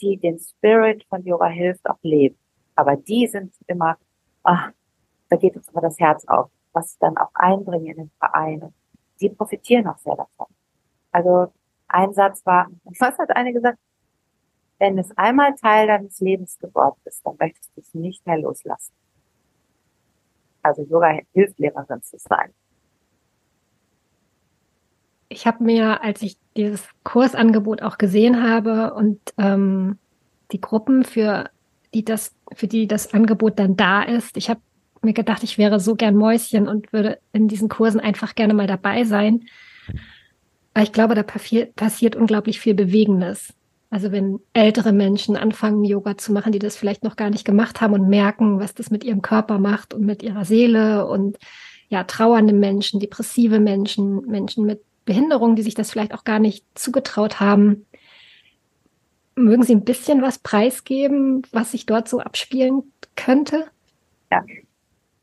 die 0.00 0.16
den 0.16 0.38
Spirit 0.38 1.04
von 1.08 1.24
Yoga 1.24 1.46
hilft 1.46 1.88
auch 1.88 1.98
leben. 2.02 2.38
Aber 2.74 2.96
die 2.96 3.26
sind 3.26 3.54
immer, 3.66 3.96
ach, 4.42 4.70
da 5.28 5.37
geht 5.37 5.56
uns 5.56 5.68
immer 5.68 5.80
das 5.80 5.98
Herz 5.98 6.24
auf, 6.26 6.50
was 6.72 6.92
sie 6.92 6.98
dann 7.00 7.16
auch 7.16 7.30
einbringen 7.34 7.87
in 7.87 7.96
den 7.96 8.11
Verein. 8.18 8.72
Die 9.20 9.28
profitieren 9.28 9.87
auch 9.88 9.98
sehr 9.98 10.16
davon. 10.16 10.46
Also 11.11 11.52
ein 11.88 12.12
Satz 12.12 12.44
war, 12.46 12.68
was 12.84 13.18
hat 13.18 13.34
eine 13.34 13.52
gesagt? 13.52 13.78
Wenn 14.78 14.96
es 14.96 15.11
einmal 15.16 15.54
Teil 15.56 15.88
deines 15.88 16.20
Lebens 16.20 16.56
geworden 16.58 17.00
ist, 17.04 17.26
dann 17.26 17.34
möchtest 17.38 17.76
du 17.76 17.80
es 17.80 17.94
nicht 17.94 18.24
mehr 18.26 18.38
loslassen. 18.38 18.94
Also 20.62 20.82
Yoga 20.82 21.18
hilft 21.32 21.58
Lehrerin 21.58 22.02
zu 22.02 22.16
sein. 22.18 22.52
Ich 25.29 25.47
habe 25.47 25.62
mir, 25.62 26.03
als 26.03 26.23
ich 26.23 26.37
dieses 26.57 26.85
Kursangebot 27.05 27.83
auch 27.83 27.99
gesehen 27.99 28.43
habe 28.43 28.95
und 28.95 29.21
ähm, 29.37 29.99
die 30.53 30.61
Gruppen, 30.61 31.05
für 31.05 31.51
die 31.95 32.05
das, 32.05 32.35
für 32.55 32.67
die 32.67 32.87
das 32.87 33.12
Angebot 33.12 33.59
dann 33.59 33.77
da 33.77 34.03
ist, 34.03 34.37
ich 34.37 34.49
habe 34.49 34.61
mir 35.03 35.12
gedacht, 35.12 35.43
ich 35.43 35.59
wäre 35.59 35.81
so 35.81 35.95
gern 35.95 36.17
Mäuschen 36.17 36.67
und 36.67 36.93
würde 36.93 37.19
in 37.33 37.49
diesen 37.49 37.69
Kursen 37.69 38.01
einfach 38.01 38.35
gerne 38.35 38.55
mal 38.55 38.67
dabei 38.67 39.05
sein. 39.05 39.45
Weil 40.75 40.85
ich 40.85 40.93
glaube, 40.93 41.14
da 41.14 41.23
passiert 41.23 42.17
unglaublich 42.17 42.61
viel 42.61 42.75
Bewegendes. 42.75 43.55
Also 43.91 44.12
wenn 44.12 44.41
ältere 44.53 44.93
Menschen 44.93 45.37
anfangen, 45.37 45.85
Yoga 45.85 46.19
zu 46.19 46.33
machen, 46.33 46.53
die 46.53 46.59
das 46.59 46.77
vielleicht 46.77 47.05
noch 47.05 47.17
gar 47.17 47.31
nicht 47.31 47.45
gemacht 47.45 47.81
haben 47.81 47.95
und 47.95 48.09
merken, 48.09 48.61
was 48.61 48.75
das 48.75 48.91
mit 48.91 49.03
ihrem 49.03 49.23
Körper 49.23 49.59
macht 49.59 49.95
und 49.95 50.05
mit 50.05 50.23
ihrer 50.23 50.45
Seele 50.45 51.07
und 51.07 51.38
ja, 51.88 52.05
trauernde 52.05 52.53
Menschen, 52.53 53.01
depressive 53.01 53.61
Menschen, 53.61 54.27
Menschen 54.27 54.67
mit 54.67 54.83
Behinderung, 55.09 55.57
die 55.57 55.62
sich 55.62 55.75
das 55.75 55.90
vielleicht 55.90 56.12
auch 56.12 56.25
gar 56.25 56.38
nicht 56.38 56.66
zugetraut 56.79 57.40
haben. 57.40 57.87
Mögen 59.35 59.62
Sie 59.62 59.75
ein 59.75 59.85
bisschen 59.85 60.21
was 60.21 60.38
preisgeben, 60.38 61.47
was 61.51 61.71
sich 61.71 61.87
dort 61.87 62.09
so 62.09 62.21
abspielen 62.21 62.92
könnte? 63.16 63.71
Ja. 64.31 64.44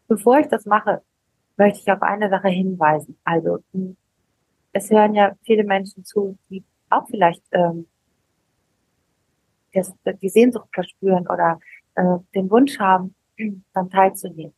Bevor 0.07 0.39
ich 0.39 0.47
das 0.47 0.65
mache, 0.65 1.03
möchte 1.57 1.81
ich 1.81 1.91
auf 1.91 2.01
eine 2.01 2.31
Sache 2.31 2.47
hinweisen. 2.47 3.15
Also, 3.23 3.59
es 4.73 4.89
hören 4.89 5.13
ja 5.13 5.33
viele 5.43 5.63
Menschen 5.63 6.03
zu, 6.03 6.35
die 6.49 6.63
auch 6.89 7.07
vielleicht 7.07 7.43
ähm, 7.51 7.85
das, 9.71 9.93
die 10.19 10.29
Sehnsucht 10.29 10.69
verspüren 10.73 11.27
oder 11.27 11.59
äh, 11.93 12.17
den 12.33 12.49
Wunsch 12.49 12.79
haben, 12.79 13.13
dann 13.73 13.91
teilzunehmen. 13.91 14.55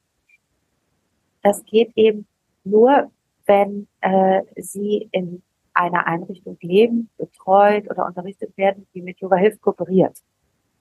Das 1.42 1.66
geht 1.66 1.92
eben 1.98 2.26
nur, 2.64 3.12
wenn 3.48 3.88
äh, 4.02 4.42
sie 4.56 5.10
in 5.12 5.42
einer 5.74 6.08
Einrichtung 6.08 6.58
leben, 6.62 7.10
betreut 7.18 7.90
oder 7.90 8.06
unterrichtet 8.06 8.56
werden, 8.58 8.88
die 8.94 9.02
mit 9.02 9.20
Yoga 9.20 9.38
Hilfe 9.38 9.58
kooperiert. 9.60 10.18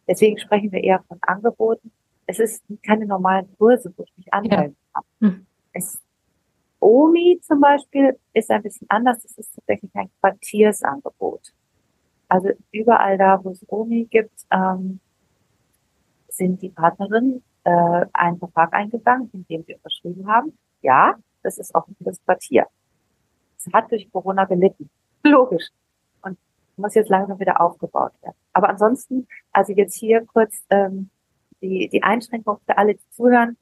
Deswegen 0.09 0.39
sprechen 0.39 0.73
wir 0.73 0.83
eher 0.83 1.03
von 1.09 1.19
Angeboten. 1.23 1.93
Es 2.27 2.39
ist 2.39 2.63
keine 2.85 3.07
normalen 3.07 3.49
Kurse, 3.57 3.93
wo 3.97 4.05
ich 4.05 4.13
mich 4.17 4.33
anmelden 4.33 4.77
ja. 4.95 5.01
kann. 5.01 5.05
Hm. 5.21 5.47
Es, 5.73 6.01
OMI 6.81 7.41
zum 7.43 7.61
Beispiel 7.61 8.19
ist 8.33 8.51
ein 8.51 8.63
bisschen 8.63 8.89
anders. 8.91 9.25
Es 9.25 9.37
ist 9.39 9.55
tatsächlich 9.55 9.95
ein 9.95 10.11
Quartiersangebot. 10.21 11.53
Also 12.29 12.51
überall 12.73 13.19
da, 13.19 13.43
wo 13.43 13.51
es 13.51 13.65
OMI 13.69 14.07
gibt, 14.11 14.47
ähm, 14.51 15.01
sind 16.29 16.61
die 16.63 16.71
Partnerinnen 16.71 17.43
äh, 17.65 18.07
einen 18.13 18.39
Vertrag 18.39 18.73
eingegangen, 18.75 19.31
in 19.33 19.47
dem 19.47 19.65
sie 19.65 19.75
unterschrieben 19.75 20.27
haben. 20.27 20.57
Ja, 20.83 21.15
das 21.47 21.59
ist 21.59 21.75
auch 21.75 21.87
das 22.01 22.21
Quartier. 22.25 22.67
Es 23.57 23.73
hat 23.73 23.91
durch 23.91 24.11
Corona 24.11 24.45
gelitten. 24.45 24.91
Logisch. 25.25 25.69
Und 26.23 26.39
muss 26.77 26.95
jetzt 26.95 27.09
langsam 27.09 27.39
wieder 27.39 27.61
aufgebaut 27.61 28.13
werden. 28.21 28.37
Aber 28.53 28.69
ansonsten, 28.69 29.29
also 29.53 29.73
jetzt 29.73 29.95
hier 29.95 30.27
kurz 30.27 30.65
ähm, 30.71 31.11
die, 31.61 31.89
die 31.89 32.03
Einschränkung 32.03 32.59
für 32.67 32.77
alle, 32.77 32.95
die 32.95 33.11
zuhören. 33.11 33.57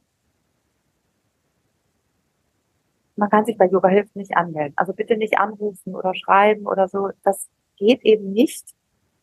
Man 3.17 3.31
kann 3.31 3.45
sich 3.45 3.57
bei 3.57 3.67
Yoga 3.67 3.89
Hilft 3.89 4.17
nicht 4.17 4.37
anmelden. 4.37 4.73
Also 4.77 4.93
bitte 4.95 5.17
nicht 5.17 5.39
anrufen 5.39 5.95
oder 5.95 6.15
schreiben 6.15 6.67
oder 6.67 6.89
so. 6.89 7.11
Das 7.23 7.49
geht 7.77 8.03
eben 8.03 8.33
nicht, 8.33 8.65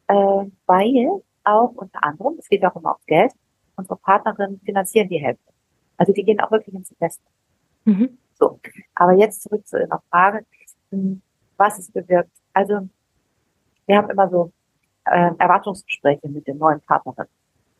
äh, 0.07 0.45
weil 0.65 1.21
auch 1.43 1.73
unter 1.73 2.03
anderem, 2.03 2.35
es 2.37 2.47
geht 2.47 2.63
auch 2.63 2.75
immer 2.75 2.93
aufs 2.95 3.05
Geld, 3.07 3.33
unsere 3.75 3.97
Partnerinnen 3.97 4.61
finanzieren 4.61 5.09
die 5.09 5.17
Hälfte. 5.17 5.51
Also 5.97 6.13
die 6.13 6.23
gehen 6.23 6.39
auch 6.39 6.51
wirklich 6.51 6.75
ins 6.75 6.91
Investment. 6.91 7.35
Mhm. 7.85 8.17
So, 8.41 8.59
aber 8.95 9.13
jetzt 9.13 9.43
zurück 9.43 9.67
zu 9.67 9.79
Ihrer 9.79 10.01
Frage, 10.09 10.43
hm, 10.89 11.21
was 11.57 11.77
es 11.77 11.91
bewirkt. 11.91 12.31
Also 12.53 12.89
wir 13.85 13.97
haben 13.97 14.09
immer 14.09 14.27
so 14.29 14.51
äh, 15.05 15.29
Erwartungsgespräche 15.37 16.27
mit 16.27 16.47
den 16.47 16.57
neuen 16.57 16.81
Partnerinnen. 16.81 17.29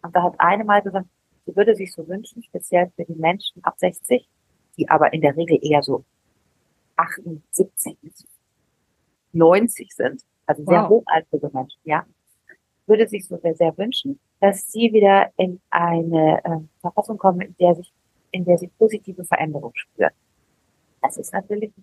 Und 0.04 0.16
da 0.16 0.22
hat 0.22 0.36
eine 0.38 0.64
mal 0.64 0.84
gesagt, 0.84 1.08
sie 1.48 1.56
würde 1.56 1.74
sich 1.74 1.92
so 1.92 2.08
wünschen, 2.08 2.44
speziell 2.44 2.92
für 2.96 3.06
die 3.06 3.16
Menschen 3.16 3.64
ab 3.64 3.74
60, 3.78 4.30
die 4.78 4.88
aber 4.88 5.12
in 5.14 5.22
der 5.22 5.36
Regel 5.36 5.58
eher 5.64 5.82
so 5.82 6.06
78 6.96 7.98
90 9.34 9.96
sind, 9.96 10.22
also 10.46 10.64
sehr 10.64 10.84
wow. 10.84 10.90
hochaltrige 10.90 11.50
Menschen, 11.52 11.80
ja, 11.86 12.06
würde 12.86 13.08
sich 13.08 13.26
so 13.28 13.38
sehr, 13.38 13.56
sehr 13.56 13.76
wünschen, 13.80 14.20
dass 14.40 14.72
sie 14.72 14.94
wieder 14.94 15.32
in 15.38 15.60
eine 15.72 16.44
äh, 16.44 16.60
Verfassung 16.82 17.18
kommen, 17.18 17.42
in 17.42 17.56
der 17.60 17.74
sich, 17.74 17.92
in 18.30 18.46
der 18.46 18.60
sie 18.60 18.68
positive 18.68 19.24
Veränderungen 19.24 19.76
spüren. 19.76 20.12
Das 21.02 21.18
ist 21.18 21.34
natürlich 21.34 21.74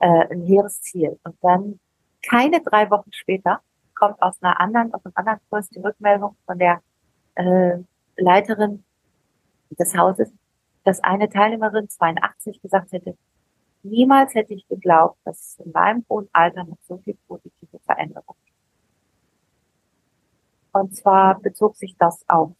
äh, 0.00 0.26
ein 0.28 0.42
hehres 0.42 0.80
Ziel. 0.82 1.18
Und 1.22 1.36
dann 1.42 1.80
keine 2.28 2.60
drei 2.60 2.90
Wochen 2.90 3.12
später 3.12 3.60
kommt 3.94 4.20
aus 4.20 4.42
einer 4.42 4.60
anderen, 4.60 4.92
aus 4.92 5.04
einem 5.04 5.14
anderen 5.16 5.40
Kurs 5.48 5.68
die 5.70 5.80
Rückmeldung 5.80 6.36
von 6.44 6.58
der 6.58 6.82
äh, 7.36 7.78
Leiterin 8.16 8.84
des 9.70 9.96
Hauses, 9.96 10.32
dass 10.84 11.02
eine 11.02 11.28
Teilnehmerin 11.28 11.88
82 11.88 12.60
gesagt 12.62 12.92
hätte, 12.92 13.16
niemals 13.82 14.34
hätte 14.34 14.54
ich 14.54 14.66
geglaubt, 14.68 15.18
dass 15.24 15.40
es 15.40 15.64
in 15.64 15.72
meinem 15.72 16.04
hohen 16.08 16.28
Alter 16.32 16.64
noch 16.64 16.78
so 16.82 16.98
viel 16.98 17.16
positive 17.26 17.78
Veränderung 17.84 18.36
gibt. 18.44 18.56
Und 20.72 20.94
zwar 20.94 21.40
bezog 21.40 21.76
sich 21.76 21.96
das 21.98 22.24
auf 22.28 22.52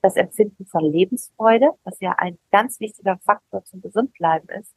das 0.00 0.16
Empfinden 0.16 0.64
von 0.66 0.84
Lebensfreude, 0.84 1.70
was 1.84 2.00
ja 2.00 2.14
ein 2.18 2.38
ganz 2.50 2.80
wichtiger 2.80 3.18
Faktor 3.18 3.64
zum 3.64 3.82
Gesundbleiben 3.82 4.48
ist, 4.50 4.72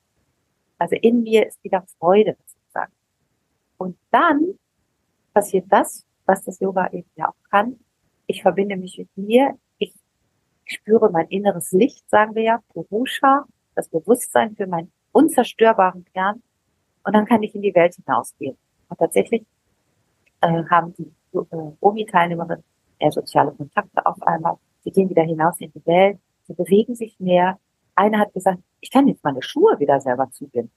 also 0.82 0.96
in 0.96 1.22
mir 1.22 1.46
ist 1.46 1.64
wieder 1.64 1.84
Freude, 2.00 2.36
sozusagen. 2.44 2.92
Und 3.78 3.98
dann 4.10 4.58
passiert 5.32 5.66
das, 5.70 6.08
was 6.26 6.44
das 6.44 6.60
Yoga 6.60 6.90
eben 6.92 7.08
ja 7.16 7.30
auch 7.30 7.50
kann. 7.52 7.80
Ich 8.26 8.42
verbinde 8.42 8.76
mich 8.78 8.98
mit 8.98 9.16
mir. 9.16 9.60
Ich 9.78 9.94
spüre 10.66 11.12
mein 11.12 11.28
inneres 11.28 11.72
Licht, 11.72 12.10
sagen 12.10 12.34
wir 12.34 12.42
ja, 12.42 12.64
Purusha, 12.70 13.46
das 13.76 13.90
Bewusstsein 13.90 14.56
für 14.56 14.66
meinen 14.66 14.92
unzerstörbaren 15.12 16.04
Kern. 16.14 16.42
Und 17.04 17.14
dann 17.14 17.26
kann 17.26 17.44
ich 17.44 17.54
in 17.54 17.62
die 17.62 17.76
Welt 17.76 17.94
hinausgehen. 17.94 18.58
Und 18.90 18.98
tatsächlich 18.98 19.46
äh, 20.42 20.64
haben 20.72 20.96
die 20.96 21.14
äh, 21.38 21.72
Omi-Teilnehmerinnen 21.80 22.64
mehr 23.00 23.12
soziale 23.12 23.52
Kontakte 23.52 24.04
auf 24.04 24.20
einmal. 24.24 24.58
Sie 24.84 24.90
gehen 24.90 25.12
wieder 25.12 25.24
hinaus 25.24 25.60
in 25.60 25.72
die 25.74 25.86
Welt. 25.86 26.18
Sie 26.48 26.56
bewegen 26.56 26.96
sich 26.96 27.20
mehr. 27.20 27.60
Eine 27.94 28.18
hat 28.18 28.34
gesagt, 28.34 28.64
ich 28.82 28.92
kann 28.92 29.08
jetzt 29.08 29.24
meine 29.24 29.42
Schuhe 29.42 29.80
wieder 29.80 30.00
selber 30.02 30.30
zubinden. 30.32 30.72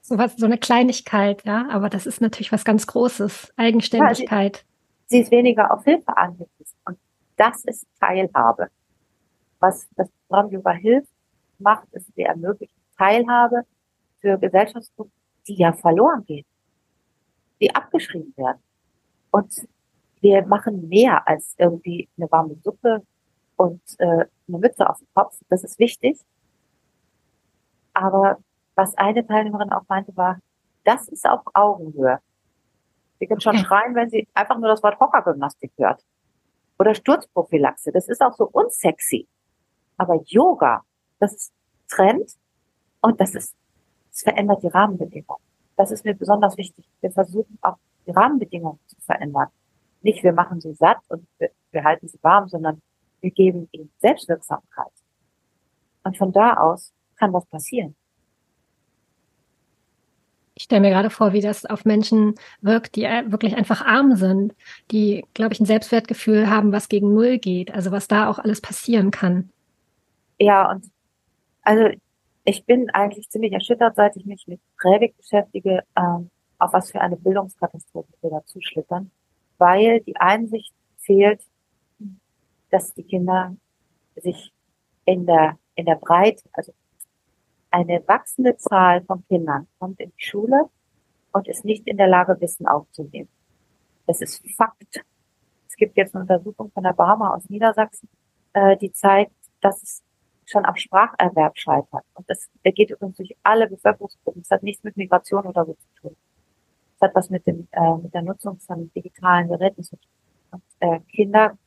So 0.00 0.18
was, 0.18 0.36
so 0.36 0.46
eine 0.46 0.58
Kleinigkeit, 0.58 1.44
ja, 1.44 1.68
aber 1.70 1.88
das 1.88 2.06
ist 2.06 2.20
natürlich 2.20 2.52
was 2.52 2.64
ganz 2.64 2.86
Großes. 2.86 3.54
Eigenständigkeit. 3.56 4.64
Sie 5.06 5.20
ist 5.20 5.30
weniger 5.30 5.72
auf 5.72 5.84
Hilfe 5.84 6.16
angewiesen. 6.16 6.76
Und 6.84 6.98
das 7.36 7.64
ist 7.64 7.86
Teilhabe. 8.00 8.68
Was 9.60 9.88
das 9.96 10.08
Programm 10.28 10.50
Yoga 10.50 10.72
hilft, 10.72 11.08
macht, 11.58 11.86
ist, 11.92 12.06
sie 12.14 12.22
ermöglicht 12.22 12.74
Teilhabe 12.98 13.62
für 14.20 14.38
Gesellschaftsgruppen, 14.38 15.12
die 15.46 15.54
ja 15.54 15.72
verloren 15.72 16.24
gehen, 16.24 16.44
die 17.60 17.74
abgeschrieben 17.74 18.34
werden. 18.36 18.62
Und 19.30 19.66
wir 20.20 20.46
machen 20.46 20.88
mehr 20.88 21.26
als 21.26 21.54
irgendwie 21.58 22.08
eine 22.16 22.30
warme 22.30 22.56
Suppe 22.62 23.02
und 23.56 23.80
äh, 23.98 24.26
eine 24.48 24.58
Mütze 24.58 24.88
auf 24.88 24.98
dem 24.98 25.08
Kopf. 25.14 25.38
Das 25.48 25.64
ist 25.64 25.78
wichtig. 25.78 26.18
Aber 27.94 28.38
was 28.74 28.96
eine 28.96 29.26
Teilnehmerin 29.26 29.72
auch 29.72 29.84
meinte, 29.88 30.14
war, 30.16 30.38
das 30.84 31.08
ist 31.08 31.26
auf 31.26 31.40
Augenhöhe. 31.54 32.18
Sie 33.18 33.26
kann 33.26 33.40
schon 33.40 33.56
okay. 33.56 33.64
schreien, 33.64 33.94
wenn 33.94 34.10
sie 34.10 34.28
einfach 34.34 34.58
nur 34.58 34.68
das 34.68 34.82
Wort 34.82 35.00
Hockergymnastik 35.00 35.72
hört. 35.78 36.04
Oder 36.78 36.94
Sturzprophylaxe. 36.94 37.92
Das 37.92 38.08
ist 38.08 38.20
auch 38.20 38.34
so 38.34 38.48
unsexy. 38.52 39.28
Aber 39.96 40.20
Yoga, 40.26 40.82
das 41.20 41.34
ist 41.34 41.52
Trend 41.88 42.32
und 43.00 43.20
das 43.20 43.34
ist, 43.34 43.54
es 44.10 44.22
verändert 44.22 44.62
die 44.62 44.68
Rahmenbedingungen. 44.68 45.42
Das 45.76 45.90
ist 45.90 46.04
mir 46.04 46.14
besonders 46.14 46.56
wichtig. 46.56 46.88
Wir 47.00 47.12
versuchen 47.12 47.58
auch 47.62 47.76
die 48.06 48.10
Rahmenbedingungen 48.10 48.80
zu 48.86 48.96
verändern. 49.00 49.48
Nicht 50.02 50.22
wir 50.22 50.32
machen 50.32 50.60
sie 50.60 50.74
satt 50.74 50.98
und 51.08 51.26
wir, 51.38 51.50
wir 51.70 51.84
halten 51.84 52.08
sie 52.08 52.18
warm, 52.22 52.48
sondern 52.48 52.82
wir 53.20 53.30
geben 53.30 53.68
ihnen 53.72 53.90
Selbstwirksamkeit. 53.98 54.92
Und 56.02 56.18
von 56.18 56.32
da 56.32 56.54
aus 56.54 56.92
kann 57.16 57.32
was 57.32 57.46
passieren. 57.46 57.94
Ich 60.56 60.64
stelle 60.64 60.82
mir 60.82 60.90
gerade 60.90 61.10
vor, 61.10 61.32
wie 61.32 61.40
das 61.40 61.66
auf 61.66 61.84
Menschen 61.84 62.36
wirkt, 62.60 62.94
die 62.94 63.04
äh, 63.04 63.30
wirklich 63.30 63.56
einfach 63.56 63.84
arm 63.84 64.14
sind, 64.14 64.54
die, 64.92 65.24
glaube 65.34 65.52
ich, 65.52 65.60
ein 65.60 65.66
Selbstwertgefühl 65.66 66.48
haben, 66.48 66.70
was 66.70 66.88
gegen 66.88 67.12
Null 67.12 67.38
geht, 67.38 67.74
also 67.74 67.90
was 67.90 68.06
da 68.06 68.30
auch 68.30 68.38
alles 68.38 68.60
passieren 68.60 69.10
kann. 69.10 69.50
Ja, 70.38 70.70
und 70.70 70.90
also 71.62 71.88
ich 72.44 72.64
bin 72.66 72.90
eigentlich 72.90 73.28
ziemlich 73.30 73.52
erschüttert, 73.52 73.96
seit 73.96 74.16
ich 74.16 74.26
mich 74.26 74.46
mit 74.46 74.60
Prävik 74.78 75.16
beschäftige, 75.16 75.82
ähm, 75.96 76.30
auf 76.58 76.72
was 76.72 76.92
für 76.92 77.00
eine 77.00 77.16
Bildungskatastrophe 77.16 78.12
wir 78.20 78.30
da 78.30 78.44
zuschlittern, 78.44 79.10
weil 79.58 80.00
die 80.02 80.16
Einsicht 80.16 80.72
fehlt, 80.98 81.40
dass 82.70 82.94
die 82.94 83.02
Kinder 83.02 83.56
sich 84.16 84.52
in 85.04 85.26
der, 85.26 85.58
in 85.74 85.86
der 85.86 85.96
Breite, 85.96 86.42
also 86.52 86.72
eine 87.74 88.06
wachsende 88.06 88.56
Zahl 88.56 89.02
von 89.02 89.26
Kindern 89.26 89.66
kommt 89.80 89.98
in 89.98 90.10
die 90.10 90.24
Schule 90.24 90.70
und 91.32 91.48
ist 91.48 91.64
nicht 91.64 91.88
in 91.88 91.96
der 91.96 92.06
Lage, 92.06 92.40
Wissen 92.40 92.68
aufzunehmen. 92.68 93.28
Das 94.06 94.20
ist 94.20 94.44
Fakt. 94.56 95.04
Es 95.68 95.74
gibt 95.74 95.96
jetzt 95.96 96.14
eine 96.14 96.22
Untersuchung 96.22 96.70
von 96.70 96.84
der 96.84 96.92
Barmer 96.92 97.34
aus 97.34 97.50
Niedersachsen, 97.50 98.08
äh, 98.52 98.76
die 98.76 98.92
zeigt, 98.92 99.32
dass 99.60 99.82
es 99.82 100.02
schon 100.44 100.64
am 100.64 100.76
Spracherwerb 100.76 101.58
scheitert. 101.58 102.04
Und 102.14 102.30
das 102.30 102.48
geht 102.62 102.90
übrigens 102.90 103.16
durch 103.16 103.34
alle 103.42 103.68
Bevölkerungsgruppen. 103.68 104.42
Es 104.42 104.50
hat 104.52 104.62
nichts 104.62 104.84
mit 104.84 104.96
Migration 104.96 105.44
oder 105.44 105.64
so 105.64 105.72
zu 105.72 105.88
tun. 106.00 106.16
Es 106.94 107.00
hat 107.00 107.14
was 107.16 107.28
mit 107.28 107.44
dem 107.44 107.66
äh, 107.72 107.96
mit 107.96 108.14
der 108.14 108.22
Nutzung 108.22 108.60
von 108.60 108.92
digitalen 108.94 109.48
Geräten 109.48 109.82
zu 109.82 109.96
tun. 109.96 110.10
Und, 110.52 110.62
äh, 110.78 111.00
Kinder, 111.12 111.58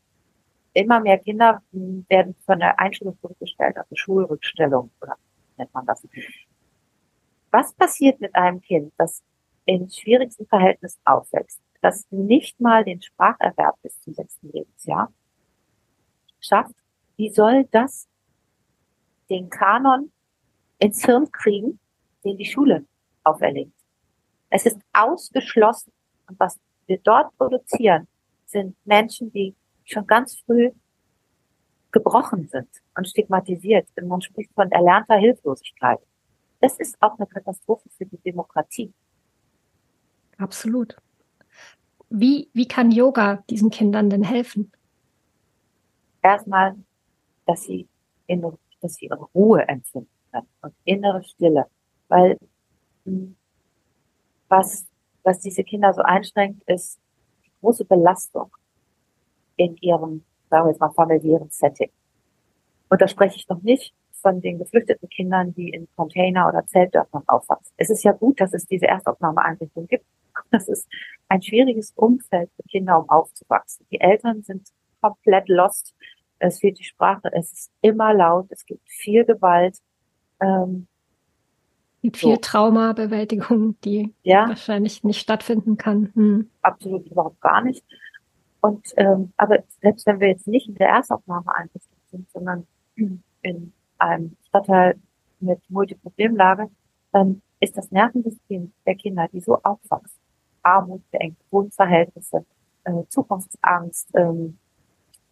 immer 0.71 1.01
mehr 1.01 1.17
Kinder 1.17 1.61
werden 1.73 2.33
von 2.45 2.59
der 2.59 2.79
Einschulung 2.79 3.17
zurückgestellt, 3.19 3.77
also 3.77 3.93
Schulrückstellung 3.93 4.89
oder 5.01 5.17
nennt 5.57 5.73
man 5.73 5.85
das. 5.85 6.05
Was 7.51 7.73
passiert 7.73 8.19
mit 8.19 8.35
einem 8.35 8.61
Kind, 8.61 8.93
das 8.97 9.23
in 9.65 9.89
schwierigsten 9.89 10.47
Verhältnissen 10.47 10.99
aufwächst, 11.05 11.61
das 11.81 12.05
nicht 12.11 12.59
mal 12.59 12.83
den 12.83 13.01
Spracherwerb 13.01 13.81
bis 13.81 13.99
zum 14.01 14.13
sechsten 14.13 14.51
Lebensjahr 14.51 15.11
schafft? 16.39 16.75
Wie 17.15 17.29
soll 17.29 17.65
das 17.71 18.07
den 19.29 19.49
Kanon 19.49 20.11
ins 20.79 21.03
Hirn 21.05 21.31
kriegen, 21.31 21.79
den 22.23 22.37
die 22.37 22.45
Schule 22.45 22.85
auferlegt? 23.23 23.73
Es 24.49 24.65
ist 24.65 24.79
ausgeschlossen. 24.93 25.91
Und 26.27 26.39
was 26.39 26.59
wir 26.85 26.99
dort 26.99 27.35
produzieren, 27.37 28.07
sind 28.45 28.75
Menschen, 28.85 29.31
die 29.31 29.55
schon 29.83 30.05
ganz 30.05 30.35
früh 30.45 30.71
gebrochen 31.91 32.47
sind 32.47 32.69
und 32.97 33.07
stigmatisiert. 33.07 33.87
Und 33.95 34.07
man 34.07 34.21
spricht 34.21 34.51
von 34.53 34.71
erlernter 34.71 35.15
Hilflosigkeit. 35.15 35.99
Das 36.59 36.77
ist 36.79 36.97
auch 36.99 37.17
eine 37.17 37.27
Katastrophe 37.27 37.87
für 37.97 38.05
die 38.05 38.17
Demokratie. 38.17 38.91
Absolut. 40.37 40.97
Wie, 42.09 42.49
wie 42.53 42.67
kann 42.67 42.91
Yoga 42.91 43.43
diesen 43.49 43.69
Kindern 43.69 44.09
denn 44.09 44.23
helfen? 44.23 44.71
Erstmal, 46.21 46.75
dass 47.45 47.63
sie, 47.63 47.87
in, 48.25 48.41
dass 48.81 48.95
sie 48.95 49.05
ihre 49.05 49.25
Ruhe 49.35 49.67
empfinden 49.67 50.09
können 50.31 50.47
und 50.61 50.73
innere 50.83 51.23
Stille. 51.23 51.65
Weil 52.07 52.37
hm, 53.05 53.35
was, 54.47 54.87
was 55.23 55.39
diese 55.39 55.63
Kinder 55.63 55.93
so 55.93 56.01
einschränkt, 56.01 56.63
ist 56.69 56.99
die 57.45 57.51
große 57.61 57.85
Belastung 57.85 58.51
in 59.57 59.75
ihrem, 59.77 60.23
sagen 60.49 60.65
wir 60.65 60.71
jetzt 60.71 60.79
mal, 60.79 60.91
familiären 60.91 61.49
Setting. 61.49 61.91
Und 62.89 63.01
da 63.01 63.07
spreche 63.07 63.35
ich 63.35 63.47
noch 63.49 63.61
nicht 63.61 63.93
von 64.21 64.41
den 64.41 64.57
geflüchteten 64.59 65.09
Kindern, 65.09 65.53
die 65.53 65.69
in 65.69 65.87
Container 65.95 66.47
oder 66.47 66.65
Zeltdörfern 66.65 67.23
aufwachsen. 67.27 67.73
Es 67.77 67.89
ist 67.89 68.03
ja 68.03 68.11
gut, 68.11 68.41
dass 68.41 68.53
es 68.53 68.65
diese 68.65 68.87
Erstaufnahmeeinrichtung 68.87 69.87
gibt. 69.87 70.05
Das 70.51 70.67
ist 70.67 70.87
ein 71.29 71.41
schwieriges 71.41 71.93
Umfeld 71.95 72.51
für 72.55 72.63
Kinder, 72.69 72.99
um 72.99 73.09
aufzuwachsen. 73.09 73.87
Die 73.91 73.99
Eltern 73.99 74.43
sind 74.43 74.69
komplett 75.01 75.49
lost. 75.49 75.95
Es 76.37 76.59
fehlt 76.59 76.77
die 76.77 76.83
Sprache. 76.83 77.29
Es 77.33 77.51
ist 77.51 77.71
immer 77.81 78.13
laut. 78.13 78.45
Es 78.51 78.63
gibt 78.65 78.87
viel 78.87 79.25
Gewalt. 79.25 79.77
Ähm, 80.39 80.87
gibt 82.03 82.17
viel 82.17 82.35
so. 82.35 82.41
Traumabewältigung, 82.41 83.79
die 83.81 84.13
ja. 84.21 84.47
wahrscheinlich 84.47 85.03
nicht 85.03 85.19
stattfinden 85.19 85.77
kann. 85.77 86.11
Hm. 86.13 86.49
Absolut 86.61 87.07
überhaupt 87.07 87.41
gar 87.41 87.61
nicht. 87.61 87.83
Und 88.61 88.93
ähm, 88.97 89.33
aber 89.37 89.63
selbst 89.81 90.05
wenn 90.05 90.19
wir 90.19 90.27
jetzt 90.27 90.47
nicht 90.47 90.67
in 90.67 90.75
der 90.75 90.89
Erstaufnahmeeinrichtung 90.89 91.97
sind, 92.11 92.29
sondern 92.31 92.67
in 92.97 93.73
einem 93.97 94.35
Stadtteil 94.47 94.99
mit 95.39 95.59
Multiproblemlage, 95.69 96.69
dann 97.11 97.41
ist 97.59 97.77
das 97.77 97.91
Nervensystem 97.91 98.73
der 98.85 98.95
Kinder, 98.95 99.27
die 99.31 99.39
so 99.39 99.57
aufwachsen, 99.63 100.19
Armut, 100.63 101.09
beengt 101.11 101.39
Wohnverhältnisse, 101.51 102.45
äh, 102.83 103.03
Zukunftsangst, 103.09 104.09
ähm, 104.15 104.57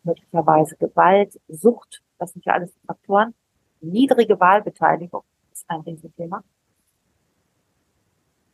möglicherweise 0.03 0.75
Gewalt, 0.77 1.39
Sucht, 1.47 2.03
das 2.17 2.31
sind 2.31 2.45
ja 2.45 2.53
alles 2.53 2.73
Faktoren. 2.85 3.33
Niedrige 3.81 4.39
Wahlbeteiligung 4.39 5.23
ist 5.51 5.65
ein 5.67 5.81
Riesenthema. 5.81 6.43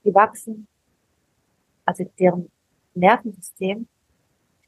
Die 0.03 0.13
wachsen, 0.13 0.67
also 1.85 2.03
deren 2.17 2.49
Nervensystem 2.95 3.87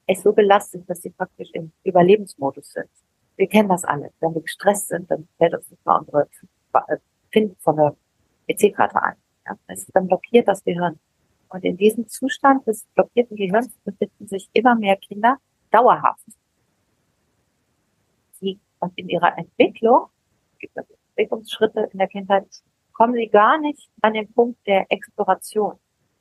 ist 0.08 0.24
so 0.24 0.32
belastet, 0.32 0.88
dass 0.90 1.02
sie 1.02 1.10
praktisch 1.10 1.50
im 1.54 1.72
Überlebensmodus 1.84 2.72
sind 2.72 2.90
wir 3.36 3.48
kennen 3.48 3.70
das 3.70 3.84
alle. 3.84 4.12
Wenn 4.20 4.34
wir 4.36 4.42
gestresst 4.42 4.90
sind, 4.90 5.10
dann 5.10 5.28
fällt 5.38 5.56
uns 5.56 5.70
nicht 5.70 5.86
mal 5.86 6.00
unsere 6.00 6.28
PIN 7.32 7.56
von 7.60 7.76
der 7.76 7.96
EC-Karte 8.48 9.02
ein. 9.02 9.16
Ja? 9.46 9.58
Es 9.68 9.86
dann 9.88 10.08
blockiert 10.08 10.48
das 10.48 10.64
Gehirn. 10.64 11.00
Und 11.50 11.64
in 11.64 11.78
diesem 11.78 12.08
Zustand 12.08 12.66
des 12.66 12.86
blockierten 12.96 13.38
Gehirns 13.38 13.70
befinden 13.84 14.28
sich 14.28 14.50
immer 14.54 14.76
mehr 14.76 14.98
Kinder 14.98 15.38
dauerhaft. 15.72 16.26
Sie, 18.40 18.60
und 18.80 18.98
in 18.98 19.10
ihrer 19.10 19.38
Entwicklung, 19.38 20.08
gibt 20.60 20.76
es 20.76 20.86
Entwicklungsschritte 21.10 21.90
in 21.92 22.00
der 22.00 22.08
Kindheit, 22.08 22.48
kommen 22.94 23.14
sie 23.14 23.28
gar 23.28 23.60
nicht 23.60 23.90
an 24.02 24.14
den 24.14 24.32
Punkt 24.34 24.66
der 24.66 24.86
Exploration, 24.90 25.78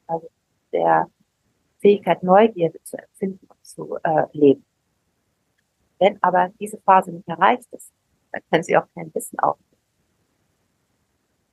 also 0.06 0.28
der 0.72 1.08
Fähigkeit, 1.80 2.22
Neugierde 2.22 2.82
zu 2.82 2.96
empfinden 2.98 3.46
und 3.48 3.64
zu 3.64 3.96
äh, 4.02 4.24
leben. 4.32 4.64
Wenn 6.02 6.20
aber 6.20 6.48
diese 6.58 6.78
Phase 6.78 7.12
nicht 7.12 7.28
erreicht 7.28 7.68
ist, 7.70 7.92
dann 8.32 8.42
können 8.50 8.64
sie 8.64 8.76
auch 8.76 8.88
kein 8.92 9.14
Wissen 9.14 9.38
aufnehmen. 9.38 9.78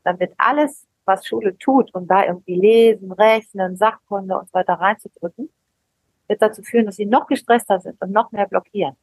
Dann 0.04 0.20
wird 0.20 0.34
alles, 0.40 0.88
was 1.06 1.28
Schule 1.28 1.56
tut, 1.60 1.94
um 1.94 2.08
da 2.08 2.26
irgendwie 2.26 2.56
lesen, 2.56 3.12
rechnen, 3.12 3.78
Sachkunde 3.78 4.40
und 4.40 4.48
so 4.48 4.54
weiter 4.54 4.74
reinzudrücken, 4.74 5.52
wird 6.28 6.42
dazu 6.42 6.64
führen, 6.64 6.88
dass 6.88 6.96
sie 6.96 7.06
noch 7.06 7.28
gestresster 7.28 7.80
sind 7.80 8.02
und 8.02 8.12
noch 8.12 8.32
mehr 8.32 8.48
blockieren. 8.48 8.96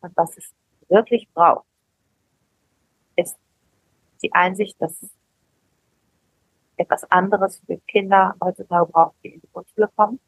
Und 0.00 0.16
was 0.16 0.34
es 0.38 0.54
wirklich 0.88 1.28
braucht, 1.34 1.66
ist 3.16 3.36
die 4.22 4.32
Einsicht, 4.32 4.80
dass 4.80 5.06
etwas 6.78 7.04
anderes 7.10 7.60
für 7.66 7.76
Kinder 7.86 8.36
heutzutage 8.42 8.90
braucht, 8.90 9.16
die 9.22 9.34
in 9.34 9.40
die 9.42 9.48
Grundschule 9.52 9.90
kommen, 9.94 10.18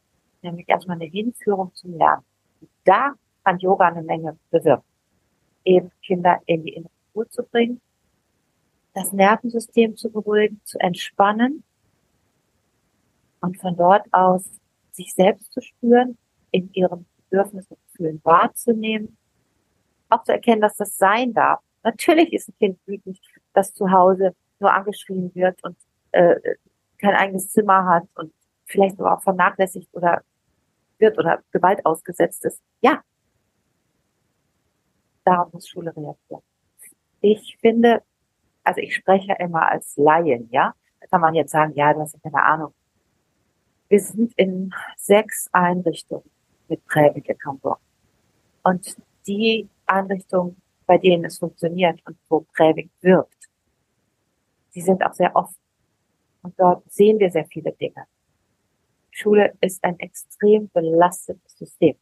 nämlich 0.43 0.69
erstmal 0.69 0.97
eine 0.97 1.05
Hinführung 1.05 1.73
zum 1.73 1.97
Lernen. 1.97 2.23
Und 2.59 2.69
da 2.83 3.15
kann 3.43 3.59
Yoga 3.59 3.87
eine 3.87 4.03
Menge 4.03 4.37
bewirken. 4.49 4.85
Eben 5.63 5.91
Kinder 6.01 6.39
in 6.45 6.63
die 6.63 6.73
innere 6.73 6.91
Ruhe 7.15 7.29
zu 7.29 7.43
bringen, 7.43 7.81
das 8.93 9.11
Nervensystem 9.13 9.95
zu 9.95 10.11
beruhigen, 10.11 10.61
zu 10.63 10.79
entspannen 10.79 11.63
und 13.41 13.59
von 13.59 13.75
dort 13.75 14.11
aus 14.13 14.49
sich 14.91 15.13
selbst 15.13 15.51
zu 15.53 15.61
spüren 15.61 16.17
in 16.51 16.71
ihrem 16.73 17.05
Bedürfnisse 17.29 17.73
und 17.73 17.79
Gefühlen 17.87 18.21
wahrzunehmen, 18.23 19.17
auch 20.09 20.23
zu 20.23 20.33
erkennen, 20.33 20.61
dass 20.61 20.75
das 20.75 20.97
sein 20.97 21.33
darf. 21.33 21.61
Natürlich 21.83 22.33
ist 22.33 22.49
ein 22.49 22.57
Kind 22.57 22.79
wütend, 22.85 23.19
das 23.53 23.73
zu 23.73 23.91
Hause 23.91 24.35
nur 24.59 24.73
angeschrien 24.73 25.33
wird 25.33 25.63
und 25.63 25.77
äh, 26.11 26.35
kein 26.99 27.15
eigenes 27.15 27.49
Zimmer 27.49 27.85
hat 27.85 28.03
und 28.15 28.33
vielleicht 28.65 28.99
aber 28.99 29.17
auch 29.17 29.23
vernachlässigt 29.23 29.89
oder 29.93 30.21
wird 30.99 31.17
oder 31.17 31.41
Gewalt 31.51 31.85
ausgesetzt 31.85 32.45
ist. 32.45 32.61
Ja, 32.81 33.01
darauf 35.23 35.53
muss 35.53 35.67
Schule 35.67 35.95
reagieren. 35.95 36.41
Ich 37.21 37.57
finde, 37.59 38.01
also 38.63 38.81
ich 38.81 38.95
spreche 38.95 39.35
immer 39.39 39.69
als 39.69 39.95
Laien, 39.97 40.49
ja. 40.51 40.73
Da 40.99 41.07
kann 41.07 41.21
man 41.21 41.35
jetzt 41.35 41.51
sagen, 41.51 41.73
ja, 41.75 41.93
du 41.93 42.01
hast 42.01 42.21
keine 42.21 42.43
Ahnung. 42.43 42.73
Wir 43.89 43.99
sind 43.99 44.33
in 44.35 44.73
sechs 44.97 45.49
Einrichtungen 45.51 46.29
mit 46.67 46.85
Prävik 46.85 47.27
in 47.29 47.37
Hamburg. 47.45 47.79
Und 48.63 48.95
die 49.27 49.67
Einrichtungen, 49.85 50.61
bei 50.85 50.97
denen 50.97 51.25
es 51.25 51.39
funktioniert 51.39 51.99
und 52.05 52.17
wo 52.29 52.41
Prävik 52.55 52.89
wirkt, 53.01 53.49
die 54.73 54.81
sind 54.81 55.03
auch 55.03 55.13
sehr 55.13 55.35
offen. 55.35 55.57
Und 56.43 56.59
dort 56.59 56.89
sehen 56.91 57.19
wir 57.19 57.29
sehr 57.29 57.45
viele 57.45 57.71
Dinge. 57.73 58.05
Schule 59.11 59.53
ist 59.59 59.83
ein 59.83 59.99
extrem 59.99 60.69
belastetes 60.69 61.57
System. 61.57 61.95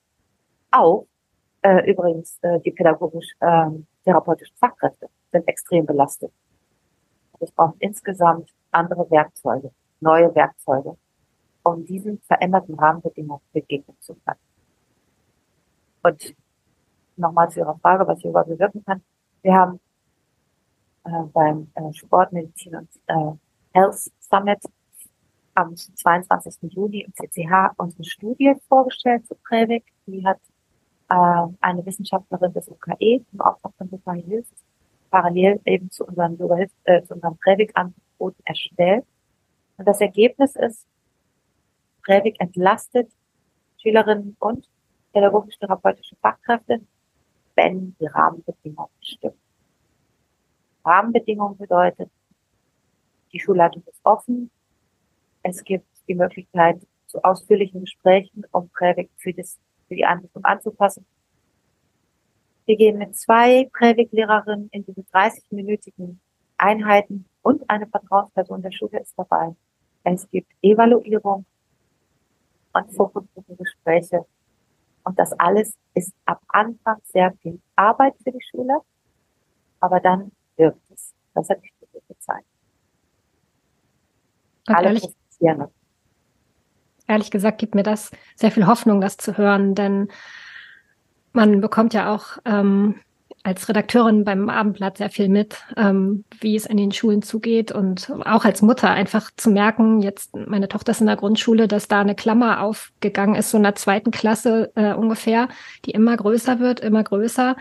Auch 0.72 1.08
äh, 1.62 1.90
übrigens 1.90 2.38
äh, 2.42 2.60
die 2.62 2.72
pädagogisch-therapeutischen 2.72 4.54
ähm, 4.56 4.60
Fachkräfte 4.60 5.10
sind 5.32 5.48
extrem 5.48 5.86
belastet. 5.86 6.32
Es 7.40 7.52
braucht 7.52 7.76
insgesamt 7.80 8.50
andere 8.72 9.10
Werkzeuge, 9.10 9.72
neue 10.00 10.34
Werkzeuge, 10.36 10.98
um 11.64 11.86
diesen 11.86 12.20
veränderten 12.22 12.76
Rahmenbedingungen 12.76 13.42
begegnen 13.54 13.98
zu 14.00 14.16
können. 14.16 14.40
Und 16.04 16.36
nochmal 17.18 17.50
zu 17.50 17.60
Ihrer 17.60 17.78
Frage, 17.80 18.08
was 18.08 18.24
Yoga 18.24 18.44
bewirken 18.44 18.84
kann. 18.86 19.02
Wir 19.42 19.54
haben 19.54 19.80
äh, 21.04 21.24
beim 21.34 21.72
äh, 21.76 21.94
Sportmedizin 21.94 22.76
und 22.76 22.90
äh, 23.08 23.38
Health 23.74 24.12
Summit 24.20 24.60
am 25.56 25.76
22. 25.76 26.72
Juni 26.74 27.02
im 27.02 27.14
CCH 27.14 27.74
unsere 27.78 28.04
Studie 28.04 28.56
vorgestellt 28.68 29.28
zu 29.28 29.36
Prävik. 29.36 29.86
Die 30.06 30.26
hat 30.26 30.40
äh, 31.10 31.48
eine 31.62 31.86
Wissenschaftlerin 31.86 32.54
des 32.54 32.70
UKE 32.70 33.26
im 33.32 33.42
Auftrag 33.42 33.74
von 33.78 33.90
Yoga 33.90 34.14
Hills 34.14 34.52
parallel 35.10 35.60
eben 35.66 35.90
zu 35.90 36.06
unserem, 36.06 36.38
äh, 36.84 37.04
zu 37.04 37.16
unserem 37.16 37.38
Prävik-Angebot 37.38 38.36
erstellt. 38.46 39.06
Und 39.78 39.88
das 39.88 40.02
Ergebnis 40.02 40.56
ist, 40.56 40.86
Prävik 42.04 42.40
entlastet 42.40 43.10
Schülerinnen 43.82 44.36
und 44.40 44.68
pädagogisch-therapeutische 45.14 46.16
Fachkräfte, 46.18 46.82
wenn 47.56 47.96
die 48.00 48.08
Rahmenbedingungen 48.08 48.92
stimmen. 49.02 49.40
Rahmenbedingungen 50.86 51.58
bedeutet, 51.58 52.10
die 53.32 53.40
Schulleitung 53.40 53.84
ist 53.86 54.00
offen, 54.04 54.50
es 55.44 55.64
gibt 55.64 55.88
die 56.08 56.16
Möglichkeit 56.16 56.82
zu 57.08 57.24
ausführlichen 57.24 57.82
Gesprächen, 57.82 58.44
um 58.52 58.70
Prävik 58.70 59.10
für, 59.18 59.34
das, 59.34 59.58
für 59.90 59.96
die 59.96 60.06
Anwendung 60.06 60.46
anzupassen. 60.46 61.06
Wir 62.66 62.78
gehen 62.78 62.98
mit 62.98 63.18
zwei 63.18 63.68
Prävik-Lehrerinnen 63.74 64.70
in 64.72 64.86
diese 64.86 65.02
30-minütigen 65.02 66.20
Einheiten 66.58 67.26
und 67.42 67.68
eine 67.70 67.88
Vertrauensperson 67.88 68.62
der 68.62 68.72
Schule 68.72 69.02
ist 69.02 69.14
dabei. 69.18 69.56
Es 70.04 70.30
gibt 70.30 70.52
Evaluierung 70.62 71.46
und 72.74 72.96
Fokusgruppengespräche. 72.96 74.26
Und 75.04 75.18
das 75.18 75.34
alles 75.40 75.74
ist 75.96 76.14
ab 76.26 76.42
Anfang 76.48 76.98
sehr 77.04 77.34
viel 77.42 77.60
Arbeit 77.76 78.16
für 78.24 78.32
die 78.32 78.46
Schule, 78.52 78.82
aber 79.80 80.00
dann 80.00 80.32
wirkt 80.56 80.92
es. 80.92 81.14
Das 81.34 81.50
hat 81.50 81.64
die 81.64 81.70
Studie 81.70 82.06
gezeigt. 82.08 82.46
Alle 84.68 85.00
profitieren. 85.00 85.68
Ehrlich 87.10 87.32
gesagt 87.32 87.58
gibt 87.58 87.74
mir 87.74 87.84
das 87.84 88.12
sehr 88.36 88.52
viel 88.52 88.68
Hoffnung, 88.68 89.02
das 89.02 89.18
zu 89.18 89.36
hören, 89.36 89.74
denn 89.74 90.10
man 91.34 91.60
bekommt 91.60 91.96
ja 91.96 92.14
auch 92.14 92.38
ähm, 92.46 93.00
als 93.42 93.68
Redakteurin 93.68 94.26
beim 94.26 94.48
Abendblatt 94.48 94.98
sehr 94.98 95.10
viel 95.10 95.28
mit, 95.28 95.58
ähm, 95.76 96.24
wie 96.40 96.56
es 96.56 96.68
in 96.68 96.78
den 96.78 96.92
Schulen 96.92 97.24
zugeht 97.24 97.72
und 97.72 98.12
auch 98.26 98.46
als 98.46 98.62
Mutter 98.62 98.92
einfach 98.92 99.32
zu 99.38 99.50
merken, 99.50 100.02
jetzt 100.02 100.36
meine 100.36 100.68
Tochter 100.68 100.92
ist 100.92 101.02
in 101.02 101.08
der 101.08 101.16
Grundschule, 101.16 101.68
dass 101.68 101.88
da 101.88 102.02
eine 102.02 102.14
Klammer 102.14 102.62
aufgegangen 102.62 103.34
ist, 103.34 103.50
so 103.50 103.58
in 103.58 103.64
der 103.64 103.74
zweiten 103.74 104.12
Klasse 104.12 104.72
äh, 104.76 104.94
ungefähr, 104.94 105.48
die 105.86 105.92
immer 105.92 106.16
größer 106.16 106.60
wird, 106.60 106.80
immer 106.80 107.04
größer. 107.04 107.56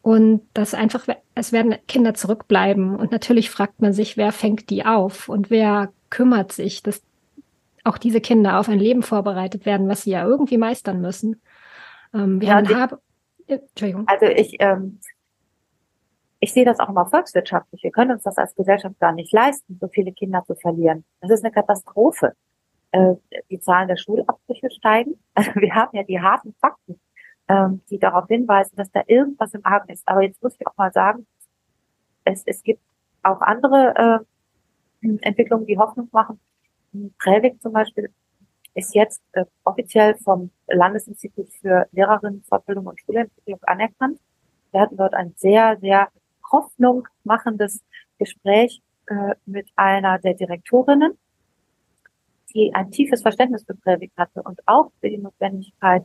Und 0.00 0.42
dass 0.54 0.72
einfach, 0.72 1.06
es 1.34 1.52
werden 1.52 1.74
Kinder 1.88 2.14
zurückbleiben. 2.14 2.96
Und 2.96 3.10
natürlich 3.10 3.50
fragt 3.50 3.80
man 3.80 3.92
sich, 3.92 4.16
wer 4.16 4.32
fängt 4.32 4.70
die 4.70 4.84
auf? 4.84 5.28
Und 5.28 5.50
wer 5.50 5.92
kümmert 6.10 6.52
sich, 6.52 6.82
dass 6.82 7.02
auch 7.84 7.98
diese 7.98 8.20
Kinder 8.20 8.58
auf 8.58 8.68
ein 8.68 8.78
Leben 8.78 9.02
vorbereitet 9.02 9.66
werden, 9.66 9.88
was 9.88 10.02
sie 10.02 10.10
ja 10.10 10.24
irgendwie 10.24 10.58
meistern 10.58 11.00
müssen. 11.00 11.42
Ähm, 12.12 12.40
wir 12.40 12.48
ja, 12.48 12.54
haben, 12.54 12.98
ich, 13.46 13.60
Entschuldigung. 13.60 14.08
Also 14.08 14.26
ich, 14.26 14.56
ähm, 14.58 15.00
ich 16.40 16.52
sehe 16.52 16.64
das 16.64 16.80
auch 16.80 16.88
immer 16.88 17.06
volkswirtschaftlich. 17.06 17.82
Wir 17.82 17.90
können 17.90 18.12
uns 18.12 18.22
das 18.22 18.38
als 18.38 18.54
Gesellschaft 18.54 18.98
gar 18.98 19.12
nicht 19.12 19.32
leisten, 19.32 19.78
so 19.80 19.88
viele 19.88 20.12
Kinder 20.12 20.42
zu 20.46 20.54
verlieren. 20.54 21.04
Das 21.20 21.30
ist 21.30 21.44
eine 21.44 21.52
Katastrophe. 21.52 22.32
Äh, 22.92 23.14
die 23.50 23.60
Zahlen 23.60 23.88
der 23.88 23.96
Schulabbrüche 23.96 24.70
steigen. 24.70 25.18
Also 25.34 25.52
wir 25.56 25.74
haben 25.74 25.96
ja 25.96 26.04
die 26.04 26.20
harten 26.20 26.54
Fakten, 26.60 27.00
ähm, 27.48 27.82
die 27.90 27.98
darauf 27.98 28.28
hinweisen, 28.28 28.76
dass 28.76 28.90
da 28.92 29.02
irgendwas 29.06 29.52
im 29.52 29.64
Argen 29.64 29.92
ist. 29.92 30.06
Aber 30.06 30.22
jetzt 30.22 30.42
muss 30.42 30.54
ich 30.54 30.66
auch 30.66 30.76
mal 30.76 30.92
sagen, 30.92 31.26
es, 32.24 32.44
es 32.46 32.62
gibt 32.62 32.80
auch 33.22 33.40
andere 33.40 34.24
äh, 35.02 35.18
Entwicklungen, 35.22 35.66
die 35.66 35.76
Hoffnung 35.76 36.08
machen. 36.12 36.40
Prävik 37.18 37.60
zum 37.60 37.72
Beispiel 37.72 38.10
ist 38.74 38.94
jetzt 38.94 39.22
äh, 39.32 39.44
offiziell 39.64 40.16
vom 40.16 40.50
Landesinstitut 40.66 41.48
für 41.60 41.86
Lehrerinnenfortbildung 41.92 42.86
und 42.86 43.00
Schulentwicklung 43.00 43.60
anerkannt. 43.62 44.18
Wir 44.72 44.80
hatten 44.80 44.96
dort 44.96 45.14
ein 45.14 45.34
sehr, 45.36 45.78
sehr 45.80 46.08
Hoffnung 46.50 47.06
machendes 47.22 47.82
Gespräch 48.18 48.82
äh, 49.06 49.34
mit 49.46 49.68
einer 49.76 50.18
der 50.18 50.34
Direktorinnen, 50.34 51.16
die 52.54 52.74
ein 52.74 52.90
tiefes 52.90 53.22
Verständnis 53.22 53.64
für 53.64 53.74
Prävik 53.74 54.12
hatte 54.16 54.42
und 54.42 54.60
auch 54.66 54.90
für 55.00 55.10
die 55.10 55.18
Notwendigkeit, 55.18 56.04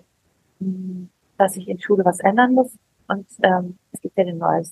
mh, 0.59 0.67
hm, 0.67 1.09
dass 1.37 1.53
sich 1.53 1.67
in 1.67 1.79
Schule 1.79 2.05
was 2.05 2.19
ändern 2.19 2.53
muss. 2.53 2.77
Und 3.07 3.27
ähm, 3.41 3.79
es 3.91 4.01
gibt 4.01 4.17
ja 4.17 4.23
eine 4.23 4.35
neue, 4.35 4.63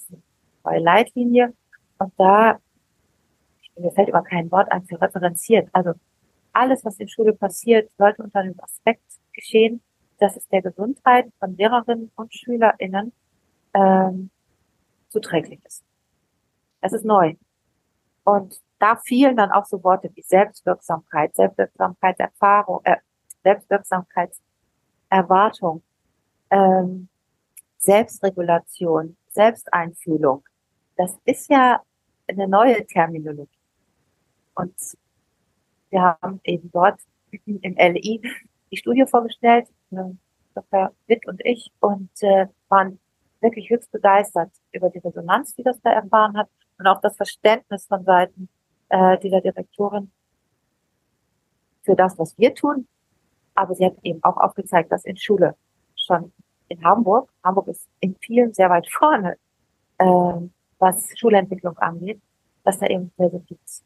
neue 0.63 0.79
Leitlinie. 0.79 1.53
Und 1.97 2.13
da, 2.17 2.59
mir 3.79 3.91
fällt 3.91 4.09
immer 4.09 4.21
kein 4.21 4.51
Wort 4.51 4.71
ein 4.71 4.85
für 4.85 5.01
referenziert. 5.01 5.69
Also 5.73 5.93
alles, 6.57 6.83
was 6.83 6.99
in 6.99 7.07
Schule 7.07 7.31
passiert, 7.33 7.91
sollte 7.97 8.23
unter 8.23 8.41
dem 8.41 8.59
Aspekt 8.59 9.03
geschehen, 9.33 9.83
dass 10.17 10.35
es 10.35 10.47
der 10.49 10.63
Gesundheit 10.63 11.31
von 11.39 11.55
Lehrerinnen 11.55 12.11
und 12.15 12.33
SchülerInnen 12.33 13.13
ähm, 13.75 14.31
zuträglich 15.09 15.63
ist. 15.63 15.83
Es 16.81 16.93
ist 16.93 17.05
neu. 17.05 17.35
Und 18.23 18.59
da 18.79 18.95
fielen 18.95 19.37
dann 19.37 19.51
auch 19.51 19.65
so 19.65 19.83
Worte 19.83 20.09
wie 20.15 20.23
Selbstwirksamkeit, 20.23 21.35
Selbstwirksamkeitserfahrung, 21.35 22.81
äh, 22.83 22.95
Selbstwirksamkeitserwartung, 23.43 25.83
ähm, 26.49 27.07
Selbstregulation, 27.77 29.15
Selbsteinfühlung. 29.29 30.43
Das 30.95 31.15
ist 31.25 31.47
ja 31.49 31.83
eine 32.27 32.47
neue 32.47 32.83
Terminologie. 32.87 33.51
Und 34.55 34.73
wir 35.89 36.01
haben 36.01 36.39
eben 36.43 36.69
dort 36.71 36.99
im 37.45 37.75
LI 37.77 38.21
die 38.71 38.77
Studie 38.77 39.05
vorgestellt, 39.05 39.67
äh, 39.91 40.03
Dr. 40.55 40.91
Witt 41.07 41.27
und 41.27 41.41
ich, 41.45 41.71
und 41.79 42.09
äh, 42.21 42.47
waren 42.69 42.99
wirklich 43.41 43.69
höchst 43.69 43.91
begeistert 43.91 44.51
über 44.71 44.89
die 44.89 44.99
Resonanz, 44.99 45.53
die 45.55 45.63
das 45.63 45.79
da 45.81 45.91
erfahren 45.91 46.35
hat 46.37 46.49
und 46.79 46.87
auch 46.87 47.01
das 47.01 47.15
Verständnis 47.15 47.85
von 47.85 48.03
Seiten 48.03 48.49
äh, 48.89 49.17
dieser 49.19 49.41
Direktorin 49.41 50.11
für 51.83 51.95
das, 51.95 52.17
was 52.17 52.37
wir 52.37 52.53
tun. 52.53 52.87
Aber 53.55 53.75
sie 53.75 53.85
hat 53.85 53.95
eben 54.03 54.23
auch 54.23 54.37
aufgezeigt, 54.37 54.91
dass 54.91 55.05
in 55.05 55.17
Schule 55.17 55.55
schon 55.95 56.31
in 56.67 56.83
Hamburg, 56.83 57.29
Hamburg 57.43 57.69
ist 57.69 57.87
in 57.99 58.15
vielen 58.19 58.53
sehr 58.53 58.69
weit 58.69 58.87
vorne, 58.91 59.37
äh, 59.97 60.05
was 60.79 61.09
Schulentwicklung 61.17 61.77
angeht, 61.77 62.21
dass 62.63 62.79
da 62.79 62.87
eben 62.87 63.11
sehr, 63.17 63.31
ist 63.63 63.83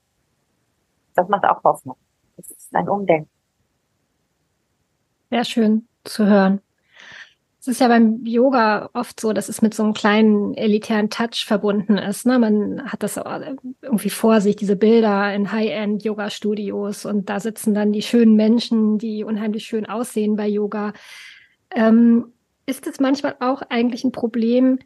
das 1.15 1.27
macht 1.29 1.45
auch 1.45 1.63
Hoffnung. 1.63 1.97
Das 2.37 2.49
ist 2.51 2.75
ein 2.75 2.89
Umdenken. 2.89 3.29
Sehr 5.29 5.45
schön 5.45 5.87
zu 6.03 6.25
hören. 6.25 6.61
Es 7.61 7.67
ist 7.67 7.79
ja 7.79 7.87
beim 7.87 8.25
Yoga 8.25 8.89
oft 8.93 9.19
so, 9.19 9.33
dass 9.33 9.47
es 9.47 9.61
mit 9.61 9.75
so 9.75 9.83
einem 9.83 9.93
kleinen 9.93 10.55
elitären 10.55 11.11
Touch 11.11 11.45
verbunden 11.45 11.99
ist. 11.99 12.25
Ne? 12.25 12.39
Man 12.39 12.91
hat 12.91 13.03
das 13.03 13.17
irgendwie 13.83 14.09
vor 14.09 14.41
sich, 14.41 14.55
diese 14.55 14.75
Bilder 14.75 15.31
in 15.35 15.51
High-End-Yoga-Studios 15.51 17.05
und 17.05 17.29
da 17.29 17.39
sitzen 17.39 17.75
dann 17.75 17.93
die 17.93 18.01
schönen 18.01 18.35
Menschen, 18.35 18.97
die 18.97 19.23
unheimlich 19.23 19.65
schön 19.65 19.85
aussehen 19.85 20.35
bei 20.35 20.47
Yoga. 20.47 20.93
Ähm, 21.69 22.33
ist 22.65 22.87
es 22.87 22.99
manchmal 22.99 23.35
auch 23.39 23.61
eigentlich 23.69 24.03
ein 24.03 24.11
Problem, 24.11 24.79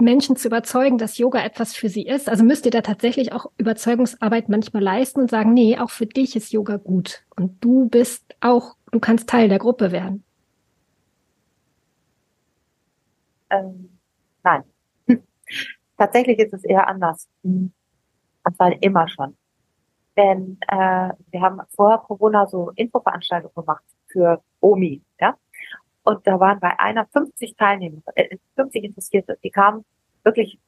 Menschen 0.00 0.36
zu 0.36 0.48
überzeugen, 0.48 0.98
dass 0.98 1.18
Yoga 1.18 1.44
etwas 1.44 1.74
für 1.74 1.88
sie 1.88 2.06
ist? 2.06 2.28
Also 2.28 2.44
müsst 2.44 2.64
ihr 2.64 2.70
da 2.70 2.82
tatsächlich 2.82 3.32
auch 3.32 3.46
Überzeugungsarbeit 3.58 4.48
manchmal 4.48 4.82
leisten 4.82 5.20
und 5.20 5.30
sagen, 5.30 5.52
nee, 5.54 5.78
auch 5.78 5.90
für 5.90 6.06
dich 6.06 6.36
ist 6.36 6.52
Yoga 6.52 6.76
gut 6.76 7.24
und 7.36 7.62
du 7.64 7.88
bist 7.88 8.36
auch, 8.40 8.76
du 8.92 9.00
kannst 9.00 9.28
Teil 9.28 9.48
der 9.48 9.58
Gruppe 9.58 9.92
werden? 9.92 10.24
Ähm, 13.50 13.98
nein. 14.42 14.64
Tatsächlich 15.96 16.38
ist 16.38 16.54
es 16.54 16.64
eher 16.64 16.86
anders. 16.86 17.28
Und 17.42 17.72
zwar 18.56 18.82
immer 18.82 19.08
schon. 19.08 19.36
Denn 20.16 20.58
äh, 20.66 21.10
wir 21.30 21.40
haben 21.40 21.60
vor 21.74 22.02
Corona 22.04 22.46
so 22.46 22.72
Infoveranstaltungen 22.74 23.54
gemacht 23.54 23.84
für 24.08 24.42
OMI, 24.60 25.02
ja. 25.20 25.36
Und 26.04 26.26
da 26.26 26.40
waren 26.40 26.60
bei 26.60 26.78
einer 26.78 27.06
50 27.06 27.56
Teilnehmer, 27.56 28.02
äh, 28.14 28.36
50 28.56 28.84
Interessierte, 28.84 29.38
die 29.42 29.50
kamen 29.50 29.84
wirklich 30.24 30.58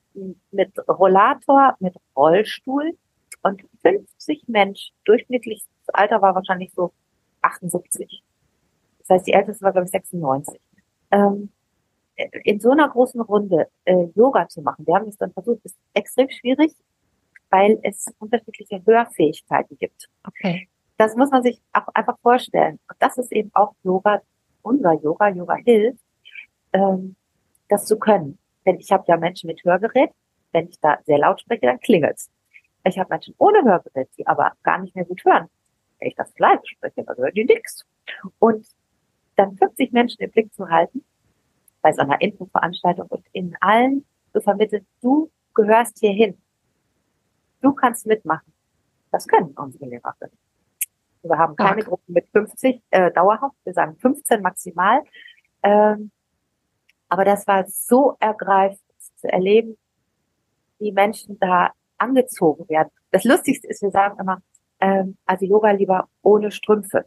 mit 0.51 0.73
Rollator, 0.89 1.77
mit 1.79 1.95
Rollstuhl 2.17 2.97
und 3.43 3.63
50 3.83 4.49
Mensch, 4.49 4.91
durchschnittliches 5.05 5.67
Alter 5.93 6.21
war 6.23 6.35
wahrscheinlich 6.35 6.73
so 6.73 6.93
78. 7.43 8.23
Das 9.01 9.11
heißt, 9.11 9.27
die 9.27 9.33
älteste 9.33 9.65
war, 9.65 9.73
glaube 9.73 9.87
ich, 9.87 9.91
96. 9.91 10.61
Ähm, 11.11 11.51
in 12.45 12.61
so 12.61 12.71
einer 12.71 12.89
großen 12.89 13.21
Runde 13.21 13.69
äh, 13.85 14.07
Yoga 14.15 14.49
zu 14.49 14.61
machen, 14.61 14.87
wir 14.87 14.95
haben 14.95 15.09
es 15.09 15.17
dann 15.17 15.33
versucht, 15.33 15.65
ist 15.65 15.77
extrem 15.95 16.29
schwierig, 16.29 16.73
weil 17.49 17.79
es 17.83 18.07
unterschiedliche 18.19 18.83
Hörfähigkeiten 18.85 19.77
gibt. 19.79 20.09
Okay. 20.27 20.69
Das 20.99 21.17
muss 21.17 21.31
man 21.31 21.43
sich 21.43 21.61
auch 21.73 21.89
einfach 21.95 22.19
vorstellen. 22.21 22.79
Und 22.89 22.97
das 23.01 23.17
ist 23.17 23.33
eben 23.33 23.51
auch 23.55 23.75
Yoga 23.83 24.21
unser 24.63 24.95
Yoga, 24.95 25.29
Yoga 25.29 25.57
hilft, 25.57 26.01
ähm, 26.73 27.17
das 27.69 27.87
zu 27.87 27.99
können. 27.99 28.39
Denn 28.67 28.79
ich 28.79 28.91
habe 28.93 29.05
ja 29.09 29.17
Menschen 29.17 29.47
mit 29.47 29.63
Hörgerät, 29.65 30.11
wenn 30.53 30.69
ich 30.69 30.79
da 30.81 30.99
sehr 31.05 31.19
laut 31.19 31.41
spreche, 31.41 31.67
dann 31.67 31.81
klingelt's. 31.81 32.31
Ich 32.85 32.99
habe 32.99 33.11
Menschen 33.11 33.35
ohne 33.39 33.63
Hörgerät, 33.63 34.09
die 34.17 34.27
aber 34.27 34.53
gar 34.63 34.79
nicht 34.79 34.95
mehr 34.95 35.05
gut 35.05 35.25
hören. 35.25 35.49
Wenn 35.99 36.09
ich 36.09 36.15
das 36.15 36.33
leise 36.39 36.63
spreche, 36.65 37.05
dann 37.05 37.17
hören 37.17 37.35
die 37.35 37.45
nichts. 37.45 37.85
Und 38.39 38.67
dann 39.37 39.57
50 39.57 39.93
Menschen 39.93 40.23
im 40.23 40.31
Blick 40.31 40.53
zu 40.55 40.69
halten, 40.69 41.05
bei 41.83 41.93
so 41.93 42.03
einer 42.03 42.21
Infoveranstaltung 42.21 43.07
und 43.09 43.25
in 43.33 43.57
allen 43.61 44.05
zu 44.33 44.41
vermitteln, 44.41 44.87
du 45.01 45.31
gehörst 45.55 45.99
hierhin. 45.99 46.37
Du 47.61 47.73
kannst 47.73 48.07
mitmachen. 48.07 48.53
Das 49.11 49.27
können 49.27 49.53
unsere 49.57 49.87
Lehrerinnen. 49.87 50.37
Wir 51.23 51.39
haben 51.39 51.57
keine 51.57 51.83
Gruppen 51.83 52.13
mit 52.13 52.27
50 52.33 52.83
äh, 52.91 53.11
dauerhaft, 53.13 53.57
wir 53.65 53.73
sagen 53.75 53.97
15 53.97 54.41
maximal. 54.41 55.03
Ähm, 55.63 56.11
aber 57.09 57.25
das 57.25 57.47
war 57.47 57.67
so 57.69 58.17
ergreifend 58.21 58.81
zu 59.17 59.29
erleben, 59.29 59.77
wie 60.79 60.93
Menschen 60.93 61.39
da 61.39 61.73
angezogen 61.99 62.69
werden. 62.69 62.91
Das 63.11 63.25
Lustigste 63.25 63.69
ist, 63.69 63.83
wir 63.83 63.91
sagen 63.91 64.19
immer, 64.19 64.41
ähm, 64.81 65.19
also 65.27 65.45
Yoga 65.45 65.73
lieber 65.73 66.09
ohne 66.23 66.51
Strümpfe. 66.51 67.05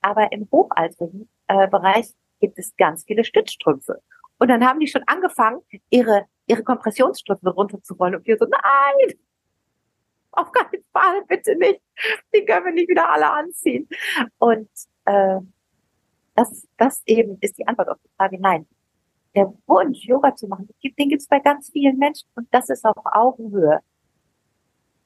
Aber 0.00 0.32
im 0.32 0.48
hochaltrigen 0.50 1.28
äh, 1.46 1.68
Bereich 1.68 2.12
gibt 2.40 2.58
es 2.58 2.74
ganz 2.76 3.04
viele 3.04 3.24
Stützstrümpfe. 3.24 4.00
Und 4.38 4.48
dann 4.48 4.66
haben 4.66 4.80
die 4.80 4.88
schon 4.88 5.04
angefangen, 5.06 5.60
ihre, 5.90 6.24
ihre 6.46 6.64
Kompressionsstrümpfe 6.64 7.50
runterzurollen. 7.50 8.16
Und 8.16 8.26
wir 8.26 8.36
so, 8.36 8.46
nein, 8.46 9.14
auf 10.32 10.50
keinen 10.52 10.84
Fall, 10.92 11.24
bitte 11.26 11.56
nicht. 11.56 11.80
Die 12.34 12.44
können 12.44 12.66
wir 12.66 12.72
nicht 12.72 12.88
wieder 12.88 13.10
alle 13.10 13.30
anziehen. 13.30 13.88
Und 14.38 14.68
äh, 15.04 15.40
das, 16.34 16.66
das 16.76 17.02
eben 17.06 17.38
ist 17.40 17.58
die 17.58 17.66
Antwort 17.66 17.90
auf 17.90 17.98
die 18.04 18.10
Frage, 18.16 18.38
nein. 18.40 18.66
Der 19.34 19.52
Wunsch, 19.66 20.04
Yoga 20.04 20.34
zu 20.34 20.46
machen, 20.46 20.68
den 20.82 21.08
gibt 21.08 21.22
es 21.22 21.28
bei 21.28 21.38
ganz 21.38 21.70
vielen 21.70 21.96
Menschen 21.96 22.28
und 22.34 22.48
das 22.50 22.68
ist 22.68 22.84
auf 22.84 22.96
Augenhöhe. 23.04 23.80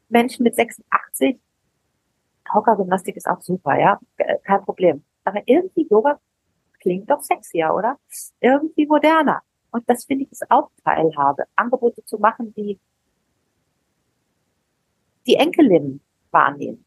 Menschen 0.08 0.42
mit 0.42 0.56
86, 0.56 1.38
Hauker-Gymnastik 2.52 3.16
ist 3.16 3.28
auch 3.28 3.40
super, 3.40 3.78
ja, 3.78 4.00
kein 4.44 4.64
Problem. 4.64 5.04
Aber 5.24 5.42
irgendwie 5.46 5.86
Yoga 5.88 6.20
klingt 6.80 7.10
doch 7.10 7.22
sexier, 7.22 7.72
oder? 7.74 7.98
Irgendwie 8.40 8.86
moderner. 8.86 9.42
Und 9.70 9.88
das 9.88 10.04
finde 10.04 10.24
ich 10.24 10.32
ist 10.32 10.50
auch 10.50 10.70
Teilhabe, 10.84 11.44
Angebote 11.56 12.04
zu 12.04 12.18
machen, 12.18 12.54
die 12.54 12.80
die 15.26 15.34
Enkelin 15.34 16.00
wahrnehmen, 16.30 16.84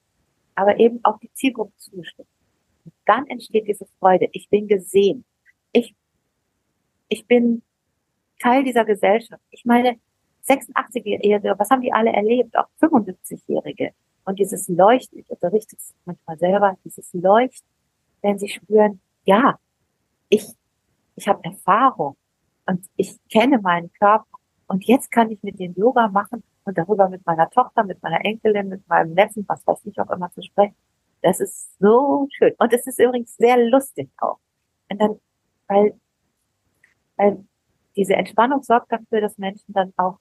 aber 0.56 0.80
eben 0.80 1.00
auch 1.04 1.20
die 1.20 1.32
Zielgruppe 1.34 1.74
zugeschnitten. 1.78 2.32
Dann 3.06 3.28
entsteht 3.28 3.68
diese 3.68 3.86
Freude. 4.00 4.30
Ich 4.32 4.50
bin 4.50 4.68
gesehen. 4.68 5.26
Ich, 5.72 5.96
ich 7.08 7.26
bin 7.26 7.62
Teil 8.40 8.64
dieser 8.64 8.86
Gesellschaft. 8.86 9.42
Ich 9.52 9.66
meine, 9.66 10.00
86-Jährige, 10.48 11.56
was 11.58 11.70
haben 11.70 11.82
die 11.82 11.94
alle 11.94 12.12
erlebt? 12.12 12.58
Auch 12.58 12.68
75-Jährige. 12.82 13.92
Und 14.26 14.40
dieses 14.40 14.68
Leuchten, 14.68 15.20
ich 15.20 15.30
unterrichte 15.30 15.76
es 15.76 15.94
manchmal 16.06 16.38
selber, 16.38 16.78
dieses 16.84 17.14
Leuchten, 17.14 17.68
wenn 18.22 18.38
sie 18.38 18.50
spüren, 18.50 19.02
ja, 19.26 19.60
ich, 20.30 20.46
ich 21.16 21.28
habe 21.28 21.44
Erfahrung 21.44 22.16
und 22.66 22.86
ich 22.96 23.18
kenne 23.32 23.60
meinen 23.60 23.92
Körper 23.94 24.26
und 24.68 24.86
jetzt 24.86 25.12
kann 25.12 25.32
ich 25.32 25.42
mit 25.42 25.60
dem 25.60 25.74
Yoga 25.74 26.08
machen 26.08 26.44
und 26.66 26.78
darüber 26.78 27.10
mit 27.10 27.26
meiner 27.26 27.50
Tochter, 27.50 27.84
mit 27.84 28.02
meiner 28.04 28.24
Enkelin, 28.24 28.70
mit 28.70 28.88
meinem 28.88 29.14
Neffen, 29.14 29.46
was 29.48 29.66
weiß 29.66 29.86
ich 29.86 30.00
auch 30.00 30.10
immer 30.12 30.32
zu 30.32 30.42
sprechen. 30.42 30.76
Das 31.22 31.40
ist 31.40 31.78
so 31.80 32.28
schön. 32.32 32.54
Und 32.60 32.74
es 32.74 32.88
ist 32.88 33.00
übrigens 33.00 33.36
sehr 33.36 33.58
lustig 33.58 34.10
auch. 34.18 34.40
Und 34.90 35.02
dann, 35.02 35.20
weil, 35.68 36.00
weil 37.18 37.44
diese 37.96 38.16
Entspannung 38.16 38.64
sorgt 38.64 38.92
dafür, 38.92 39.22
dass 39.22 39.38
Menschen 39.38 39.74
dann 39.74 39.94
auch 39.98 40.20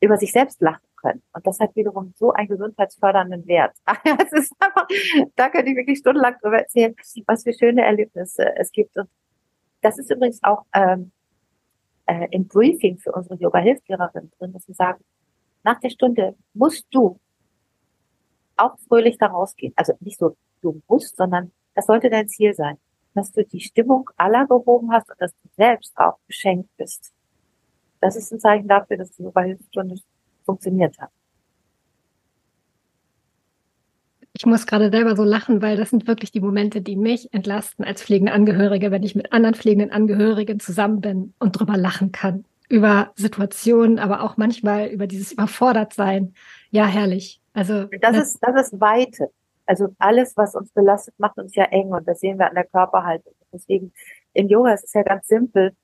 über 0.00 0.18
sich 0.18 0.32
selbst 0.32 0.60
lachen 0.60 0.86
können. 0.96 1.22
Und 1.32 1.46
das 1.46 1.60
hat 1.60 1.74
wiederum 1.76 2.12
so 2.16 2.32
einen 2.32 2.48
gesundheitsfördernden 2.48 3.46
Wert. 3.46 3.76
es 4.04 4.32
ist 4.32 4.52
einfach, 4.60 4.86
da 5.36 5.48
könnte 5.48 5.70
ich 5.70 5.76
wirklich 5.76 5.98
stundenlang 5.98 6.36
drüber 6.42 6.58
erzählen, 6.58 6.94
was 7.26 7.44
für 7.44 7.52
schöne 7.52 7.82
Erlebnisse 7.82 8.54
es 8.56 8.70
gibt. 8.72 8.96
Und 8.96 9.08
das 9.80 9.98
ist 9.98 10.10
übrigens 10.10 10.42
auch 10.42 10.64
ähm, 10.74 11.12
äh, 12.06 12.28
im 12.30 12.46
Briefing 12.46 12.98
für 12.98 13.12
unsere 13.12 13.36
Yoga-Hilfslehrerin 13.36 14.30
drin, 14.38 14.52
dass 14.52 14.64
sie 14.64 14.74
sagen, 14.74 15.02
nach 15.64 15.80
der 15.80 15.90
Stunde 15.90 16.36
musst 16.52 16.86
du 16.90 17.18
auch 18.56 18.78
fröhlich 18.86 19.18
da 19.18 19.26
rausgehen. 19.26 19.72
Also 19.76 19.94
nicht 20.00 20.18
so, 20.18 20.36
du 20.60 20.80
musst, 20.88 21.16
sondern 21.16 21.50
das 21.74 21.86
sollte 21.86 22.10
dein 22.10 22.28
Ziel 22.28 22.54
sein, 22.54 22.76
dass 23.14 23.32
du 23.32 23.44
die 23.44 23.60
Stimmung 23.60 24.10
aller 24.16 24.46
gehoben 24.46 24.92
hast 24.92 25.10
und 25.10 25.20
dass 25.20 25.32
du 25.32 25.48
selbst 25.56 25.96
auch 25.96 26.18
beschenkt 26.26 26.68
bist. 26.76 27.12
Das 28.00 28.16
ist 28.16 28.32
ein 28.32 28.40
Zeichen 28.40 28.68
dafür, 28.68 28.98
dass 28.98 29.10
die 29.12 29.22
Yoga-Hilfsstunde 29.22 29.96
funktioniert 30.44 30.98
hat. 30.98 31.10
Ich 34.36 34.44
muss 34.46 34.66
gerade 34.66 34.90
selber 34.90 35.14
so 35.16 35.22
lachen, 35.22 35.62
weil 35.62 35.76
das 35.76 35.90
sind 35.90 36.08
wirklich 36.08 36.32
die 36.32 36.40
Momente, 36.40 36.82
die 36.82 36.96
mich 36.96 37.32
entlasten 37.32 37.84
als 37.84 38.02
pflegende 38.02 38.32
Angehörige, 38.32 38.90
wenn 38.90 39.04
ich 39.04 39.14
mit 39.14 39.32
anderen 39.32 39.54
pflegenden 39.54 39.92
Angehörigen 39.92 40.58
zusammen 40.58 41.00
bin 41.00 41.34
und 41.38 41.52
drüber 41.52 41.76
lachen 41.76 42.10
kann 42.10 42.44
über 42.74 43.12
Situationen, 43.14 44.00
aber 44.00 44.22
auch 44.22 44.36
manchmal 44.36 44.88
über 44.88 45.06
dieses 45.06 45.30
Überfordertsein. 45.30 46.34
Ja, 46.70 46.86
herrlich. 46.86 47.40
Also 47.52 47.84
das, 47.84 48.00
das 48.00 48.16
ist 48.16 48.38
das 48.42 48.66
ist 48.66 48.80
Weite. 48.80 49.30
Also 49.64 49.94
alles, 49.98 50.36
was 50.36 50.56
uns 50.56 50.72
belastet, 50.72 51.14
macht 51.18 51.38
uns 51.38 51.54
ja 51.54 51.64
eng 51.66 51.92
und 51.92 52.06
das 52.08 52.18
sehen 52.18 52.36
wir 52.38 52.48
an 52.48 52.56
der 52.56 52.64
Körperhaltung. 52.64 53.32
Deswegen 53.52 53.92
im 54.32 54.48
Yoga 54.48 54.74
ist 54.74 54.84
es 54.84 54.92
ja 54.92 55.04
ganz 55.04 55.28
simpel. 55.28 55.76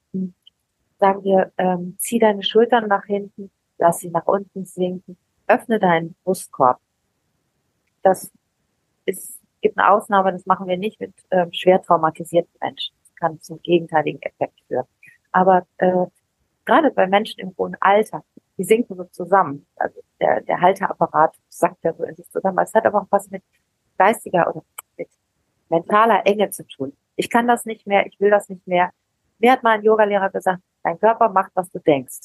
Sagen 0.98 1.22
wir, 1.22 1.52
ähm, 1.58 1.94
zieh 1.98 2.18
deine 2.18 2.42
Schultern 2.42 2.88
nach 2.88 3.04
hinten, 3.04 3.52
lass 3.78 4.00
sie 4.00 4.10
nach 4.10 4.26
unten 4.26 4.66
sinken, 4.66 5.16
öffne 5.46 5.78
deinen 5.78 6.16
Brustkorb. 6.24 6.80
Das 8.02 8.32
ist, 9.06 9.38
gibt 9.62 9.78
eine 9.78 9.90
Ausnahme, 9.92 10.32
das 10.32 10.44
machen 10.44 10.66
wir 10.66 10.76
nicht 10.76 11.00
mit 11.00 11.14
ähm, 11.30 11.52
schwer 11.52 11.80
traumatisierten 11.80 12.52
Menschen. 12.60 12.94
Das 13.04 13.14
kann 13.14 13.40
zum 13.40 13.62
gegenteiligen 13.62 14.20
Effekt 14.22 14.58
führen. 14.66 14.86
Aber 15.30 15.64
äh, 15.78 16.06
gerade 16.64 16.90
bei 16.90 17.06
Menschen 17.06 17.40
im 17.40 17.54
hohen 17.56 17.76
Alter, 17.80 18.24
die 18.58 18.64
sinken 18.64 18.96
so 18.96 19.04
zusammen. 19.04 19.66
Also 19.76 20.00
der, 20.20 20.40
der 20.42 20.60
Halteapparat 20.60 21.34
sackt 21.48 21.82
ja 21.84 21.94
so 21.94 22.04
in 22.04 22.14
sich 22.14 22.28
zusammen. 22.30 22.58
Es 22.58 22.74
hat 22.74 22.86
aber 22.86 23.02
auch 23.02 23.06
was 23.10 23.30
mit 23.30 23.42
geistiger 23.96 24.48
oder 24.48 24.64
mit 24.96 25.08
mentaler 25.68 26.26
Enge 26.26 26.50
zu 26.50 26.66
tun. 26.66 26.96
Ich 27.16 27.30
kann 27.30 27.46
das 27.46 27.64
nicht 27.64 27.86
mehr, 27.86 28.06
ich 28.06 28.18
will 28.20 28.30
das 28.30 28.48
nicht 28.48 28.66
mehr. 28.66 28.90
Mir 29.38 29.52
hat 29.52 29.62
mal 29.62 29.78
ein 29.78 29.82
Yogalehrer 29.82 30.30
gesagt, 30.30 30.62
dein 30.82 30.98
Körper 30.98 31.28
macht, 31.30 31.52
was 31.54 31.70
du 31.70 31.78
denkst. 31.78 32.20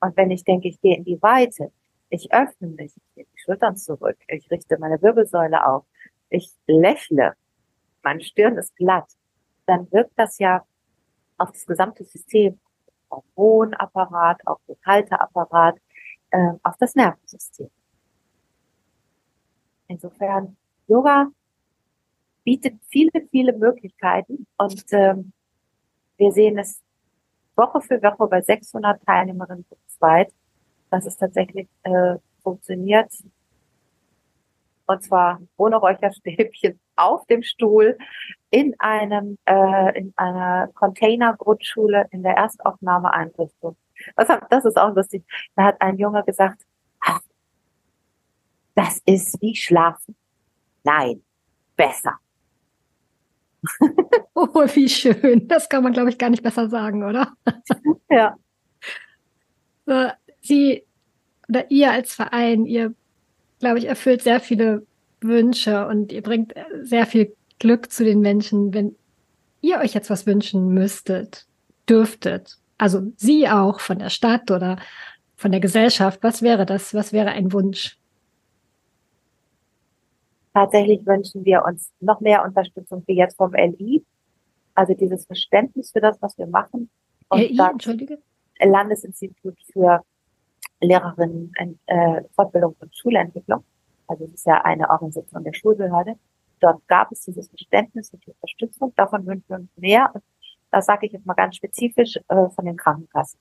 Und 0.00 0.16
wenn 0.16 0.30
ich 0.30 0.44
denke, 0.44 0.68
ich 0.68 0.80
gehe 0.80 0.96
in 0.96 1.04
die 1.04 1.20
Weite, 1.22 1.72
ich 2.08 2.32
öffne 2.32 2.68
mich, 2.68 2.96
ich 2.96 3.14
gehe 3.14 3.24
die 3.24 3.38
Schultern 3.38 3.76
zurück, 3.76 4.16
ich 4.28 4.50
richte 4.50 4.78
meine 4.78 5.00
Wirbelsäule 5.00 5.66
auf, 5.66 5.84
ich 6.28 6.50
lächle, 6.66 7.34
meine 8.02 8.22
Stirn 8.22 8.56
ist 8.56 8.74
glatt, 8.76 9.10
dann 9.66 9.90
wirkt 9.92 10.12
das 10.16 10.38
ja 10.38 10.64
auf 11.38 11.52
das 11.52 11.66
gesamte 11.66 12.04
System 12.04 12.58
Hormonapparat, 13.10 14.46
auf 14.46 14.60
den 14.68 14.76
Halteapparat, 14.86 15.76
äh, 16.30 16.52
auf 16.62 16.76
das 16.78 16.94
Nervensystem. 16.94 17.70
Insofern, 19.88 20.56
Yoga 20.86 21.28
bietet 22.44 22.80
viele, 22.88 23.26
viele 23.30 23.52
Möglichkeiten 23.52 24.46
und 24.56 24.84
ähm, 24.92 25.32
wir 26.16 26.32
sehen 26.32 26.58
es 26.58 26.82
Woche 27.56 27.80
für 27.80 28.02
Woche 28.02 28.26
bei 28.28 28.40
600 28.40 29.02
Teilnehmerinnen 29.04 29.66
zu 29.66 29.76
zweit, 29.86 30.32
dass 30.90 31.06
es 31.06 31.16
tatsächlich 31.16 31.68
äh, 31.82 32.16
funktioniert. 32.42 33.12
Und 34.86 35.02
zwar 35.02 35.40
ohne 35.56 35.76
Räucherstäbchen 35.76 36.80
auf 37.00 37.26
dem 37.26 37.42
Stuhl 37.42 37.96
in 38.50 38.74
einem 38.78 39.38
äh, 39.46 39.98
in 39.98 40.12
einer 40.16 40.68
Container-Grundschule 40.74 42.06
in 42.10 42.22
der 42.22 42.36
Erstaufnahmeeinrichtung. 42.36 43.76
Was, 44.16 44.28
das 44.48 44.64
ist 44.64 44.76
auch 44.76 44.94
lustig. 44.94 45.24
Da 45.56 45.64
hat 45.64 45.80
ein 45.80 45.98
Junge 45.98 46.24
gesagt, 46.24 46.62
das 48.74 49.00
ist 49.04 49.40
wie 49.42 49.54
Schlafen. 49.54 50.16
Nein, 50.84 51.22
besser. 51.76 52.18
oh, 54.34 54.48
wie 54.74 54.88
schön. 54.88 55.46
Das 55.48 55.68
kann 55.68 55.82
man, 55.82 55.92
glaube 55.92 56.08
ich, 56.08 56.18
gar 56.18 56.30
nicht 56.30 56.42
besser 56.42 56.68
sagen, 56.70 57.04
oder? 57.04 57.32
ja. 58.10 58.36
Sie 60.40 60.86
oder 61.50 61.70
ihr 61.70 61.90
als 61.90 62.14
Verein, 62.14 62.64
ihr, 62.64 62.94
glaube 63.58 63.78
ich, 63.78 63.86
erfüllt 63.86 64.22
sehr 64.22 64.40
viele 64.40 64.86
Wünsche 65.20 65.86
und 65.86 66.12
ihr 66.12 66.22
bringt 66.22 66.54
sehr 66.82 67.06
viel 67.06 67.34
Glück 67.58 67.90
zu 67.92 68.04
den 68.04 68.20
Menschen, 68.20 68.72
wenn 68.72 68.96
ihr 69.60 69.78
euch 69.78 69.94
jetzt 69.94 70.10
was 70.10 70.26
wünschen 70.26 70.68
müsstet, 70.72 71.46
dürftet. 71.88 72.56
Also 72.78 73.12
Sie 73.16 73.48
auch 73.48 73.80
von 73.80 73.98
der 73.98 74.08
Stadt 74.08 74.50
oder 74.50 74.78
von 75.36 75.50
der 75.50 75.60
Gesellschaft. 75.60 76.22
Was 76.22 76.42
wäre 76.42 76.66
das? 76.66 76.94
Was 76.94 77.12
wäre 77.12 77.30
ein 77.30 77.52
Wunsch? 77.52 77.98
Tatsächlich 80.54 81.04
wünschen 81.06 81.44
wir 81.44 81.64
uns 81.64 81.92
noch 82.00 82.20
mehr 82.20 82.44
Unterstützung 82.44 83.04
wie 83.06 83.16
jetzt 83.16 83.36
vom 83.36 83.52
LI. 83.52 84.04
Also 84.74 84.94
dieses 84.94 85.26
Verständnis 85.26 85.92
für 85.92 86.00
das, 86.00 86.20
was 86.20 86.36
wir 86.38 86.46
machen. 86.46 86.90
Und 87.28 87.40
LI, 87.40 87.58
Entschuldige? 87.58 88.18
Landesinstitut 88.58 89.56
für 89.72 90.02
Lehrerinnen, 90.80 91.52
äh, 91.86 92.22
Fortbildung 92.34 92.74
und 92.80 92.96
Schulentwicklung. 92.96 93.64
Also 94.10 94.24
es 94.24 94.34
ist 94.34 94.46
ja 94.46 94.64
eine 94.64 94.90
Organisation 94.90 95.44
der 95.44 95.52
Schulbehörde. 95.52 96.16
Dort 96.58 96.86
gab 96.88 97.12
es 97.12 97.20
dieses 97.20 97.48
Verständnis 97.48 98.12
und 98.12 98.26
die 98.26 98.32
Unterstützung. 98.32 98.92
Davon 98.96 99.24
wünschen 99.24 99.48
wir 99.48 99.56
uns 99.58 99.70
mehr. 99.76 100.10
Und 100.12 100.24
das 100.72 100.86
sage 100.86 101.06
ich 101.06 101.12
jetzt 101.12 101.26
mal 101.26 101.34
ganz 101.34 101.54
spezifisch 101.56 102.16
äh, 102.28 102.48
von 102.50 102.64
den 102.64 102.76
Krankenkassen. 102.76 103.38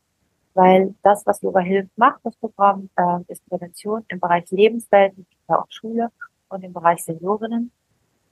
Weil 0.54 0.94
das, 1.02 1.26
was 1.26 1.42
Yoga 1.42 1.62
Hilft 1.62 1.98
macht, 1.98 2.20
das 2.24 2.36
Programm, 2.36 2.90
äh, 2.96 3.20
ist 3.28 3.44
Prävention 3.50 4.06
im 4.10 4.20
Bereich 4.20 4.50
Lebenswelten, 4.52 5.26
Kita 5.28 5.56
und 5.56 5.74
Schule 5.74 6.12
und 6.50 6.64
im 6.64 6.72
Bereich 6.72 7.04
Seniorinnen. 7.04 7.72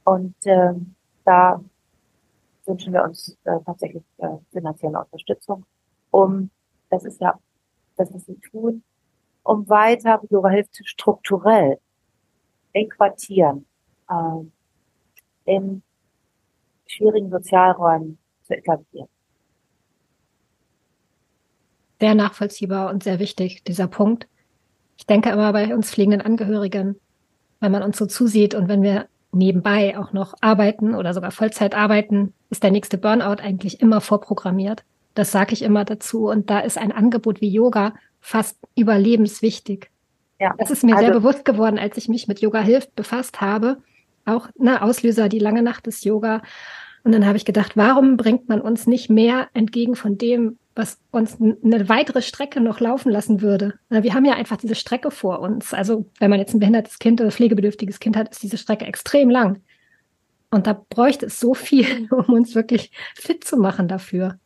Und 0.04 0.36
äh, 0.46 0.74
da 1.26 1.60
wünschen 2.66 2.94
wir 2.94 3.04
uns 3.04 3.36
äh, 3.46 3.60
tatsächlich 3.66 4.04
äh, 4.18 4.28
finanzielle 4.52 5.00
Unterstützung, 5.00 5.66
um, 6.12 6.52
das 6.90 7.04
ist 7.04 7.20
ja 7.20 7.40
das, 7.96 8.14
was 8.14 8.28
wir 8.28 8.40
tun, 8.42 8.84
um 9.44 9.68
weiter 9.70 10.22
Yoga 10.30 10.50
hilft 10.50 10.78
strukturell 10.88 11.80
in 12.78 12.90
Quartieren, 12.90 13.66
äh, 14.10 15.54
in 15.54 15.82
schwierigen 16.86 17.30
Sozialräumen 17.30 18.18
zu 18.44 18.56
etablieren. 18.56 19.10
Sehr 22.00 22.16
nachvollziehbar 22.16 22.90
und 22.92 23.04
sehr 23.04 23.20
wichtig, 23.20 23.64
dieser 23.64 23.88
Punkt. 23.88 24.28
Ich 24.98 25.06
denke 25.06 25.30
immer 25.30 25.52
bei 25.52 25.74
uns 25.74 25.92
pflegenden 25.92 26.22
Angehörigen, 26.22 27.00
wenn 27.60 27.72
man 27.72 27.84
uns 27.84 27.98
so 27.98 28.06
zusieht 28.06 28.54
und 28.54 28.68
wenn 28.68 28.84
wir 28.84 29.08
nebenbei 29.32 29.98
auch 29.98 30.14
noch 30.14 30.34
arbeiten 30.42 30.96
oder 30.96 31.14
sogar 31.14 31.32
Vollzeit 31.32 31.76
arbeiten, 31.76 32.34
ist 32.50 32.64
der 32.64 32.72
nächste 32.72 32.98
Burnout 32.98 33.42
eigentlich 33.42 33.82
immer 33.82 34.02
vorprogrammiert. 34.02 34.84
Das 35.16 35.32
sage 35.32 35.54
ich 35.54 35.64
immer 35.64 35.86
dazu. 35.86 36.28
Und 36.28 36.50
da 36.50 36.60
ist 36.60 36.78
ein 36.78 36.92
Angebot 36.92 37.42
wie 37.42 37.50
Yoga 37.50 37.96
fast 38.20 38.58
überlebenswichtig. 38.76 39.90
Ja, 40.40 40.54
das 40.58 40.72
ist 40.72 40.84
mir 40.84 40.96
also, 40.96 41.06
sehr 41.06 41.14
bewusst 41.14 41.46
geworden, 41.46 41.80
als 41.80 41.98
ich 41.98 42.10
mich 42.10 42.28
mit 42.28 42.40
Yoga 42.40 42.62
hilft 42.62 42.96
befasst 42.96 43.42
habe. 43.42 43.78
Auch 44.26 44.50
ne, 44.58 44.82
Auslöser, 44.82 45.30
die 45.30 45.40
lange 45.40 45.62
Nacht 45.62 45.88
des 45.88 46.04
Yoga. 46.04 46.42
Und 47.04 47.14
dann 47.14 47.26
habe 47.26 47.38
ich 47.38 47.46
gedacht, 47.46 47.78
warum 47.78 48.18
bringt 48.18 48.50
man 48.50 48.62
uns 48.62 48.86
nicht 48.86 49.10
mehr 49.10 49.48
entgegen 49.54 49.96
von 49.96 50.18
dem, 50.18 50.58
was 50.78 51.02
uns 51.12 51.40
eine 51.42 51.90
weitere 51.90 52.22
Strecke 52.22 52.62
noch 52.62 52.80
laufen 52.80 53.12
lassen 53.12 53.42
würde. 53.42 53.74
Wir 53.90 54.14
haben 54.14 54.26
ja 54.26 54.34
einfach 54.34 54.58
diese 54.58 54.76
Strecke 54.76 55.10
vor 55.10 55.40
uns. 55.40 55.74
Also 55.74 56.06
wenn 56.20 56.30
man 56.30 56.40
jetzt 56.40 56.54
ein 56.54 56.60
behindertes 56.60 57.00
Kind 57.00 57.20
oder 57.20 57.32
pflegebedürftiges 57.32 58.00
Kind 58.00 58.16
hat, 58.16 58.30
ist 58.30 58.44
diese 58.44 58.58
Strecke 58.58 58.86
extrem 58.86 59.30
lang. 59.30 59.62
Und 60.52 60.68
da 60.68 60.80
bräuchte 60.90 61.26
es 61.26 61.40
so 61.40 61.54
viel, 61.54 62.08
um 62.12 62.26
uns 62.34 62.54
wirklich 62.56 62.92
fit 63.16 63.44
zu 63.44 63.58
machen 63.58 63.88
dafür. 63.88 64.40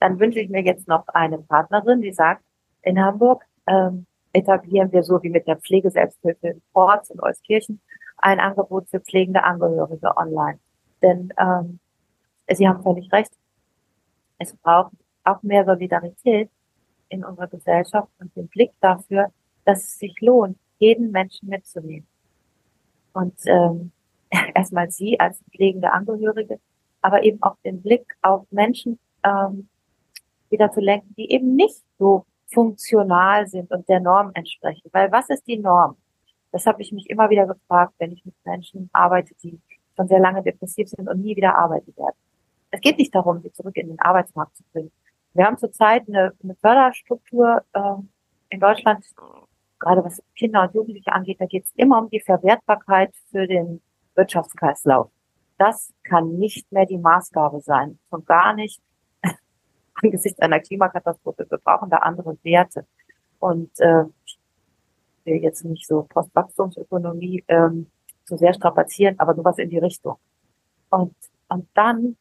Dann 0.00 0.20
wünsche 0.20 0.38
ich 0.38 0.48
mir 0.48 0.62
jetzt 0.62 0.86
noch 0.86 1.08
eine 1.08 1.38
Partnerin, 1.38 2.00
die 2.00 2.12
sagt, 2.12 2.42
in 2.82 3.00
Hamburg 3.00 3.44
ähm, 3.66 4.06
etablieren 4.32 4.92
wir 4.92 5.02
so 5.02 5.22
wie 5.22 5.30
mit 5.30 5.46
der 5.46 5.56
Pflegeselbsthilfe 5.56 6.48
in 6.48 6.62
Ports 6.72 7.10
und 7.10 7.22
Euskirchen 7.22 7.80
ein 8.18 8.40
Angebot 8.40 8.88
für 8.88 9.00
pflegende 9.00 9.44
Angehörige 9.44 10.16
online. 10.16 10.58
Denn 11.02 11.32
ähm, 11.38 11.78
Sie 12.50 12.66
haben 12.66 12.82
völlig 12.82 13.12
recht. 13.12 13.32
Es 14.38 14.54
braucht 14.56 14.92
auch 15.24 15.42
mehr 15.42 15.64
Solidarität 15.64 16.50
in 17.08 17.24
unserer 17.24 17.48
Gesellschaft 17.48 18.08
und 18.18 18.34
den 18.36 18.48
Blick 18.48 18.72
dafür, 18.80 19.28
dass 19.64 19.84
es 19.84 19.98
sich 19.98 20.20
lohnt, 20.20 20.58
jeden 20.78 21.10
Menschen 21.10 21.48
mitzunehmen. 21.48 22.06
Und 23.12 23.34
ähm, 23.46 23.92
erstmal 24.54 24.90
Sie 24.90 25.18
als 25.18 25.42
pflegende 25.50 25.92
Angehörige, 25.92 26.60
aber 27.02 27.22
eben 27.22 27.42
auch 27.42 27.56
den 27.64 27.82
Blick 27.82 28.06
auf 28.22 28.46
Menschen 28.50 28.98
ähm, 29.24 29.68
wieder 30.50 30.70
zu 30.70 30.80
lenken, 30.80 31.14
die 31.16 31.30
eben 31.30 31.54
nicht 31.54 31.82
so 31.98 32.24
funktional 32.52 33.46
sind 33.46 33.70
und 33.70 33.88
der 33.88 34.00
Norm 34.00 34.30
entsprechen. 34.34 34.88
Weil 34.92 35.12
was 35.12 35.28
ist 35.28 35.46
die 35.46 35.58
Norm? 35.58 35.96
Das 36.52 36.66
habe 36.66 36.80
ich 36.82 36.92
mich 36.92 37.08
immer 37.10 37.28
wieder 37.30 37.46
gefragt, 37.46 37.94
wenn 37.98 38.12
ich 38.12 38.24
mit 38.24 38.34
Menschen 38.44 38.88
arbeite, 38.92 39.34
die 39.42 39.60
schon 39.96 40.08
sehr 40.08 40.20
lange 40.20 40.42
depressiv 40.42 40.88
sind 40.88 41.08
und 41.08 41.20
nie 41.20 41.36
wieder 41.36 41.56
arbeiten 41.56 41.94
werden. 41.96 42.16
Es 42.70 42.80
geht 42.80 42.98
nicht 42.98 43.14
darum, 43.14 43.40
sie 43.40 43.52
zurück 43.52 43.76
in 43.76 43.88
den 43.88 44.00
Arbeitsmarkt 44.00 44.56
zu 44.56 44.62
bringen. 44.72 44.92
Wir 45.34 45.44
haben 45.44 45.58
zurzeit 45.58 46.08
eine, 46.08 46.32
eine 46.42 46.54
Förderstruktur 46.56 47.62
äh, 47.72 47.80
in 48.50 48.60
Deutschland, 48.60 49.04
gerade 49.78 50.04
was 50.04 50.22
Kinder 50.34 50.62
und 50.62 50.74
Jugendliche 50.74 51.12
angeht, 51.12 51.40
da 51.40 51.46
geht 51.46 51.64
es 51.64 51.72
immer 51.76 51.98
um 51.98 52.10
die 52.10 52.20
Verwertbarkeit 52.20 53.14
für 53.30 53.46
den 53.46 53.80
Wirtschaftskreislauf. 54.14 55.10
Das 55.58 55.92
kann 56.04 56.38
nicht 56.38 56.70
mehr 56.72 56.86
die 56.86 56.98
Maßgabe 56.98 57.60
sein. 57.60 57.98
Schon 58.10 58.24
gar 58.24 58.54
nicht 58.54 58.80
angesichts 60.02 60.40
einer 60.40 60.60
Klimakatastrophe. 60.60 61.46
Wir 61.48 61.58
brauchen 61.58 61.90
da 61.90 61.98
andere 61.98 62.36
Werte. 62.42 62.86
Und 63.38 63.70
äh, 63.80 64.04
will 65.24 65.42
jetzt 65.42 65.64
nicht 65.64 65.86
so 65.86 66.02
Postwachstumsökonomie 66.02 67.44
ähm, 67.48 67.86
zu 68.24 68.36
sehr 68.36 68.54
strapazieren, 68.54 69.18
aber 69.18 69.34
sowas 69.34 69.58
in 69.58 69.70
die 69.70 69.78
Richtung. 69.78 70.16
Und, 70.90 71.14
und 71.48 71.68
dann 71.74 72.16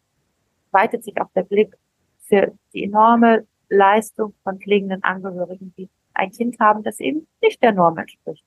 weitet 0.72 1.04
sich 1.04 1.20
auch 1.20 1.30
der 1.36 1.44
Blick 1.44 1.76
für 2.22 2.54
die 2.74 2.84
enorme 2.84 3.48
Leistung 3.70 4.34
von 4.44 4.60
pflegenden 4.60 5.04
Angehörigen, 5.04 5.74
die 5.78 5.90
ein 6.14 6.32
Kind 6.32 6.60
haben, 6.60 6.84
das 6.84 7.00
eben 7.00 7.28
nicht 7.42 7.62
der 7.62 7.72
Norm 7.72 7.98
entspricht. 7.98 8.44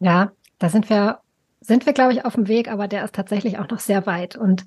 Ja, 0.00 0.32
da 0.58 0.68
sind 0.68 0.88
wir, 0.90 1.20
sind 1.62 1.86
wir, 1.86 1.92
glaube 1.92 2.12
ich, 2.12 2.24
auf 2.24 2.34
dem 2.34 2.48
Weg, 2.48 2.70
aber 2.70 2.88
der 2.88 3.04
ist 3.04 3.14
tatsächlich 3.14 3.58
auch 3.58 3.68
noch 3.68 3.80
sehr 3.80 4.06
weit. 4.06 4.36
Und 4.36 4.64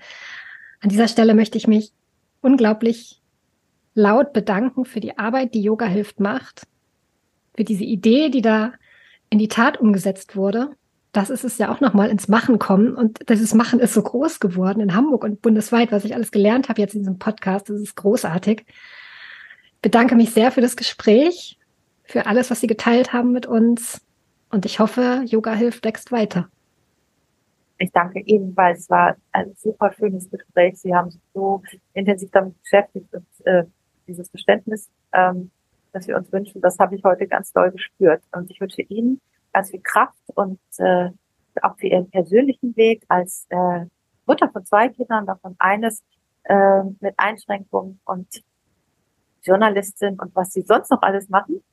an 0.82 0.89
dieser 0.89 1.08
Stelle 1.08 1.34
möchte 1.34 1.58
ich 1.58 1.68
mich 1.68 1.91
unglaublich 2.41 3.22
laut 3.93 4.34
bedanken 4.34 4.86
für 4.86 5.00
die 5.00 5.18
Arbeit, 5.18 5.54
die 5.54 5.62
Yoga 5.62 5.86
hilft 5.86 6.20
macht, 6.20 6.68
für 7.56 7.64
diese 7.64 7.84
Idee, 7.84 8.30
die 8.30 8.41
da 8.41 8.74
in 9.30 9.39
die 9.39 9.48
Tat 9.48 9.80
umgesetzt 9.80 10.36
wurde 10.36 10.76
das 11.16 11.30
ist 11.30 11.46
es 11.46 11.58
ja 11.58 11.72
auch 11.72 11.80
nochmal 11.80 12.10
ins 12.10 12.28
Machen 12.28 12.60
kommen. 12.60 12.93
Und 12.93 13.30
dieses 13.30 13.54
Machen 13.54 13.80
ist 13.80 13.93
so 13.93 14.02
groß 14.02 14.39
geworden 14.39 14.82
in 14.82 14.96
Hamburg 14.96 15.24
und 15.24 15.41
bundesweit, 15.41 15.91
was 15.91 16.04
ich 16.04 16.14
alles 16.14 16.32
gelernt 16.32 16.68
habe 16.68 16.82
jetzt 16.82 16.93
in 16.93 17.02
diesem 17.02 17.20
Podcast. 17.20 17.70
Das 17.70 17.80
ist 17.80 17.96
großartig. 17.96 18.66
Ich 18.68 19.82
bedanke 19.82 20.16
mich 20.16 20.32
sehr 20.32 20.52
für 20.52 20.62
das 20.62 20.76
Gespräch, 20.76 21.58
für 22.04 22.26
alles, 22.26 22.52
was 22.52 22.60
Sie 22.60 22.68
geteilt 22.68 23.14
haben 23.14 23.32
mit 23.32 23.46
uns. 23.46 24.02
Und 24.50 24.66
ich 24.66 24.80
hoffe, 24.80 25.24
Yoga 25.26 25.54
hilft 25.54 25.86
wächst 25.86 26.12
weiter. 26.12 26.50
Ich 27.78 27.92
danke 27.92 28.20
Ihnen, 28.20 28.56
weil 28.56 28.76
es 28.76 28.90
war 28.90 29.16
ein 29.32 29.54
super 29.56 29.92
schönes 29.92 30.30
Gespräch. 30.30 30.80
Sie 30.80 30.96
haben 30.96 31.12
sich 31.12 31.22
so 31.34 31.62
intensiv 31.94 32.32
damit 32.32 32.62
beschäftigt 32.62 33.14
und 33.14 33.26
äh, 33.46 33.66
dieses 34.08 34.30
Verständnis, 34.30 34.90
ähm, 35.14 35.52
das 35.92 36.08
wir 36.08 36.16
uns 36.16 36.32
wünschen, 36.32 36.62
das 36.62 36.80
habe 36.80 36.96
ich 36.96 37.04
heute 37.04 37.28
ganz 37.28 37.52
doll 37.52 37.72
gespürt. 37.72 38.22
Und 38.32 38.50
ich 38.50 38.62
wünsche 38.62 38.82
Ihnen 38.82 39.20
ganz 39.52 39.72
viel 39.72 39.82
Kraft 39.82 40.18
und 40.36 40.60
äh, 40.78 41.10
auch 41.62 41.78
für 41.78 41.88
ihren 41.88 42.10
persönlichen 42.10 42.76
Weg 42.76 43.04
als 43.08 43.46
äh, 43.50 43.86
Mutter 44.26 44.50
von 44.50 44.66
zwei 44.66 44.90
Kindern, 44.90 45.26
davon 45.26 45.56
eines 45.60 46.04
äh, 46.44 46.84
mit 47.00 47.14
Einschränkungen 47.18 48.00
und 48.06 48.28
Journalistin 49.44 50.20
und 50.20 50.36
was 50.36 50.52
sie 50.52 50.62
sonst 50.62 50.92
noch 50.92 51.02
alles 51.02 51.30
machen. 51.30 51.64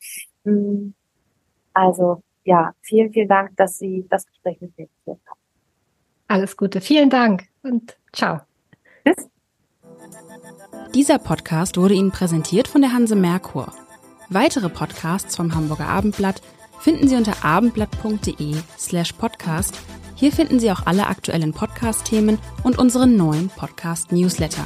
Hm, 0.44 0.94
also 1.72 2.22
ja, 2.44 2.72
vielen, 2.82 3.12
vielen 3.12 3.28
Dank, 3.28 3.56
dass 3.56 3.78
Sie 3.78 4.06
das 4.10 4.26
Gespräch 4.26 4.60
mit 4.60 4.76
mir 4.76 4.86
geführt 4.86 5.20
haben. 5.28 5.41
Alles 6.32 6.56
Gute. 6.56 6.80
Vielen 6.80 7.10
Dank 7.10 7.44
und 7.62 7.94
ciao. 8.10 8.40
Tschüss. 9.04 9.28
Dieser 10.94 11.18
Podcast 11.18 11.76
wurde 11.76 11.92
Ihnen 11.92 12.10
präsentiert 12.10 12.68
von 12.68 12.80
der 12.80 12.94
Hanse 12.94 13.16
Merkur. 13.16 13.70
Weitere 14.30 14.70
Podcasts 14.70 15.36
vom 15.36 15.54
Hamburger 15.54 15.88
Abendblatt 15.88 16.40
finden 16.80 17.06
Sie 17.06 17.16
unter 17.16 17.44
abendblatt.de 17.44 18.54
slash 18.78 19.12
podcast. 19.12 19.78
Hier 20.14 20.32
finden 20.32 20.58
Sie 20.58 20.72
auch 20.72 20.86
alle 20.86 21.06
aktuellen 21.06 21.52
Podcast-Themen 21.52 22.38
und 22.62 22.78
unseren 22.78 23.14
neuen 23.14 23.50
Podcast-Newsletter. 23.50 24.64